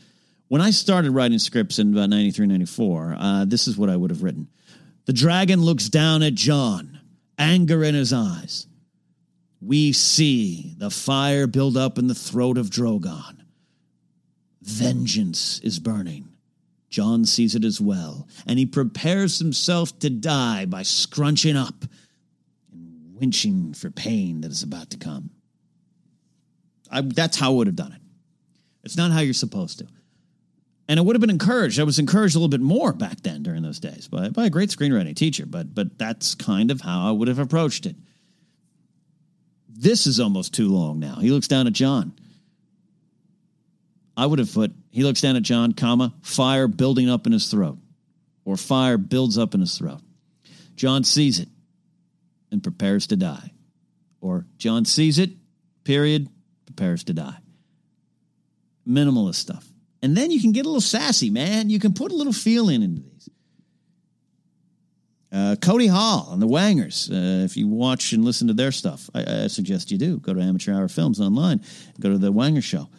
When 0.49 0.61
I 0.61 0.71
started 0.71 1.13
writing 1.13 1.39
scripts 1.39 1.79
in 1.79 1.93
about 1.93 2.11
93, 2.11 2.47
94, 2.47 3.17
uh, 3.19 3.45
this 3.47 3.69
is 3.69 3.79
what 3.79 3.89
I 3.89 3.97
would 3.97 4.11
have 4.11 4.23
written. 4.23 4.49
The 5.07 5.13
dragon 5.13 5.63
looks 5.63 5.89
down 5.89 6.23
at 6.23 6.35
Jon, 6.35 7.01
anger 7.39 7.83
in 7.83 7.95
his 7.95 8.13
eyes. 8.13 8.67
We 9.61 9.93
see 9.93 10.75
the 10.79 10.91
fire 10.91 11.47
build 11.47 11.77
up 11.77 11.99
in 11.99 12.07
the 12.07 12.15
throat 12.15 12.59
of 12.59 12.71
Drogon. 12.71 13.39
Vengeance 14.63 15.61
is 15.61 15.79
burning. 15.79 16.30
Jon 16.91 17.24
sees 17.24 17.55
it 17.55 17.64
as 17.64 17.80
well, 17.80 18.28
and 18.47 18.59
he 18.59 18.66
prepares 18.66 19.38
himself 19.38 19.97
to 20.01 20.11
die 20.11 20.66
by 20.66 20.82
scrunching 20.82 21.57
up 21.57 21.84
and 22.72 23.16
winching 23.18 23.76
for 23.76 23.91
pain 23.91 24.41
that 24.41 24.51
is 24.51 24.64
about 24.64 24.91
to 24.91 24.99
come. 24.99 25.30
I, 26.91 27.03
that's 27.03 27.38
how 27.38 27.53
I 27.53 27.55
would 27.55 27.68
have 27.68 27.76
done 27.76 27.93
it. 27.93 28.01
It's 28.82 28.97
not 28.97 29.12
how 29.12 29.20
you're 29.20 29.34
supposed 29.34 29.78
to. 29.78 29.86
And 30.88 30.99
I 30.99 31.03
would 31.05 31.14
have 31.14 31.20
been 31.20 31.30
encouraged. 31.30 31.78
I 31.78 31.84
was 31.84 32.01
encouraged 32.01 32.34
a 32.34 32.38
little 32.38 32.49
bit 32.49 32.61
more 32.61 32.93
back 32.93 33.20
then 33.20 33.45
during 33.45 33.62
those 33.62 33.78
days 33.78 34.09
by, 34.09 34.30
by 34.30 34.47
a 34.47 34.51
great 34.51 34.70
screenwriting 34.70 35.14
teacher, 35.14 35.47
but 35.47 35.72
but 35.72 35.97
that's 35.97 36.34
kind 36.34 36.72
of 36.72 36.80
how 36.80 37.09
I 37.09 37.12
would 37.12 37.28
have 37.28 37.38
approached 37.38 37.86
it. 37.86 37.95
This 39.68 40.09
is 40.09 40.18
almost 40.18 40.53
too 40.53 40.68
long 40.68 40.99
now. 40.99 41.16
He 41.20 41.30
looks 41.30 41.47
down 41.47 41.68
at 41.68 41.72
Jon. 41.74 42.12
I 44.21 44.27
would 44.27 44.39
have 44.39 44.53
put, 44.53 44.73
he 44.91 45.03
looks 45.03 45.23
down 45.23 45.37
at 45.37 45.43
Jon, 45.43 45.73
comma, 45.73 46.12
fire 46.21 46.68
building 46.68 47.09
up 47.09 47.27
in 47.27 47.33
his 47.33 47.51
throat, 47.51 47.79
or 48.45 48.59
fire 48.59 48.99
builds 48.99 49.39
up 49.39 49.55
in 49.55 49.61
his 49.61 49.79
throat. 49.79 50.03
Jon 50.77 51.05
sees 51.05 51.39
it 51.39 51.49
and 52.53 52.62
prepares 52.62 53.07
to 53.07 53.16
die. 53.16 53.51
Or 54.21 54.45
Jon 54.59 54.85
sees 54.85 55.18
it, 55.18 55.31
period, 55.85 56.29
prepares 56.66 57.03
to 57.05 57.14
die. 57.14 57.39
Minimalist 58.87 59.37
stuff. 59.37 59.66
And 60.03 60.14
then 60.14 60.31
you 60.31 60.39
can 60.39 60.53
get 60.53 60.66
a 60.66 60.68
little 60.68 60.83
sassy, 60.83 61.31
man. 61.31 61.71
You 61.71 61.79
can 61.79 61.95
put 61.95 62.12
a 62.12 62.14
little 62.14 62.35
feeling 62.35 62.83
into 62.83 63.01
these. 63.01 63.31
Uh, 65.33 65.57
Cody 65.62 65.87
Hall 65.87 66.29
and 66.31 66.43
the 66.43 66.47
Wangers. 66.47 67.09
Uh, 67.11 67.41
if 67.47 67.57
you 67.57 67.68
watch 67.68 68.12
and 68.12 68.23
listen 68.23 68.49
to 68.49 68.55
their 68.55 68.73
stuff, 68.73 69.09
I, 69.14 69.45
I, 69.45 69.47
suggest 69.47 69.91
you 69.91 69.97
do. 69.97 70.18
Go 70.18 70.35
to 70.35 70.43
Amateur 70.43 70.75
Hour 70.75 70.89
Films 70.89 71.23
online. 71.23 71.62
Go 72.01 72.11
to 72.11 72.18
the 72.18 72.31
Wanger 72.31 72.62
Show. 72.62 72.91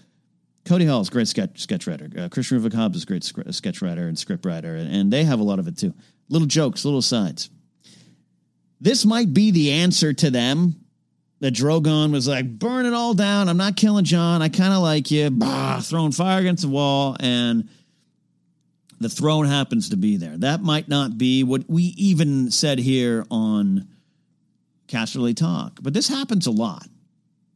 Cody 0.65 0.85
Hall 0.85 1.01
is 1.01 1.07
a 1.07 1.11
great 1.11 1.27
sketch 1.27 1.61
sketch 1.61 1.87
writer. 1.87 2.09
Uh, 2.17 2.29
Christian 2.29 2.71
Hobbs 2.71 2.97
is 2.97 3.03
a 3.03 3.07
great 3.07 3.23
sc- 3.23 3.51
sketch 3.51 3.81
writer 3.81 4.07
and 4.07 4.17
script 4.17 4.45
writer, 4.45 4.75
and, 4.75 4.93
and 4.93 5.13
they 5.13 5.23
have 5.23 5.39
a 5.39 5.43
lot 5.43 5.59
of 5.59 5.67
it 5.67 5.77
too. 5.77 5.93
Little 6.29 6.47
jokes, 6.47 6.85
little 6.85 7.01
sides. 7.01 7.49
This 8.79 9.05
might 9.05 9.33
be 9.33 9.51
the 9.51 9.71
answer 9.71 10.13
to 10.13 10.29
them. 10.29 10.75
That 11.39 11.55
Drogon 11.55 12.11
was 12.11 12.27
like, 12.27 12.59
burn 12.59 12.85
it 12.85 12.93
all 12.93 13.15
down. 13.15 13.49
I'm 13.49 13.57
not 13.57 13.75
killing 13.75 14.05
Jon. 14.05 14.43
I 14.43 14.49
kind 14.49 14.73
of 14.73 14.83
like 14.83 15.09
you. 15.09 15.31
Bah, 15.31 15.79
throwing 15.81 16.11
fire 16.11 16.39
against 16.39 16.61
the 16.61 16.69
wall, 16.69 17.17
and 17.19 17.67
the 18.99 19.09
throne 19.09 19.47
happens 19.47 19.89
to 19.89 19.97
be 19.97 20.17
there. 20.17 20.37
That 20.37 20.61
might 20.61 20.87
not 20.87 21.17
be 21.17 21.43
what 21.43 21.67
we 21.67 21.95
even 21.97 22.51
said 22.51 22.77
here 22.77 23.25
on 23.31 23.87
Casterly 24.87 25.35
Talk, 25.35 25.79
but 25.81 25.95
this 25.95 26.07
happens 26.07 26.45
a 26.45 26.51
lot. 26.51 26.85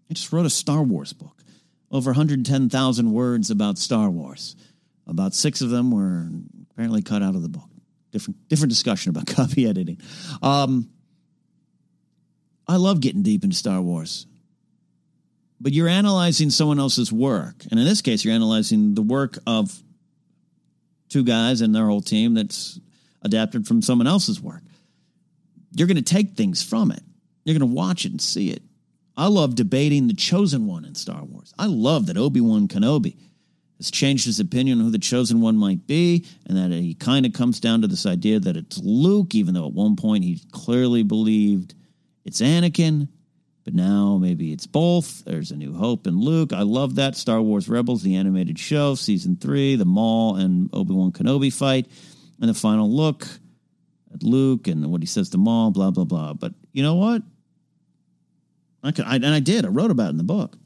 I 0.10 0.16
just 0.16 0.34
wrote 0.34 0.48
a 0.48 0.50
Star 0.50 0.82
Wars 0.82 1.14
book 1.14 1.35
over 1.96 2.10
110,000 2.10 3.14
words 3.14 3.50
about 3.50 3.78
Star 3.78 4.10
Wars. 4.10 4.58
About 5.08 5.34
six 5.34 5.62
of 5.62 5.70
them 5.70 5.92
were 5.92 6.28
apparently 6.70 7.02
cut 7.02 7.24
out 7.24 7.36
of 7.36 7.42
the 7.42 7.48
book. 7.48 7.70
Different, 8.12 8.50
different 8.50 8.72
discussion 8.72 9.12
about 9.12 9.28
copy 9.34 9.66
editing. 9.66 10.02
Um, 10.42 10.90
I 12.68 12.76
love 12.76 13.00
getting 13.00 13.24
deep 13.24 13.46
into 13.46 13.56
Star 13.56 13.82
Wars. 13.82 14.28
But 15.62 15.72
you're 15.72 15.88
analyzing 15.88 16.50
someone 16.50 16.80
else's 16.80 17.14
work. 17.14 17.64
And 17.72 17.80
in 17.80 17.86
this 17.86 18.02
case, 18.02 18.26
you're 18.26 18.34
analyzing 18.34 18.94
the 18.94 19.02
work 19.02 19.38
of 19.48 19.82
two 21.08 21.24
guys 21.24 21.62
and 21.62 21.74
their 21.74 21.86
whole 21.86 22.02
team 22.02 22.34
that's 22.34 22.78
adapted 23.22 23.66
from 23.66 23.82
someone 23.82 24.06
else's 24.06 24.42
work. 24.42 24.64
You're 25.72 25.88
going 25.88 25.96
to 25.96 26.02
take 26.02 26.36
things 26.36 26.62
from 26.62 26.92
it. 26.92 27.02
You're 27.46 27.58
going 27.58 27.70
to 27.70 27.74
watch 27.74 28.04
it 28.04 28.12
and 28.12 28.22
see 28.22 28.50
it. 28.50 28.64
I 29.18 29.28
love 29.28 29.56
debating 29.56 30.08
the 30.08 30.14
chosen 30.14 30.68
one 30.68 30.86
in 30.86 30.96
Star 30.96 31.24
Wars. 31.24 31.54
I 31.58 31.68
love 31.68 32.08
that 32.08 32.18
Obi 32.18 32.42
Wan 32.42 32.68
Kenobi 32.68 33.16
has 33.78 33.92
changed 33.92 34.26
his 34.26 34.40
opinion 34.40 34.80
on 34.80 34.86
who 34.86 34.92
the 34.92 35.00
chosen 35.00 35.42
one 35.42 35.58
might 35.58 35.86
be, 35.88 36.26
and 36.46 36.58
that 36.58 36.72
he 36.72 36.94
kind 36.94 37.26
of 37.26 37.34
comes 37.34 37.60
down 37.60 37.82
to 37.82 37.88
this 37.88 38.06
idea 38.06 38.40
that 38.40 38.58
it's 38.58 38.78
Luke, 38.78 39.36
even 39.36 39.54
though 39.54 39.68
at 39.68 39.74
one 39.74 39.96
point 39.96 40.24
he 40.24 40.42
clearly 40.52 41.04
believed 41.04 41.76
it's 42.24 42.42
Anakin, 42.42 43.08
but 43.64 43.74
now 43.74 44.18
maybe 44.18 44.52
it's 44.54 44.68
both. 44.68 45.26
There's 45.26 45.52
a 45.52 45.56
new 45.56 45.74
hope 45.74 46.08
in 46.08 46.20
Luke. 46.20 46.54
I 46.54 46.62
love 46.62 46.96
that. 46.96 47.16
Star 47.16 47.42
Wars 47.42 47.68
Rebels, 47.68 48.04
the 48.04 48.16
animated 48.16 48.60
show, 48.60 48.96
season 48.96 49.36
three, 49.36 49.76
the 49.76 49.86
Maul 49.86 50.36
and 50.36 50.70
Obi 50.72 50.94
Wan 50.94 51.12
Kenobi 51.12 51.52
fight, 51.52 51.88
and 52.40 52.50
the 52.50 52.54
final 52.54 52.90
look 52.90 53.28
at 54.14 54.24
Luke 54.24 54.68
and 54.68 54.90
what 54.92 55.02
he 55.02 55.08
says 55.08 55.30
to 55.32 55.38
Maul, 55.38 55.72
blah, 55.72 55.92
blah, 55.92 56.06
blah. 56.06 56.34
But 56.34 56.54
you 56.72 56.84
know 56.84 56.96
what? 56.96 57.24
I 58.86 58.92
could, 58.92 59.06
I, 59.06 59.16
and 59.16 59.26
I 59.26 59.40
did. 59.40 59.66
I 59.66 59.70
wrote 59.70 59.92
about 59.92 60.08
it 60.08 60.12
in 60.12 60.18
the 60.18 60.24
book. 60.24 60.58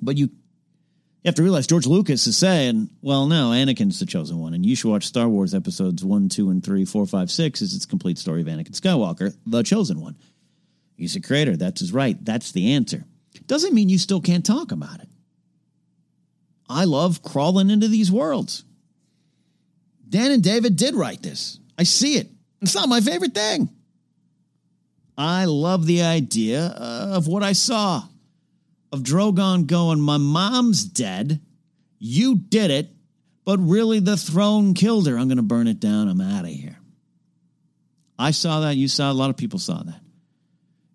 But 0.00 0.16
you, 0.16 0.26
you 0.26 1.28
have 1.28 1.34
to 1.36 1.42
realize 1.42 1.66
George 1.66 1.86
Lucas 1.86 2.26
is 2.26 2.36
saying, 2.36 2.90
well, 3.02 3.26
no, 3.26 3.50
Anakin's 3.50 3.98
the 3.98 4.06
chosen 4.06 4.38
one. 4.38 4.54
And 4.54 4.64
you 4.64 4.76
should 4.76 4.90
watch 4.90 5.06
Star 5.06 5.28
Wars 5.28 5.54
episodes 5.54 6.04
one, 6.04 6.28
two, 6.28 6.50
and 6.50 6.64
three, 6.64 6.84
four, 6.84 7.06
five, 7.06 7.30
six 7.30 7.62
is 7.62 7.74
its 7.74 7.86
complete 7.86 8.18
story 8.18 8.40
of 8.42 8.46
Anakin 8.46 8.78
Skywalker, 8.78 9.36
the 9.46 9.62
chosen 9.62 10.00
one. 10.00 10.16
He's 10.96 11.16
a 11.16 11.20
creator. 11.20 11.56
That's 11.56 11.80
his 11.80 11.92
right. 11.92 12.22
That's 12.24 12.52
the 12.52 12.74
answer. 12.74 13.04
Doesn't 13.46 13.74
mean 13.74 13.88
you 13.88 13.98
still 13.98 14.20
can't 14.20 14.44
talk 14.44 14.70
about 14.70 15.00
it. 15.00 15.08
I 16.68 16.84
love 16.84 17.22
crawling 17.22 17.70
into 17.70 17.88
these 17.88 18.12
worlds. 18.12 18.64
Dan 20.08 20.30
and 20.30 20.42
David 20.42 20.76
did 20.76 20.94
write 20.94 21.22
this. 21.22 21.58
I 21.78 21.82
see 21.82 22.16
it. 22.16 22.28
It's 22.60 22.74
not 22.74 22.88
my 22.88 23.00
favorite 23.00 23.34
thing. 23.34 23.70
I 25.20 25.44
love 25.44 25.84
the 25.84 26.00
idea 26.00 26.68
of 26.68 27.26
what 27.28 27.42
I 27.42 27.52
saw 27.52 28.04
of 28.90 29.00
Drogon 29.00 29.66
going, 29.66 30.00
My 30.00 30.16
mom's 30.16 30.82
dead. 30.82 31.42
You 31.98 32.36
did 32.36 32.70
it, 32.70 32.88
but 33.44 33.58
really 33.58 34.00
the 34.00 34.16
throne 34.16 34.72
killed 34.72 35.06
her. 35.06 35.18
I'm 35.18 35.28
going 35.28 35.36
to 35.36 35.42
burn 35.42 35.66
it 35.66 35.78
down. 35.78 36.08
I'm 36.08 36.22
out 36.22 36.46
of 36.46 36.50
here. 36.50 36.78
I 38.18 38.30
saw 38.30 38.60
that. 38.60 38.76
You 38.76 38.88
saw 38.88 39.12
a 39.12 39.14
lot 39.14 39.28
of 39.28 39.36
people 39.36 39.58
saw 39.58 39.82
that. 39.82 40.00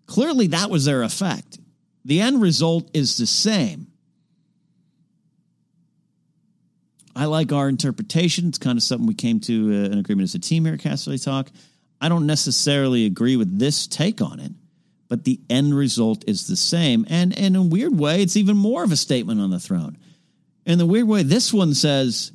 Clearly, 0.06 0.48
that 0.48 0.70
was 0.70 0.86
their 0.86 1.04
effect. 1.04 1.60
The 2.04 2.20
end 2.20 2.42
result 2.42 2.90
is 2.94 3.18
the 3.18 3.26
same. 3.26 3.86
I 7.14 7.26
like 7.26 7.52
our 7.52 7.68
interpretation. 7.68 8.48
It's 8.48 8.58
kind 8.58 8.76
of 8.76 8.82
something 8.82 9.06
we 9.06 9.14
came 9.14 9.38
to 9.42 9.70
uh, 9.70 9.92
an 9.92 9.98
agreement 9.98 10.24
as 10.24 10.34
a 10.34 10.40
team 10.40 10.64
here 10.64 10.74
at 10.74 10.80
Casterly 10.80 11.22
Talk. 11.24 11.52
I 12.00 12.08
don't 12.08 12.26
necessarily 12.26 13.06
agree 13.06 13.36
with 13.36 13.58
this 13.58 13.86
take 13.86 14.20
on 14.20 14.40
it, 14.40 14.52
but 15.08 15.24
the 15.24 15.40
end 15.48 15.74
result 15.74 16.24
is 16.26 16.46
the 16.46 16.56
same. 16.56 17.06
And, 17.08 17.32
and 17.36 17.54
in 17.54 17.56
a 17.56 17.62
weird 17.62 17.98
way, 17.98 18.22
it's 18.22 18.36
even 18.36 18.56
more 18.56 18.82
of 18.82 18.92
a 18.92 18.96
statement 18.96 19.40
on 19.40 19.50
the 19.50 19.60
throne. 19.60 19.98
In 20.64 20.78
the 20.78 20.86
weird 20.86 21.08
way, 21.08 21.22
this 21.22 21.52
one 21.52 21.74
says 21.74 22.32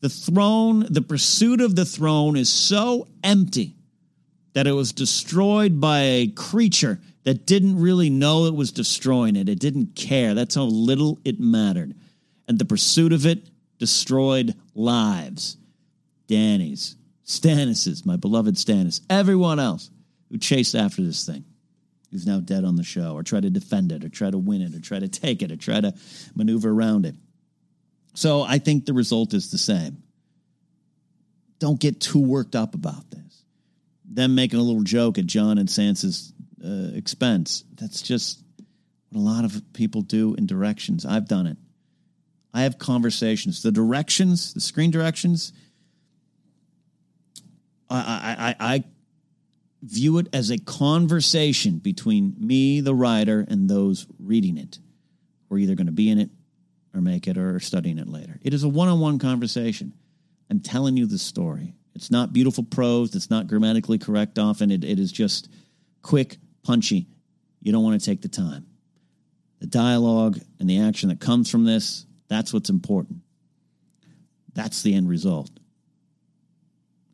the 0.00 0.08
throne, 0.08 0.86
the 0.88 1.02
pursuit 1.02 1.60
of 1.60 1.74
the 1.74 1.84
throne 1.84 2.36
is 2.36 2.48
so 2.48 3.08
empty 3.24 3.74
that 4.54 4.66
it 4.66 4.72
was 4.72 4.92
destroyed 4.92 5.80
by 5.80 6.00
a 6.00 6.28
creature 6.28 7.00
that 7.24 7.44
didn't 7.44 7.78
really 7.78 8.08
know 8.08 8.46
it 8.46 8.54
was 8.54 8.70
destroying 8.70 9.36
it. 9.36 9.48
It 9.48 9.58
didn't 9.58 9.96
care. 9.96 10.32
That's 10.32 10.54
how 10.54 10.62
little 10.62 11.18
it 11.24 11.40
mattered. 11.40 11.94
And 12.46 12.58
the 12.58 12.64
pursuit 12.64 13.12
of 13.12 13.26
it 13.26 13.50
destroyed 13.78 14.54
lives. 14.74 15.56
Dany's, 16.28 16.96
Stannis's, 17.26 18.06
my 18.06 18.16
beloved 18.16 18.54
Stannis, 18.54 19.00
everyone 19.10 19.58
else 19.58 19.90
who 20.30 20.38
chased 20.38 20.74
after 20.74 21.02
this 21.02 21.26
thing, 21.26 21.44
who's 22.10 22.26
now 22.26 22.40
dead 22.40 22.64
on 22.64 22.76
the 22.76 22.84
show, 22.84 23.14
or 23.14 23.22
try 23.22 23.40
to 23.40 23.50
defend 23.50 23.92
it, 23.92 24.04
or 24.04 24.08
try 24.08 24.30
to 24.30 24.38
win 24.38 24.62
it, 24.62 24.74
or 24.74 24.80
try 24.80 24.98
to 24.98 25.08
take 25.08 25.42
it, 25.42 25.50
or 25.50 25.56
try 25.56 25.80
to 25.80 25.92
maneuver 26.34 26.70
around 26.70 27.04
it. 27.04 27.14
So 28.14 28.42
I 28.42 28.58
think 28.58 28.86
the 28.86 28.94
result 28.94 29.34
is 29.34 29.50
the 29.50 29.58
same. 29.58 30.02
Don't 31.58 31.80
get 31.80 32.00
too 32.00 32.20
worked 32.20 32.54
up 32.54 32.74
about 32.74 33.10
this. 33.10 33.44
Them 34.04 34.34
making 34.34 34.58
a 34.58 34.62
little 34.62 34.82
joke 34.82 35.18
at 35.18 35.26
Jon 35.26 35.58
and 35.58 35.68
Sansa's 35.68 36.32
uh, 36.64 36.96
expense. 36.96 37.64
That's 37.74 38.02
just 38.02 38.42
what 39.10 39.20
a 39.20 39.22
lot 39.22 39.44
of 39.44 39.60
people 39.72 40.02
do 40.02 40.34
in 40.34 40.46
directions. 40.46 41.04
I've 41.04 41.28
done 41.28 41.46
it. 41.46 41.56
I 42.54 42.62
have 42.62 42.78
conversations. 42.78 43.62
The 43.62 43.72
directions, 43.72 44.54
the 44.54 44.60
screen 44.60 44.90
directions, 44.90 45.52
I, 47.88 48.54
I, 48.58 48.74
I, 48.74 48.84
view 49.82 50.18
it 50.18 50.26
as 50.32 50.50
a 50.50 50.58
conversation 50.58 51.78
between 51.78 52.34
me, 52.38 52.80
the 52.80 52.94
writer, 52.94 53.46
and 53.48 53.68
those 53.68 54.06
reading 54.18 54.56
it. 54.56 54.78
We're 55.48 55.58
either 55.58 55.74
going 55.76 55.86
to 55.86 55.92
be 55.92 56.10
in 56.10 56.18
it 56.18 56.30
or 56.94 57.00
make 57.00 57.28
it 57.28 57.38
or 57.38 57.60
studying 57.60 57.98
it 57.98 58.08
later. 58.08 58.38
It 58.42 58.52
is 58.52 58.64
a 58.64 58.68
one 58.68 58.88
on 58.88 58.98
one 58.98 59.18
conversation. 59.18 59.92
I'm 60.50 60.60
telling 60.60 60.96
you 60.96 61.06
the 61.06 61.18
story. 61.18 61.74
It's 61.94 62.10
not 62.10 62.32
beautiful 62.32 62.64
prose. 62.64 63.14
It's 63.14 63.30
not 63.30 63.46
grammatically 63.46 63.98
correct 63.98 64.38
often. 64.38 64.70
It, 64.70 64.82
it 64.82 64.98
is 64.98 65.12
just 65.12 65.48
quick, 66.02 66.38
punchy. 66.62 67.06
You 67.62 67.72
don't 67.72 67.84
want 67.84 68.00
to 68.00 68.04
take 68.04 68.22
the 68.22 68.28
time. 68.28 68.66
The 69.60 69.66
dialogue 69.66 70.38
and 70.58 70.68
the 70.68 70.80
action 70.80 71.08
that 71.08 71.20
comes 71.20 71.50
from 71.50 71.64
this, 71.64 72.06
that's 72.28 72.52
what's 72.52 72.70
important. 72.70 73.20
That's 74.54 74.82
the 74.82 74.94
end 74.94 75.08
result. 75.08 75.50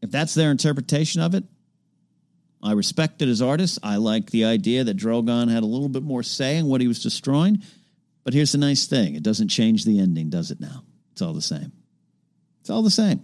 If 0.02 0.10
that's 0.10 0.34
their 0.34 0.50
interpretation 0.50 1.22
of 1.22 1.34
it, 1.34 1.44
I 2.62 2.72
respect 2.72 3.22
it 3.22 3.28
as 3.28 3.40
artists. 3.40 3.78
I 3.82 3.96
like 3.96 4.30
the 4.30 4.44
idea 4.44 4.84
that 4.84 4.96
Drogon 4.96 5.50
had 5.50 5.62
a 5.62 5.66
little 5.66 5.88
bit 5.88 6.02
more 6.02 6.22
say 6.22 6.58
in 6.58 6.66
what 6.66 6.80
he 6.80 6.88
was 6.88 7.02
destroying. 7.02 7.62
But 8.24 8.34
here's 8.34 8.52
the 8.52 8.58
nice 8.58 8.86
thing 8.86 9.14
it 9.14 9.22
doesn't 9.22 9.48
change 9.48 9.84
the 9.84 9.98
ending, 9.98 10.30
does 10.30 10.50
it 10.50 10.60
now? 10.60 10.84
It's 11.12 11.22
all 11.22 11.32
the 11.32 11.42
same. 11.42 11.72
It's 12.60 12.70
all 12.70 12.82
the 12.82 12.90
same. 12.90 13.22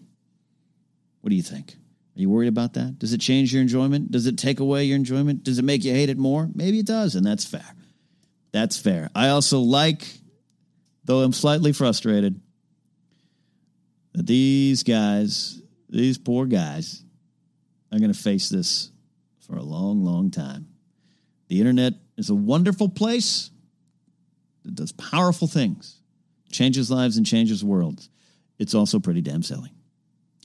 What 1.20 1.30
do 1.30 1.36
you 1.36 1.42
think? 1.42 1.74
Are 2.16 2.20
you 2.20 2.30
worried 2.30 2.48
about 2.48 2.74
that? 2.74 2.98
Does 2.98 3.12
it 3.12 3.20
change 3.20 3.52
your 3.52 3.62
enjoyment? 3.62 4.10
Does 4.10 4.26
it 4.26 4.38
take 4.38 4.58
away 4.58 4.84
your 4.84 4.96
enjoyment? 4.96 5.44
Does 5.44 5.60
it 5.60 5.64
make 5.64 5.84
you 5.84 5.92
hate 5.92 6.08
it 6.08 6.18
more? 6.18 6.48
Maybe 6.52 6.80
it 6.80 6.86
does, 6.86 7.14
and 7.14 7.24
that's 7.24 7.44
fair. 7.44 7.64
That's 8.50 8.76
fair. 8.76 9.08
I 9.14 9.28
also 9.28 9.60
like, 9.60 10.04
though 11.04 11.20
I'm 11.20 11.32
slightly 11.32 11.72
frustrated, 11.72 12.40
that 14.14 14.26
these 14.26 14.82
guys, 14.82 15.62
these 15.88 16.18
poor 16.18 16.46
guys, 16.46 17.04
are 17.92 17.98
going 17.98 18.12
to 18.12 18.18
face 18.18 18.48
this 18.48 18.90
for 19.40 19.56
a 19.56 19.62
long, 19.62 20.04
long 20.04 20.30
time. 20.30 20.68
The 21.48 21.60
internet 21.60 21.94
is 22.16 22.28
a 22.28 22.34
wonderful 22.34 22.88
place 22.88 23.50
that 24.64 24.74
does 24.74 24.92
powerful 24.92 25.48
things, 25.48 26.00
changes 26.50 26.90
lives 26.90 27.16
and 27.16 27.24
changes 27.24 27.64
worlds. 27.64 28.10
It's 28.58 28.74
also 28.74 28.98
pretty 28.98 29.22
damn 29.22 29.42
silly 29.42 29.72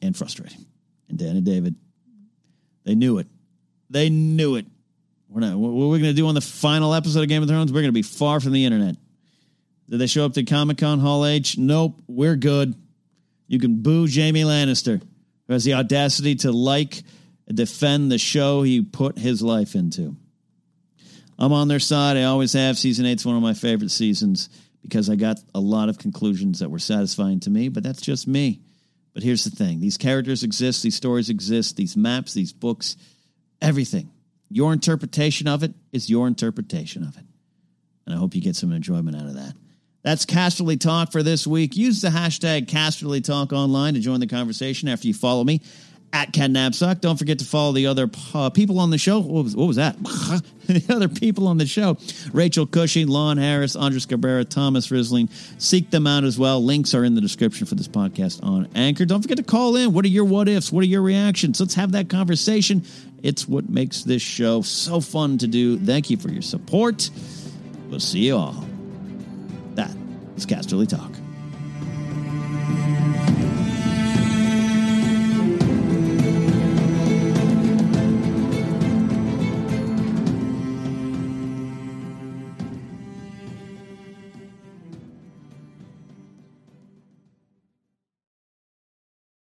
and 0.02 0.16
frustrating. 0.16 0.66
And 1.10 1.18
Dan 1.18 1.36
and 1.36 1.46
David, 1.46 1.76
they 2.86 2.96
knew 2.96 3.18
it. 3.18 3.28
They 3.90 4.10
knew 4.10 4.56
it. 4.56 4.66
We're 5.28 5.42
not. 5.42 5.58
What 5.58 5.72
we're 5.74 5.98
going 5.98 6.04
to 6.04 6.14
do 6.14 6.28
on 6.28 6.36
the 6.36 6.42
final 6.42 6.94
episode 6.94 7.22
of 7.22 7.28
Game 7.28 7.42
of 7.42 7.50
Thrones? 7.50 7.72
We're 7.72 7.82
going 7.82 7.90
to 7.90 7.92
be 7.92 8.04
far 8.04 8.40
from 8.40 8.54
the 8.54 8.66
internet. 8.66 8.96
Did 9.90 9.98
they 10.00 10.08
show 10.08 10.26
up 10.26 10.34
to 10.34 10.44
Comic 10.44 10.78
Con 10.78 11.00
Hall 11.00 11.26
H? 11.26 11.58
Nope. 11.58 12.02
We're 12.08 12.36
good. 12.36 12.76
You 13.48 13.60
can 13.60 13.82
boo 13.82 14.08
Jaime 14.08 14.44
Lannister, 14.44 15.02
who 15.48 15.54
has 15.54 15.64
the 15.64 15.74
audacity 15.74 16.36
to 16.36 16.52
like 16.52 17.04
defend 17.48 18.12
the 18.12 18.18
show 18.18 18.62
he 18.62 18.82
put 18.82 19.18
his 19.18 19.42
life 19.42 19.76
into. 19.76 20.16
I'm 21.38 21.52
on 21.52 21.68
their 21.68 21.80
side. 21.80 22.18
I 22.18 22.24
always 22.24 22.54
have. 22.54 22.78
Season 22.78 23.06
eight's 23.06 23.26
one 23.26 23.36
of 23.36 23.42
my 23.42 23.54
favorite 23.54 23.92
seasons 23.92 24.50
because 24.82 25.10
I 25.10 25.16
got 25.16 25.40
a 25.56 25.60
lot 25.60 25.90
of 25.90 25.98
conclusions 25.98 26.60
that 26.60 26.70
were 26.70 26.80
satisfying 26.80 27.40
to 27.42 27.50
me, 27.50 27.70
but 27.70 27.84
that's 27.84 28.02
just 28.02 28.28
me. 28.28 28.62
But 29.14 29.24
here's 29.24 29.44
the 29.44 29.52
thing 29.52 29.80
these 29.80 29.98
characters 29.98 30.44
exist, 30.44 30.84
these 30.84 30.96
stories 30.96 31.30
exist, 31.30 31.76
these 31.76 31.96
maps, 31.96 32.34
these 32.34 32.54
books, 32.54 32.98
everything. 33.62 34.12
Your 34.50 34.74
interpretation 34.74 35.48
of 35.48 35.64
it 35.64 35.74
is 35.92 36.10
your 36.10 36.28
interpretation 36.28 37.04
of 37.04 37.18
it. 37.18 37.24
And 38.06 38.14
I 38.14 38.18
hope 38.18 38.36
you 38.36 38.42
get 38.42 38.56
some 38.56 38.72
enjoyment 38.72 39.16
out 39.16 39.26
of 39.26 39.36
that. 39.36 39.54
That's 40.04 40.26
Casterly 40.26 40.80
Talk 40.80 41.12
for 41.12 41.24
this 41.24 41.48
week. 41.48 41.76
Use 41.76 42.02
the 42.02 42.10
hashtag 42.10 42.68
Casterly 42.68 43.24
Talk 43.24 43.54
online 43.54 43.94
to 43.94 44.02
join 44.02 44.20
the 44.20 44.28
conversation 44.28 44.90
after 44.90 45.08
you 45.08 45.14
follow 45.14 45.44
me 45.44 45.62
at 46.14 46.32
Ken 46.32 46.54
Napzok. 46.54 47.02
Don't 47.02 47.18
forget 47.18 47.40
to 47.40 47.46
follow 47.46 47.72
the 47.72 47.88
other 47.88 48.10
uh, 48.34 48.50
people 48.52 48.80
on 48.80 48.92
the 48.92 48.98
show. 48.98 49.20
What 49.20 49.44
was, 49.46 49.56
what 49.56 49.66
was 49.66 49.78
that? 49.78 49.98
the 50.68 50.86
other 50.94 51.10
people 51.10 51.48
on 51.48 51.58
the 51.58 51.66
show 51.66 51.98
Rachel 52.32 52.66
Cushing, 52.66 53.08
Lon 53.08 53.38
Harris, 53.38 53.76
Andres 53.76 54.06
Cabrera, 54.06 54.46
Thomas 54.46 54.90
Risling. 54.90 55.30
Seek 55.60 55.90
them 55.90 56.06
out 56.06 56.24
as 56.24 56.38
well. 56.38 56.64
Links 56.64 56.94
are 56.94 57.04
in 57.04 57.16
the 57.16 57.22
description 57.22 57.66
for 57.66 57.76
this 57.76 57.88
podcast 57.88 58.44
on 58.44 58.70
Anchor. 58.76 59.06
Don't 59.06 59.22
forget 59.22 59.38
to 59.38 59.44
call 59.44 59.76
in. 59.76 59.94
What 59.94 60.06
are 60.06 60.10
your 60.10 60.26
what 60.26 60.48
ifs? 60.48 60.72
What 60.72 60.84
are 60.84 60.88
your 60.88 61.02
reactions? 61.02 61.60
Let's 61.60 61.76
have 61.76 61.94
that 61.94 62.10
conversation. 62.10 62.84
It's 63.24 63.48
what 63.48 63.70
makes 63.70 64.04
this 64.04 64.22
show 64.22 64.62
so 64.62 65.00
fun 65.00 65.40
to 65.40 65.48
do. 65.48 65.80
Thank 65.80 66.10
you 66.10 66.18
for 66.18 66.30
your 66.30 66.42
support. 66.42 67.10
We'll 67.90 68.00
see 68.00 68.28
you 68.28 68.36
all. 68.38 68.73
Is 70.36 70.48
Casterly 70.48 70.88
Talk. 70.88 71.13